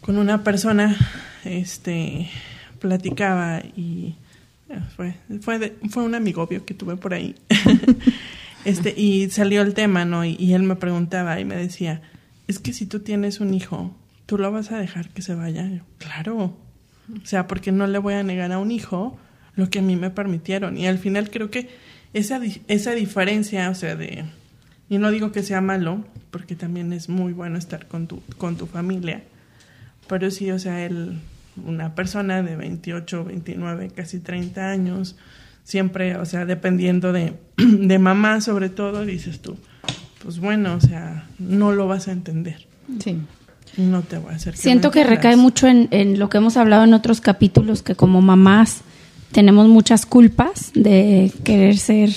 [0.00, 0.96] con una persona,
[1.44, 2.28] este,
[2.80, 4.16] platicaba y
[4.68, 7.36] eh, fue, fue, de- fue un amigobio que tuve por ahí.
[8.66, 10.24] Este, y salió el tema, ¿no?
[10.24, 12.02] Y, él me preguntaba y me decía,
[12.48, 15.68] es que si tú tienes un hijo, ¿tú lo vas a dejar que se vaya?
[15.68, 16.56] Yo, claro.
[17.22, 19.16] O sea, porque no le voy a negar a un hijo
[19.54, 20.76] lo que a mí me permitieron.
[20.76, 21.68] Y al final creo que
[22.12, 24.24] esa, esa diferencia, o sea, de...
[24.88, 28.56] Y no digo que sea malo, porque también es muy bueno estar con tu, con
[28.56, 29.22] tu familia.
[30.08, 31.20] Pero sí, o sea, él,
[31.64, 35.16] una persona de 28, 29, casi 30 años,
[35.66, 39.56] siempre, o sea, dependiendo de, de mamá sobre todo, dices tú,
[40.22, 42.66] pues bueno, o sea, no lo vas a entender.
[43.02, 43.18] Sí.
[43.76, 46.56] No te voy a hacer que Siento que recae mucho en, en lo que hemos
[46.56, 48.82] hablado en otros capítulos, que como mamás
[49.32, 52.10] tenemos muchas culpas de querer ser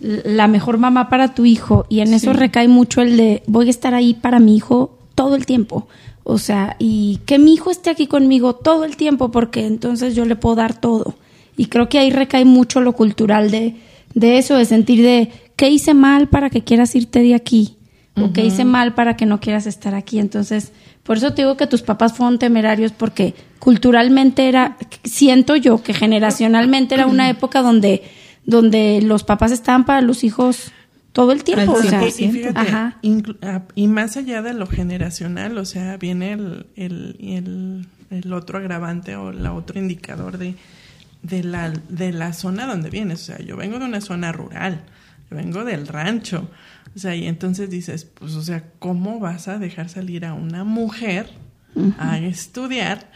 [0.00, 3.70] la mejor mamá para tu hijo y en eso recae mucho el de voy a
[3.70, 5.88] estar ahí para mi hijo todo el tiempo.
[6.22, 10.26] O sea, y que mi hijo esté aquí conmigo todo el tiempo porque entonces yo
[10.26, 11.16] le puedo dar todo.
[11.56, 13.76] Y creo que ahí recae mucho lo cultural de,
[14.14, 17.76] de eso, de sentir de qué hice mal para que quieras irte de aquí
[18.16, 20.20] o qué hice mal para que no quieras estar aquí.
[20.20, 20.72] Entonces,
[21.02, 25.94] por eso te digo que tus papás fueron temerarios porque culturalmente era, siento yo que
[25.94, 28.02] generacionalmente era una época donde,
[28.46, 30.70] donde los papás estaban para los hijos
[31.12, 31.76] todo el tiempo.
[31.76, 32.98] Al o sea, Y- fíjate, ajá.
[33.42, 38.58] ah, y más allá de lo generacional, o sea, viene el, el, el, el otro
[38.58, 40.54] agravante o el otro indicador de,
[41.24, 43.22] de, la, de la zona donde vienes.
[43.22, 44.82] O sea, yo vengo de una zona rural,
[45.28, 46.48] yo vengo del rancho.
[46.94, 50.62] O sea, y entonces dices, pues, o sea, ¿cómo vas a dejar salir a una
[50.62, 51.28] mujer
[51.98, 53.10] a estudiar?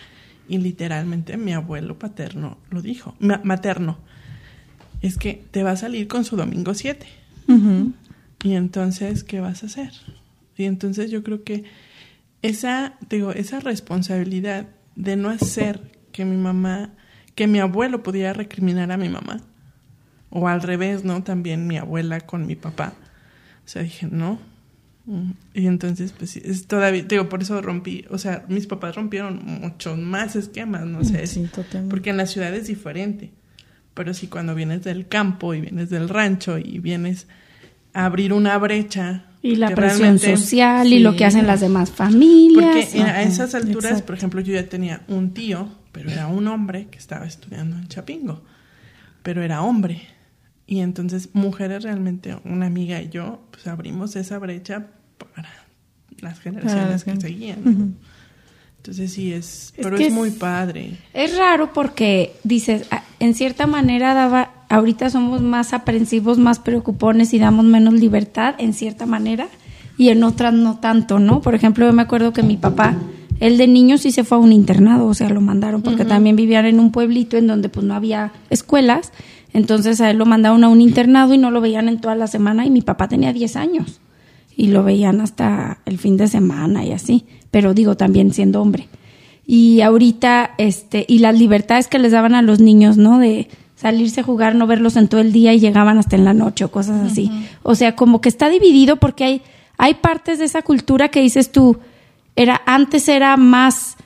[0.49, 3.99] Y literalmente mi abuelo paterno lo dijo, ma- materno,
[5.01, 7.07] es que te va a salir con su domingo 7.
[7.47, 7.93] Ujú.
[8.43, 9.93] Y entonces, ¿qué vas a hacer?
[10.57, 11.65] Y entonces yo creo que
[12.43, 14.67] esa, digo, esa responsabilidad
[14.97, 16.91] de no hacer que mi mamá,
[17.39, 19.41] que mi abuelo pudiera recriminar a mi mamá,
[20.29, 21.23] o al revés, ¿no?
[21.23, 22.95] También mi abuela con mi papá.
[23.65, 24.41] O sea, dije, no.
[25.07, 25.31] Mm.
[25.55, 29.41] Y entonces, pues sí, es todavía, digo, por eso rompí, o sea, mis papás rompieron
[29.45, 31.49] muchos más esquemas, no sé, Sí,
[31.89, 33.31] porque en la ciudad es diferente.
[33.95, 37.29] Pero sí, cuando vienes del campo y vienes del rancho y vienes
[37.93, 39.27] a abrir una brecha.
[39.43, 42.65] Y la presión social y lo que hacen las demás familias.
[42.65, 44.07] Porque a Ajá, esas alturas, exacto.
[44.07, 47.89] por ejemplo, yo ya tenía un tío, pero era un hombre que estaba estudiando en
[47.89, 48.43] Chapingo,
[49.23, 50.03] pero era hombre.
[50.67, 54.87] Y entonces, mujeres realmente, una amiga y yo, pues abrimos esa brecha
[55.17, 55.49] para
[56.21, 57.61] las generaciones las que seguían.
[57.67, 57.93] Ujú.
[58.77, 60.99] Entonces sí es, Es pero es es- muy padre.
[61.15, 67.33] Es raro porque dices, ah, en cierta manera daba, ahorita somos más aprensivos, más preocupones
[67.35, 69.49] y damos menos libertad en cierta manera
[69.97, 71.41] y en otras no tanto, ¿no?
[71.41, 72.95] Por ejemplo, yo me acuerdo que mi papá,
[73.41, 76.37] él de niño sí se fue a un internado, o sea, lo mandaron porque también
[76.37, 79.13] vivían en un pueblito en donde pues no había escuelas,
[79.53, 82.27] entonces a él lo mandaron a un internado y no lo veían en toda la
[82.27, 84.01] semana y mi papá tenía 10 años
[84.57, 88.89] y lo veían hasta el fin de semana y así, pero digo también siendo hombre.
[89.47, 93.19] Y ahorita, este, y las libertades que les daban a los niños, ¿no?
[93.19, 96.35] De salirse a jugar, no verlos en todo el día y llegaban hasta en la
[96.35, 97.31] noche o cosas así.
[97.63, 99.43] O sea, como que está dividido porque hay,
[99.79, 101.79] hay partes de esa cultura que dices tú,
[102.39, 103.97] era, antes era más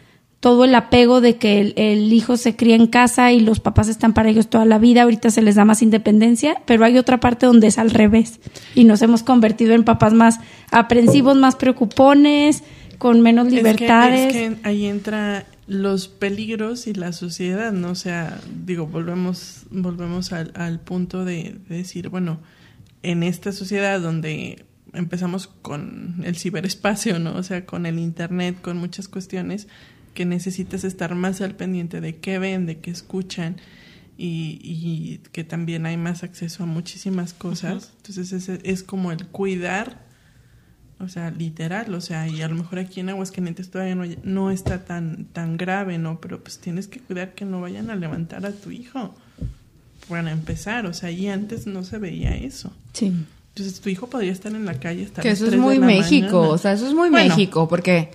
[0.41, 3.87] todo el apego de que el, el hijo se cría en casa y los papás
[3.87, 7.21] están para ellos toda la vida, ahorita se les da más independencia, pero hay otra
[7.21, 8.41] parte donde es al revés
[8.75, 10.41] y nos hemos convertido en papás más
[10.73, 12.65] aprensivos, más preocupones,
[12.99, 14.21] con menos Es que- libertades.
[14.21, 17.91] Es que, ahí entra los peligros y la sociedad, ¿no?
[17.91, 22.41] O sea, digo, volvemos, volvemos al, al punto de, de decir, bueno,
[23.05, 27.37] en esta sociedad donde empezamos con el ciberespacio, ¿no?
[27.37, 29.69] O sea, con el internet, con muchas cuestiones
[30.15, 33.57] que necesitas estar más al pendiente de qué ven, de qué escuchan
[34.19, 37.93] y, y que también hay más acceso a muchísimas cosas.
[37.99, 40.03] Entonces es, es como el cuidar
[41.03, 44.51] o sea, literal, o sea, y a lo mejor aquí en Aguascalientes todavía no, no
[44.53, 46.21] está tan, tan grave, ¿no?
[46.21, 49.15] Pero pues tienes que cuidar que no vayan a levantar a tu hijo.
[50.09, 52.73] Para empezar, o sea, y antes no se veía eso.
[52.93, 53.13] Sí.
[53.55, 55.79] Entonces tu hijo podría estar en la calle hasta Que eso es 3 de muy
[55.79, 56.49] México, mañana.
[56.55, 57.29] o sea, eso es muy Bueno.
[57.29, 58.11] México, porque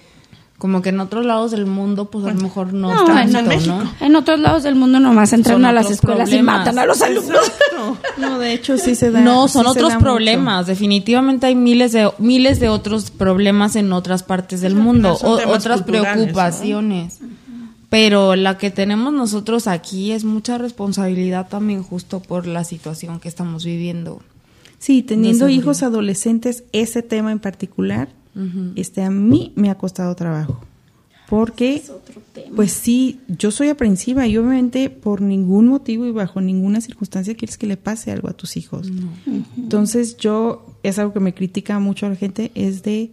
[0.58, 3.46] como que en otros lados del mundo, pues a lo mejor no, No, tanto, en
[3.46, 3.50] ¿no?
[3.52, 3.84] México.
[4.00, 7.02] En otros lados del mundo nomás entran Son a las escuelas y matan a los
[7.02, 7.52] alumnos.
[8.18, 9.22] No, de hecho sí se da.
[9.22, 10.04] No, son otros mucho.
[10.04, 10.66] problemas.
[10.66, 15.82] Definitivamente hay miles de miles de otros problemas en otras partes del mundo, o- otras
[15.82, 15.86] ¿no?
[15.86, 17.20] preocupaciones.
[17.90, 23.30] Pero la que tenemos nosotros aquí es mucha responsabilidad también justo por la situación que
[23.30, 24.22] estamos viviendo.
[24.80, 28.10] Sí, teniendo hijos adolescentes, ese tema en particular,
[28.76, 30.62] este a mí me ha costado trabajo.
[31.30, 31.84] Porque,
[32.56, 37.58] pues sí, yo soy aprensiva y obviamente por ningún motivo y bajo ninguna circunstancia quieres
[37.58, 38.90] que le pase algo a tus hijos.
[39.58, 43.12] Entonces yo, es algo que me critica mucho a la gente, es de,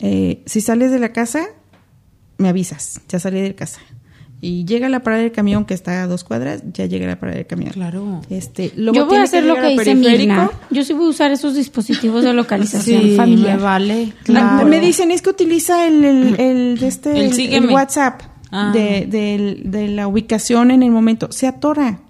[0.00, 1.46] eh, si sales de la casa,
[2.38, 3.80] me avisas, ya salí de casa.
[4.40, 7.38] Y llega la parada del camión que está a dos cuadras, ya llega la parada
[7.38, 7.72] del camión.
[7.72, 8.20] Claro.
[8.30, 10.18] Este, Yo luego voy a hacer lo que dice periférico.
[10.18, 10.50] Mirna.
[10.70, 13.56] Yo sí voy a usar esos dispositivos de localización Sí, familiar.
[13.56, 14.12] me vale.
[14.22, 14.66] Claro.
[14.66, 18.70] Me dicen, es que utiliza el, el, el de este, El el, WhatsApp Ah.
[18.72, 21.30] de, del- de la ubicación en el momento.
[21.32, 22.00] Se atora.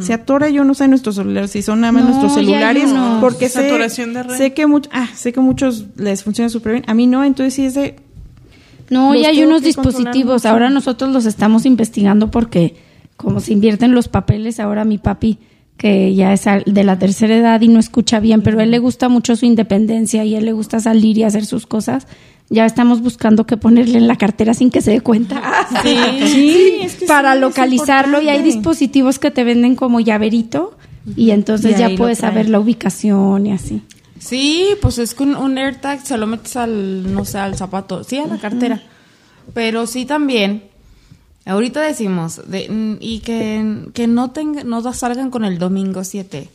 [0.00, 2.90] Se atora, yo no sé nuestros celulares, si son nada más No, nuestros celulares,
[3.20, 4.34] porque sé, Saturación de red.
[4.36, 6.84] sé que much- ah, sé que muchos les funciona súper bien.
[6.86, 7.96] A mí no, entonces sí es de,
[8.90, 10.46] No, y hay unos controlar dispositivos.
[10.46, 12.76] Ahora nosotros los estamos investigando porque
[13.16, 15.38] como se invierten los papeles, ahora mi papi,
[15.76, 18.78] que ya es de la tercera edad y no escucha bien, pero a él le
[18.78, 22.06] gusta mucho su independencia y a él le gusta salir y hacer sus cosas.
[22.48, 25.42] Ya estamos buscando qué ponerle en la cartera sin que se dé cuenta.
[25.82, 25.96] sí,
[26.26, 30.76] sí, es que para sí, localizarlo y hay dispositivos que te venden como llaverito
[31.16, 33.82] y entonces Y ya puedes saber la ubicación y así.
[34.26, 38.02] Sí, pues es que un, un AirTag se lo metes al, no sé, al zapato,
[38.02, 38.82] sí, a la cartera.
[39.54, 40.64] Pero sí también,
[41.44, 46.48] ahorita decimos, de, y que, que no, tenga, no salgan con el domingo 7.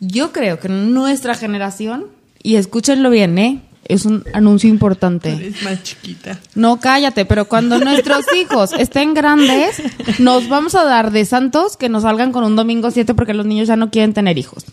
[0.00, 2.06] Yo creo que nuestra generación,
[2.42, 3.62] y escúchenlo bien, ¿eh?
[3.88, 5.30] Es un anuncio importante.
[5.30, 6.40] Es más chiquita.
[6.56, 9.80] No, cállate, pero cuando nuestros hijos estén grandes,
[10.18, 13.46] nos vamos a dar de santos que nos salgan con un domingo 7 porque los
[13.46, 14.64] niños ya no quieren tener hijos.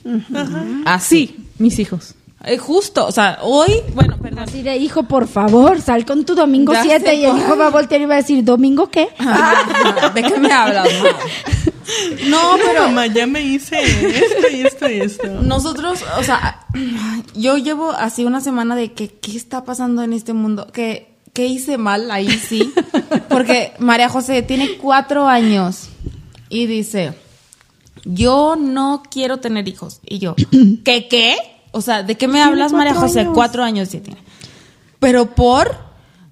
[0.86, 1.46] Así.
[1.60, 2.16] mis hijos.
[2.46, 4.40] Eh, justo, o sea, hoy, bueno, perdón.
[4.40, 7.56] Así de hijo, por favor, sal con tu domingo Ya 7 sé y el hijo
[7.56, 9.10] va a voltear y va a decir, ¿domingo qué?
[10.14, 11.10] ¿De qué me hablas, ma?
[12.28, 15.28] No, pero Mamá, ya me hice esto y esto y esto.
[15.42, 16.66] nosotros, o sea,
[17.36, 21.46] yo llevo así una semana de que qué está pasando en este mundo, que qué
[21.46, 22.74] hice mal ahí sí,
[23.28, 25.90] porque María José tiene cuatro años
[26.48, 27.14] y dice,
[28.06, 30.36] yo no quiero tener hijos y yo,
[30.86, 31.36] ¿qué qué?
[31.74, 33.22] O sea, ¿de qué me hablas, María José?
[33.22, 33.34] años.
[33.34, 34.22] Cuatro años ya tiene.
[35.00, 35.76] Pero por,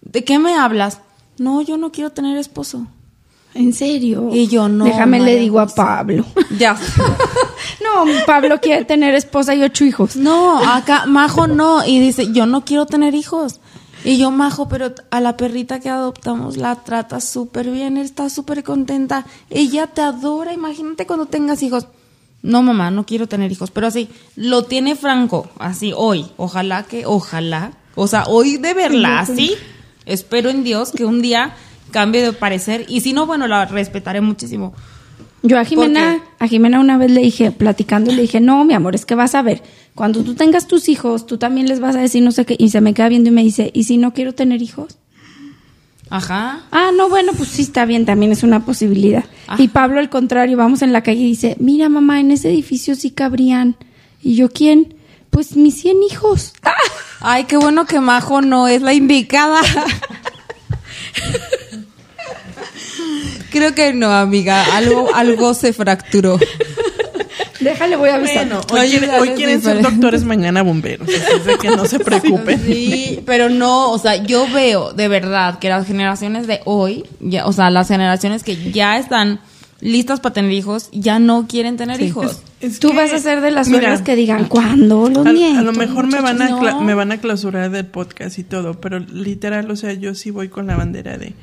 [0.02, 1.00] ¿de qué me hablas?
[1.40, 2.86] No, yo no quiero tener esposo.
[3.56, 4.30] ¿En serio?
[4.32, 5.68] Y yo, no, Déjame le digo a.
[5.68, 6.26] Pablo.
[6.60, 6.78] Ya.
[7.84, 10.16] no, Pablo quiere tener esposa y ocho hijos.
[10.16, 11.84] No, acá Majo no.
[11.86, 13.62] Y dice, yo no quiero tener hijos.
[14.04, 18.64] Y yo, Majo, pero a la perrita que adoptamos la trata súper bien, está súper
[18.64, 19.26] contenta.
[19.50, 21.88] Ella te adora, imagínate cuando tengas hijos.
[22.44, 23.72] No, mamá, no quiero tener hijos.
[23.72, 26.26] Pero así, lo tiene franco, así hoy.
[26.38, 27.74] Ojalá que, ojalá.
[27.96, 29.54] O sea, hoy de verla así,
[30.06, 31.56] espero en Dios que un día
[31.92, 32.86] cambie de parecer.
[32.88, 34.74] Y si no, bueno, la respetaré muchísimo.
[35.44, 38.94] Yo a Jimena, a Jimena una vez le dije, platicando, le dije, no, mi amor,
[38.94, 39.64] es que vas a ver,
[39.96, 42.70] cuando tú tengas tus hijos, tú también les vas a decir no sé qué, y
[42.70, 45.00] se me queda viendo y me dice, ¿y si no quiero tener hijos?
[46.12, 46.60] Ajá.
[46.72, 49.24] Ah, no, bueno, pues sí está bien, también es una posibilidad.
[49.48, 49.64] Ajá.
[49.64, 52.96] Y Pablo, al contrario, vamos en la calle y dice, mira mamá, en ese edificio
[52.96, 53.78] sí cabrían.
[54.22, 54.94] Y yo, ¿quién?
[55.30, 56.54] Pues mis 100 hijos.
[57.22, 59.62] Ay, qué bueno que Majo no es la indicada.
[63.52, 64.76] Creo que no, amiga.
[64.76, 66.38] Algo, algo se fracturó.
[67.62, 68.48] Déjale, voy a avisar.
[68.48, 71.08] Bueno, hoy, hoy quieren ser doctores, mañana bomberos.
[71.08, 72.60] Así es de que no se preocupen.
[72.66, 77.46] Sí, pero no, o sea, yo veo de verdad que las generaciones de hoy, ya,
[77.46, 79.40] o sea, las generaciones que ya están
[79.80, 82.42] listas para tener hijos, ya no quieren tener hijos.
[82.60, 85.10] Es Tú que, vas a ser de las suegras que digan, ¿cuándo?
[85.10, 86.82] Los a, a lo mejor me van, a no.
[86.82, 90.50] me van a clausurar del podcast y todo, pero literal, o sea, yo sí voy
[90.50, 91.34] con la bandera de...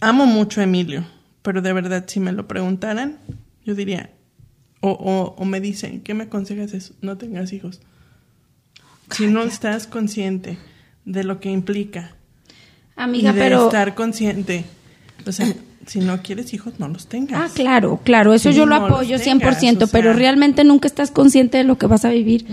[0.00, 1.04] Amo mucho a Emilio,
[1.42, 3.18] pero de verdad, si me lo preguntaran,
[3.64, 4.10] yo diría...
[4.86, 6.92] O, o, o me dicen, ¿qué me aconsejas eso?
[7.00, 7.80] No tengas hijos.
[9.10, 10.58] Si no estás consciente
[11.06, 12.16] de lo que implica
[12.94, 13.64] Amiga, y de pero...
[13.64, 14.64] estar consciente,
[15.26, 15.54] o sea,
[15.86, 17.40] si no quieres hijos, no los tengas.
[17.50, 19.86] Ah, claro, claro, eso Sí, yo lo no apoyo tengas, 100%, o sea.
[19.86, 22.46] pero realmente nunca estás consciente de lo que vas a vivir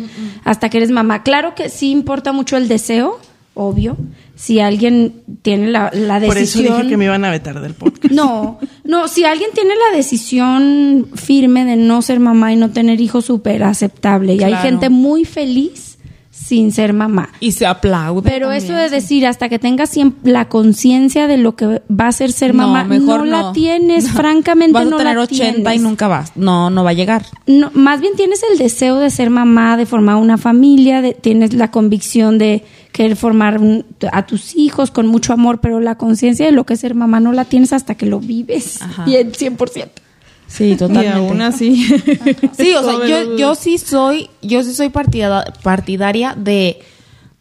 [0.46, 1.24] hasta que eres mamá.
[1.24, 3.20] Claro que sí importa mucho el deseo,
[3.54, 3.98] obvio.
[4.36, 6.78] Si alguien tiene la, la Por eso decisión...
[6.78, 8.14] dije que me iban a vetar del podcast.
[8.14, 13.00] No, no, si alguien tiene la decisión firme de no ser mamá y no tener
[13.02, 14.36] hijos, súper aceptable.
[14.36, 15.98] Y hay gente muy feliz
[16.32, 17.30] sin ser mamá.
[17.40, 18.28] Y se aplaude.
[18.30, 18.96] Pero también, eso de sí.
[18.96, 19.92] decir hasta que tengas
[20.24, 23.32] la conciencia de lo que va a ser ser No, mamá, mejor no, no.
[23.48, 25.82] la tienes, francamente Vas a no tener la 80 y tienes.
[25.82, 26.32] nunca vas.
[26.36, 27.26] No, no va a llegar.
[27.48, 31.54] No, más bien tienes el deseo de ser mamá, de formar una familia, de- tienes
[31.54, 36.46] la convicción de querer formar un- a tus hijos con mucho amor, pero la conciencia
[36.46, 38.82] de lo que es ser mamá no la tienes hasta que lo vives.
[38.82, 39.06] Ajá.
[39.08, 39.90] Y el 100%.
[40.48, 41.86] Sí, Y aún así.
[42.58, 46.82] Sí, o sea, yo, yo sí soy, yo sí soy partida- partidaria de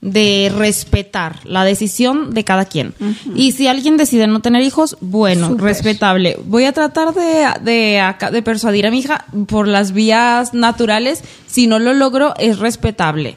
[0.03, 2.95] de respetar la decisión de cada quien.
[3.35, 6.39] Y si alguien decide no tener hijos, bueno, respetable.
[6.47, 11.23] Voy a tratar de, de, acá- de persuadir a mi hija por las vías naturales.
[11.47, 13.37] Si no lo logro, es respetable.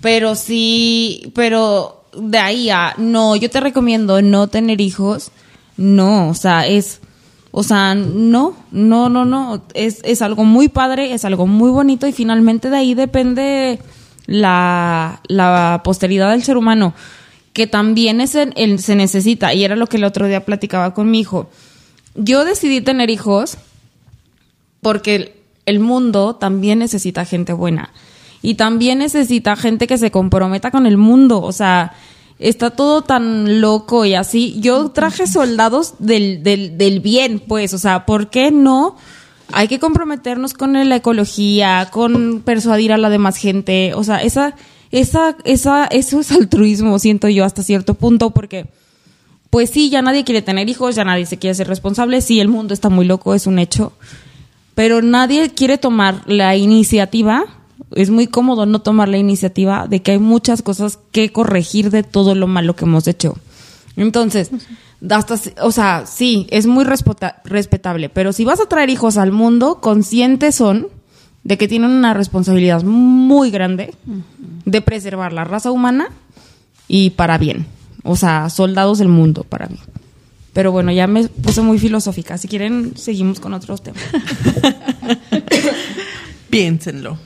[0.00, 5.30] Pero sí, pero de ahí a, no, yo te recomiendo no tener hijos,
[5.76, 7.00] no, o sea, es,
[7.50, 12.06] o sea, no, no, no, no, es, es algo muy padre, es algo muy bonito
[12.06, 13.78] y finalmente de ahí depende
[14.26, 16.94] la, la posteridad del ser humano,
[17.52, 21.10] que también es el- se necesita, y era lo que el otro día platicaba con
[21.10, 21.50] mi hijo.
[22.14, 23.58] Yo decidí tener hijos
[24.80, 27.90] porque el mundo también necesita gente buena
[28.42, 31.92] y también necesita gente que se comprometa con el mundo, o sea,
[32.38, 34.56] está todo tan loco y así.
[34.60, 38.96] Yo traje soldados del, del, del bien, pues, o sea, ¿por qué no?
[39.52, 44.54] Hay que comprometernos con la ecología, con persuadir a la demás gente, o sea, esa,
[44.90, 48.66] esa, esa, eso es altruismo, siento yo hasta cierto punto, porque
[49.50, 52.48] pues sí, ya nadie quiere tener hijos, ya nadie se quiere ser responsable, sí, el
[52.48, 53.92] mundo está muy loco, es un hecho,
[54.76, 57.44] pero nadie quiere tomar la iniciativa.
[57.94, 62.02] Es muy cómodo no tomar la iniciativa de que hay muchas cosas que corregir de
[62.02, 63.36] todo lo malo que hemos hecho.
[63.96, 64.50] Entonces,
[65.10, 69.16] hasta, si- o sea, sí, es muy respeta- respetable, pero si vas a traer hijos
[69.16, 70.86] al mundo, conscientes son
[71.42, 73.94] de que tienen una responsabilidad muy grande
[74.64, 76.08] de preservar la raza humana
[76.86, 77.66] y para bien.
[78.04, 79.76] O sea, soldados del mundo para mí.
[80.52, 82.36] Pero bueno, ya me puse muy filosófica.
[82.38, 84.02] Si quieren, seguimos con otros temas.
[86.50, 87.18] Piénsenlo.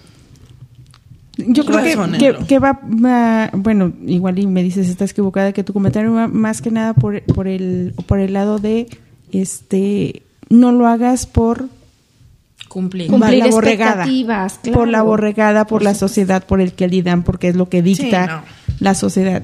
[1.36, 5.64] Yo creo que, que, que va, va- bueno, igual y me dices, estás equivocada, que
[5.64, 8.86] tu comentario va más que nada por, por, el, por el lado de,
[9.32, 11.68] este, no lo hagas por
[12.68, 13.08] Cumplir.
[13.08, 13.90] Cumplir la borregada.
[14.04, 17.82] expectativas, Por la borregada, por la sociedad, por el que lidan, porque es lo que
[17.82, 18.30] dicta Sí,
[18.72, 18.76] no.
[18.80, 19.42] la sociedad.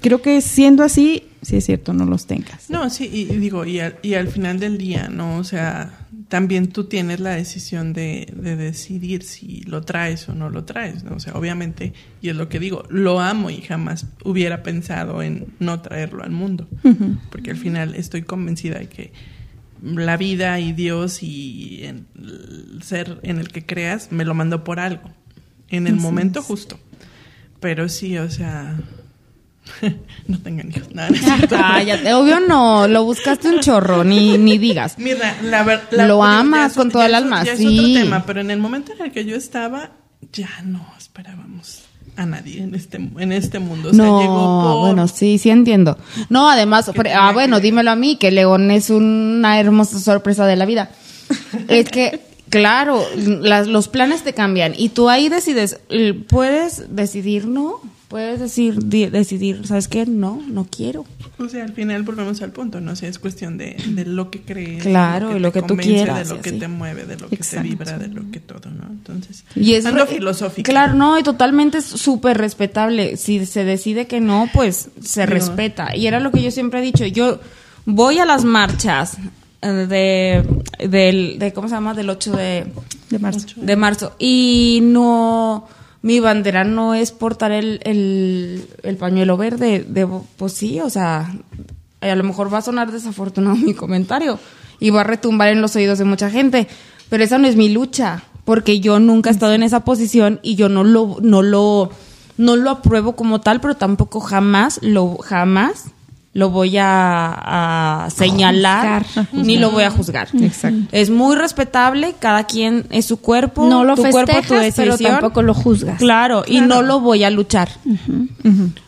[0.00, 2.68] Creo que siendo así, sí es cierto, no los tengas.
[2.70, 5.36] No, sí, y, y digo, y al, y al final del día, ¿no?
[5.36, 6.01] O sea,
[6.32, 11.04] también tú tienes la decisión de, de decidir si lo traes o no lo traes,
[11.04, 11.16] ¿no?
[11.16, 11.92] O sea, obviamente,
[12.22, 16.30] y es lo que digo, lo amo y jamás hubiera pensado en no traerlo al
[16.30, 16.66] mundo,
[17.30, 19.12] porque al final estoy convencida de que
[19.82, 22.06] la vida y Dios y el
[22.82, 25.10] ser en el que creas me lo mandó por algo,
[25.68, 26.80] en el momento justo.
[27.60, 28.80] Pero sí, o sea,
[30.28, 31.20] no tengan hijos, nada, es.
[31.48, 34.94] Cállate, obvio no, lo buscaste un chorro, ni, ni digas.
[34.98, 37.78] Mira, la ver- la- Lo amas es- con toda el es- alma, ya es sí.
[37.78, 39.90] otro tema, pero en el momento en el que yo estaba,
[40.32, 41.82] ya no esperábamos
[42.16, 43.90] a nadie en este, en este mundo.
[43.90, 44.80] O sea, no, llegó por...
[44.86, 45.96] bueno, sí, sí entiendo.
[46.28, 49.98] No, además, ¿Qué por- tenía ah, bueno, dímelo a mí, que León es una hermosa
[49.98, 50.90] sorpresa de la vida.
[51.68, 52.20] es que,
[52.50, 55.78] claro, las- los planes te cambian y tú ahí decides,
[56.28, 57.80] puedes decidir no,
[58.12, 60.04] puedes decir, di- decidir, ¿sabes qué?
[60.04, 61.06] No, no quiero.
[61.38, 62.92] O sea, al final volvemos al punto, ¿no?
[62.92, 64.82] O sea, es cuestión de, de lo que crees.
[64.82, 66.58] Claro, de y lo te que tú convence, quieras, De lo que así.
[66.58, 67.62] te mueve, de lo que Exacto.
[67.62, 68.84] te vibra, de lo que todo, ¿no?
[68.90, 70.70] Entonces, Y es ando re- filosófica.
[70.70, 73.16] Claro, no, y totalmente es súper respetable.
[73.16, 75.96] Si se decide que no, pues se respeta.
[75.96, 77.06] Y era lo que yo siempre he dicho.
[77.06, 77.40] Yo
[77.86, 79.16] voy a las marchas
[79.62, 79.68] eh,
[80.78, 81.94] de, del, de ¿cómo se llama?
[81.94, 82.66] Del 8 de,
[83.08, 83.46] De marzo.
[83.56, 84.16] de marzo.
[84.18, 85.66] Y no,
[86.02, 89.84] mi bandera no es portar el, el, el pañuelo verde.
[89.88, 90.06] De,
[90.36, 91.32] pues sí, o sea,
[92.00, 94.38] a lo mejor va a sonar desafortunado mi comentario
[94.80, 96.66] y va a retumbar en los oídos de mucha gente,
[97.08, 100.56] pero esa no es mi lucha, porque yo nunca he estado en esa posición y
[100.56, 101.90] yo no lo, no lo,
[102.36, 105.92] no lo apruebo como tal, pero tampoco jamás lo, jamás
[106.34, 110.28] lo voy a, a señalar ni lo voy a juzgar.
[110.40, 110.80] Exacto.
[110.90, 114.92] Es muy respetable, cada quien es su cuerpo, No lo tu cuerpo, tu festejas, pero
[114.92, 115.12] decisión.
[115.20, 115.98] tampoco lo juzgas.
[115.98, 117.68] Claro, y no lo voy a luchar.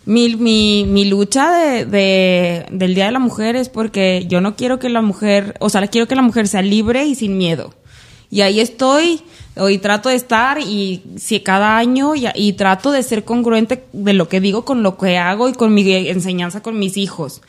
[0.06, 4.56] mi, mi, mi lucha de, de- del Día de la Mujer es porque yo no
[4.56, 7.74] quiero que la mujer, o sea, quiero que la mujer sea libre y sin miedo.
[8.30, 9.20] Y ahí estoy,
[9.56, 14.12] y trato de estar, y si cada año, y, y trato de ser congruente de
[14.12, 17.40] lo que digo con lo que hago y con mi enseñanza con mis hijos.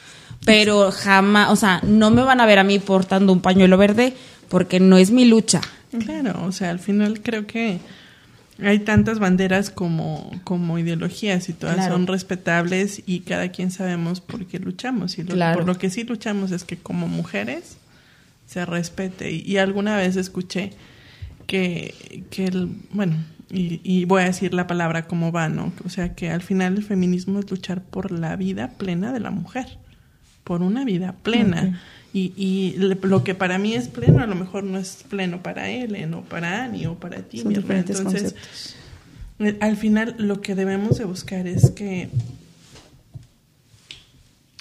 [0.46, 4.14] Pero jamás, o sea, no me van a ver a mí portando un pañuelo verde
[4.50, 5.62] porque no es mi lucha.
[6.06, 7.80] Claro, o sea, al final creo que
[8.62, 11.94] hay tantas banderas como, como ideologías y todas Claro.
[11.96, 15.18] son respetables y cada quien sabemos por qué luchamos.
[15.18, 15.58] Y lo- Claro.
[15.60, 17.78] por lo que sí luchamos es que como mujeres
[18.46, 19.32] se respete.
[19.32, 20.74] Y, y alguna vez escuché
[21.48, 23.16] que, que el, bueno,
[23.52, 25.72] y, y voy a decir la palabra como va, ¿no?
[25.86, 29.32] O sea, que al final el feminismo es luchar por la vida plena de la
[29.32, 29.78] mujer,
[30.44, 31.80] por una vida plena.
[32.14, 35.44] Y, y le- lo que para mí es pleno, a lo mejor no es pleno
[35.44, 38.76] para Ellen o para Annie o para ti, Son mi diferentes Entonces, conceptos.
[39.40, 42.10] Eh, Al final lo que debemos de buscar es que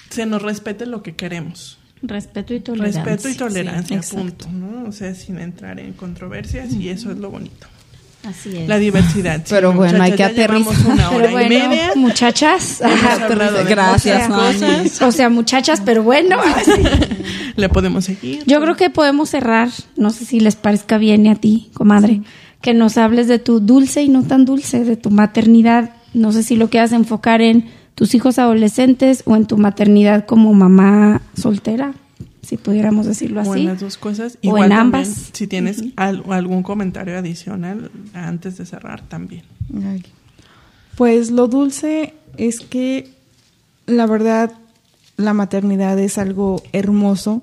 [0.09, 1.77] se nos respete lo que queremos.
[2.01, 3.03] Respeto y tolerancia.
[3.03, 4.87] Respeto y tolerancia, Sí, punto, ¿no?
[4.87, 7.67] O sea, sin entrar en controversias y eso es lo bonito.
[8.27, 8.67] Así es.
[8.67, 9.37] La diversidad.
[9.37, 10.91] sí, Pero bueno, hay muchachas, que aterrizar.
[10.91, 11.91] una hora Pero bueno, y media.
[11.95, 12.81] muchachas.
[12.81, 13.27] Ajá,
[13.67, 15.01] Gracias, cosas.
[15.01, 16.37] o sea, muchachas, pero bueno.
[17.55, 18.43] Le podemos seguir.
[18.45, 22.21] Yo creo que podemos cerrar, no sé si les parezca bien y a ti, comadre,
[22.61, 25.91] que nos hables de tu dulce y no tan dulce, de tu maternidad.
[26.13, 30.53] No sé si lo quieras enfocar en tus hijos adolescentes o en tu maternidad como
[30.53, 31.93] mamá soltera,
[32.41, 33.61] si pudiéramos decirlo O así.
[33.61, 34.35] en las dos cosas.
[34.35, 35.29] O Igual en también, ambas.
[35.33, 39.43] si tienes al- algún comentario adicional antes de cerrar también.
[39.83, 40.03] Ay.
[40.97, 43.11] Pues lo dulce es que
[43.87, 44.51] la verdad
[45.17, 47.41] la maternidad es algo hermoso,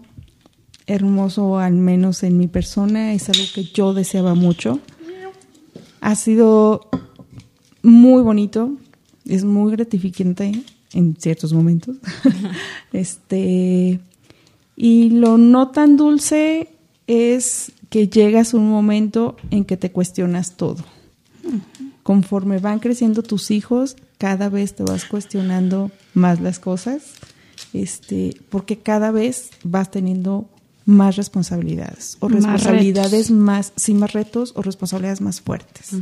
[0.87, 4.79] hermoso al menos en mi persona, es algo que yo deseaba mucho.
[6.01, 6.89] Ha sido
[7.83, 8.73] muy bonito,
[9.27, 10.63] es muy gratificante
[10.93, 11.97] en ciertos momentos.
[12.93, 14.01] este
[14.77, 16.69] y lo no tan dulce
[17.07, 20.83] es que llegas a un momento en que te cuestionas todo.
[22.03, 27.03] Conforme van creciendo tus hijos, cada vez te vas cuestionando más las cosas,
[27.73, 30.49] este, porque cada vez vas teniendo
[30.85, 35.93] más responsabilidades o responsabilidades más, sí, más retos o responsabilidades más fuertes.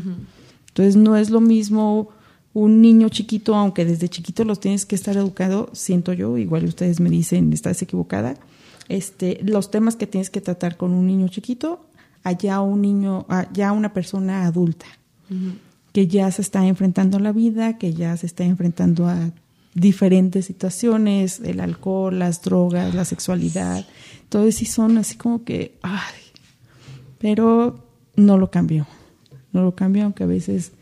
[0.68, 2.10] Entonces no es lo mismo
[2.52, 7.01] un niño chiquito, aunque desde chiquito los tienes que estar educado, siento yo, igual ustedes
[7.01, 8.36] me dicen, estás equivocada,
[8.89, 11.86] este, los temas que tienes que tratar con un niño chiquito,
[12.24, 14.86] allá un niño, allá una persona adulta
[15.93, 19.31] que ya se está enfrentando a la vida, que ya se está enfrentando a
[19.74, 23.86] diferentes situaciones, el alcohol, las drogas, la sexualidad.
[24.22, 26.14] Entonces sí son así como que, ay,
[27.18, 27.86] pero
[28.16, 28.86] no lo cambió.
[29.52, 30.72] No lo cambió, aunque a veces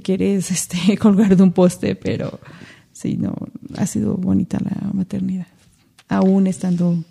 [0.00, 2.38] quieres este, colgar de un poste, pero
[2.92, 3.34] sí, no,
[3.76, 5.46] ha sido bonita la maternidad.
[6.08, 7.02] Aún estando,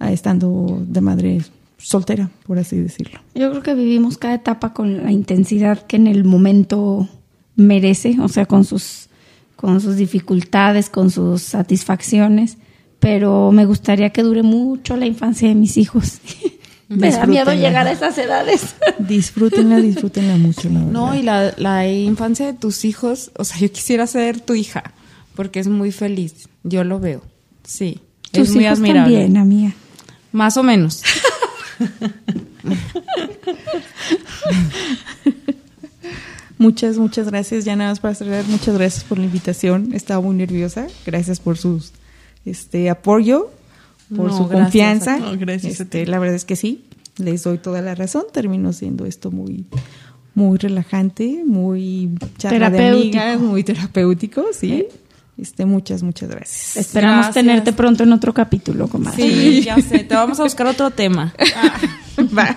[0.00, 1.42] estando de madre
[1.78, 3.20] soltera, por así decirlo.
[3.34, 7.08] Yo creo que vivimos cada etapa con la intensidad que en el momento
[7.54, 9.08] merece, o sea, con sus,
[9.56, 12.58] con sus dificultades, con sus satisfacciones,
[12.98, 16.20] pero me gustaría que dure mucho la infancia de mis hijos.
[16.88, 18.74] me da miedo llegar a esas edades.
[18.98, 21.18] Disfrútenla, disfrútenla mucho, la No, verdad.
[21.18, 24.82] y la, la infancia de tus hijos, o sea, yo quisiera ser tu hija,
[25.36, 27.22] porque es muy feliz, yo lo veo,
[27.64, 28.00] sí,
[28.32, 29.16] Tus es muy hijos admirable.
[29.20, 29.72] también, amiga.
[30.32, 31.02] Más o menos.
[36.58, 37.64] Muchas, muchas gracias.
[37.64, 39.90] Ya nada más para cerrar, muchas gracias por la invitación.
[39.94, 40.88] Estaba muy nerviosa.
[41.06, 41.92] Gracias por sus
[42.44, 43.50] este apoyo,
[44.14, 45.14] por No, su gracias confianza.
[45.14, 45.18] a.
[45.18, 46.10] No, gracias a Este, ti.
[46.10, 46.84] La verdad es que sí,
[47.18, 48.24] les doy toda la razón.
[48.32, 49.66] Terminó siendo esto muy,
[50.34, 53.18] muy relajante, muy charla de Terapéutico.
[53.18, 54.86] amigas, muy terapéutico, sí.
[55.36, 56.76] Este, muchas, muchas gracias.
[56.76, 57.34] Esperamos Gracias.
[57.34, 59.22] tenerte pronto en otro capítulo, comadre.
[59.22, 61.32] Sí, ya sé, te vamos a buscar otro tema.
[62.36, 62.56] Va.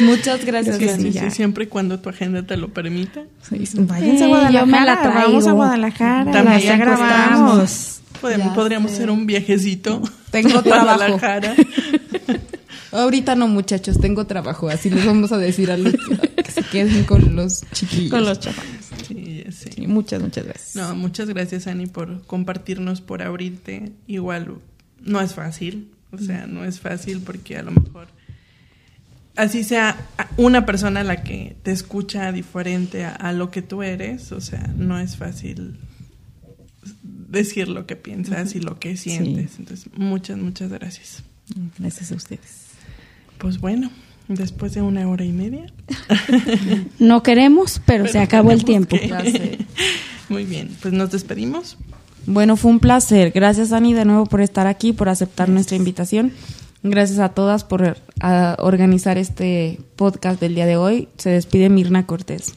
[0.00, 0.78] Muchas gracias.
[0.78, 3.24] Que Sí, siempre y cuando tu agenda te lo permita.
[3.42, 4.60] Sí, Váyanse Sí, a Guadalajara.
[4.60, 5.20] yo me la traigo.
[5.28, 6.30] Vamos a Guadalajara.
[6.32, 8.00] También grabamos.
[8.20, 8.98] Podemos, podríamos sé.
[8.98, 10.02] hacer un viajecito.
[10.30, 11.20] Tengo trabajo.
[12.92, 17.04] Ahorita no, muchachos, tengo trabajo, así les vamos a decir a los que, se queden
[17.04, 18.10] con los chiquillos.
[18.10, 18.90] Con los chavales.
[19.06, 19.44] Sí.
[19.50, 20.76] Sí, muchas, muchas gracias.
[20.76, 23.92] No, muchas gracias, Ani, por compartirnos, por abrirte.
[24.06, 24.54] Igual
[25.02, 28.08] no es fácil, o sea, no es fácil porque a lo mejor
[29.36, 29.96] así sea
[30.36, 34.72] una persona la que te escucha diferente a, a lo que tú eres, o sea,
[34.76, 35.78] no es fácil
[37.28, 39.58] decir lo que piensas y lo que sientes.
[39.58, 41.22] Entonces, muchas, muchas gracias.
[41.78, 42.68] Gracias a ustedes.
[43.38, 43.90] Pues bueno,
[44.26, 45.66] después de una hora y media.
[46.98, 48.96] No queremos, pero, se acabó el tiempo.
[48.96, 49.58] que-.
[50.28, 51.78] Muy bien, pues nos despedimos.
[52.26, 53.30] Bueno, fue un placer.
[53.30, 56.32] Gracias, Ani, de nuevo por estar aquí, por aceptar nuestra invitación.
[56.82, 61.08] Gracias a todas por a, organizar este podcast del día de hoy.
[61.16, 62.54] Se despide Mirna Cortés.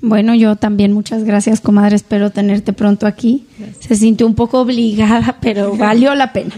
[0.00, 1.96] Bueno, yo también muchas gracias, comadre.
[1.96, 3.46] Espero tenerte pronto aquí.
[3.80, 6.54] Se sintió un poco obligada, pero valió la pena.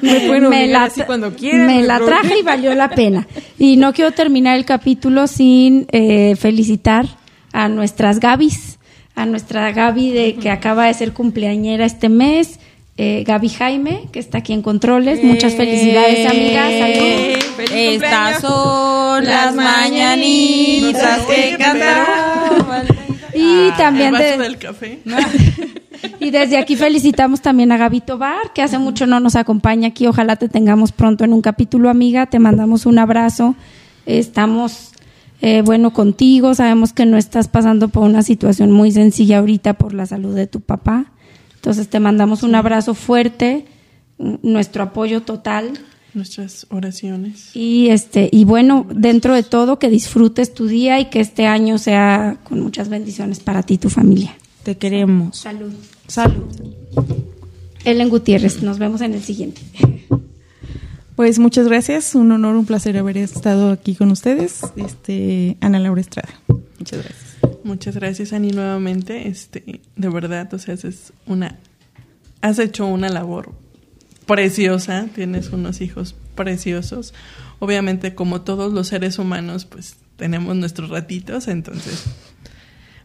[0.00, 3.26] Me pueden obligar la, así cuando quieran, me la traje y valió la pena.
[3.58, 7.06] Y no quiero terminar el capítulo sin eh, felicitar
[7.52, 8.78] a nuestras Gabis,
[9.16, 12.60] a nuestra Gaby de que acaba de ser cumpleañera este mes.
[12.96, 15.22] Eh, Gaby Jaime, que está aquí en Controles.
[15.24, 16.72] Muchas felicidades, amigas.
[16.78, 17.70] Salud.
[17.74, 22.86] Estas son las mañanitas que cantaban.
[23.34, 24.98] Y también El vaso de- del café.
[26.20, 30.06] Y desde aquí felicitamos también a Gaby Tobar, que hace mucho no nos acompaña aquí.
[30.06, 32.26] Ojalá te tengamos pronto en un capítulo, amiga.
[32.26, 33.54] Te mandamos un abrazo.
[34.06, 34.92] Estamos
[35.42, 36.54] eh, bueno contigo.
[36.54, 40.46] Sabemos que no estás pasando por una situación muy sencilla ahorita por la salud de
[40.46, 41.06] tu papá.
[41.64, 43.64] Entonces te mandamos un abrazo fuerte,
[44.18, 45.70] nuestro apoyo total.
[46.12, 47.56] Nuestras oraciones.
[47.56, 51.78] Y este, y bueno, dentro de todo, que disfrutes tu día y que este año
[51.78, 54.36] sea con muchas bendiciones para ti y tu familia.
[54.62, 55.38] Te queremos.
[55.38, 55.72] Salud.
[56.06, 56.44] Salud.
[57.86, 59.62] Ellen Gutiérrez, nos vemos en el siguiente.
[61.16, 64.60] Pues muchas gracias, un honor, un placer haber estado aquí con ustedes.
[64.76, 66.28] Este, Ana Laura Estrada.
[66.78, 67.23] Muchas gracias.
[67.64, 69.28] Muchas gracias, Ani, nuevamente.
[69.28, 71.58] Este, de verdad, o sea, es una,
[72.40, 73.52] has hecho una labor
[74.26, 77.14] preciosa, tienes unos hijos preciosos.
[77.58, 82.04] Obviamente, como todos los seres humanos, pues tenemos nuestros ratitos, entonces.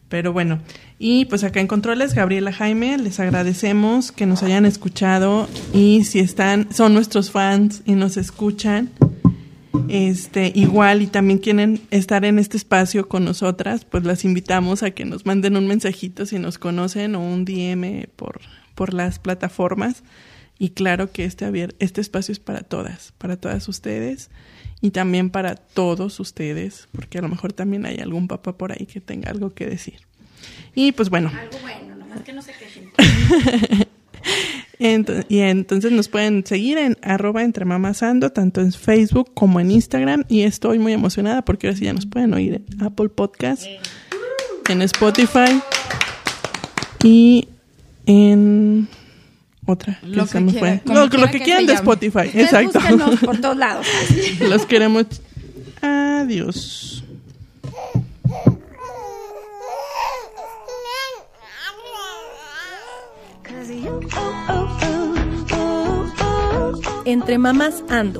[0.09, 0.59] Pero bueno,
[0.97, 6.19] y pues acá en Controles, Gabriela Jaime, les agradecemos que nos hayan escuchado y si
[6.19, 8.89] están, son nuestros fans y nos escuchan,
[9.87, 14.91] este, igual y también quieren estar en este espacio con nosotras, pues las invitamos a
[14.91, 18.41] que nos manden un mensajito si nos conocen o un DM por,
[18.75, 20.03] por las plataformas.
[20.57, 24.29] Y claro que este, este espacio es para todas, para todas ustedes
[24.81, 28.85] y también para todos ustedes, porque a lo mejor también hay algún papá por ahí
[28.85, 29.99] que tenga algo que decir.
[30.75, 31.31] Y pues bueno.
[31.33, 32.91] Algo bueno, nomás que no se quejen.
[34.79, 40.23] Y entonces nos pueden seguir en arroba entre mamasando, tanto en Facebook como en Instagram.
[40.29, 43.65] Y estoy muy emocionada porque ahora sí ya nos pueden oír en Apple Podcast,
[44.69, 45.61] en Spotify
[47.03, 47.49] y
[48.05, 48.87] en
[49.65, 49.99] otra.
[50.03, 50.81] Lo que me quiera, fue.
[50.85, 51.73] como Lo, lo quiera que que quieran de.
[51.73, 52.27] Spotify.
[52.27, 52.79] Ustedes Exacto.
[53.25, 53.85] por todos lados.
[54.39, 55.05] Los queremos.
[55.81, 57.03] Adiós.
[67.05, 68.19] Entre mamás ando.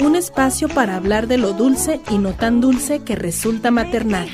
[0.00, 4.28] Un espacio para hablar de lo dulce y no tan dulce que resulta maternal.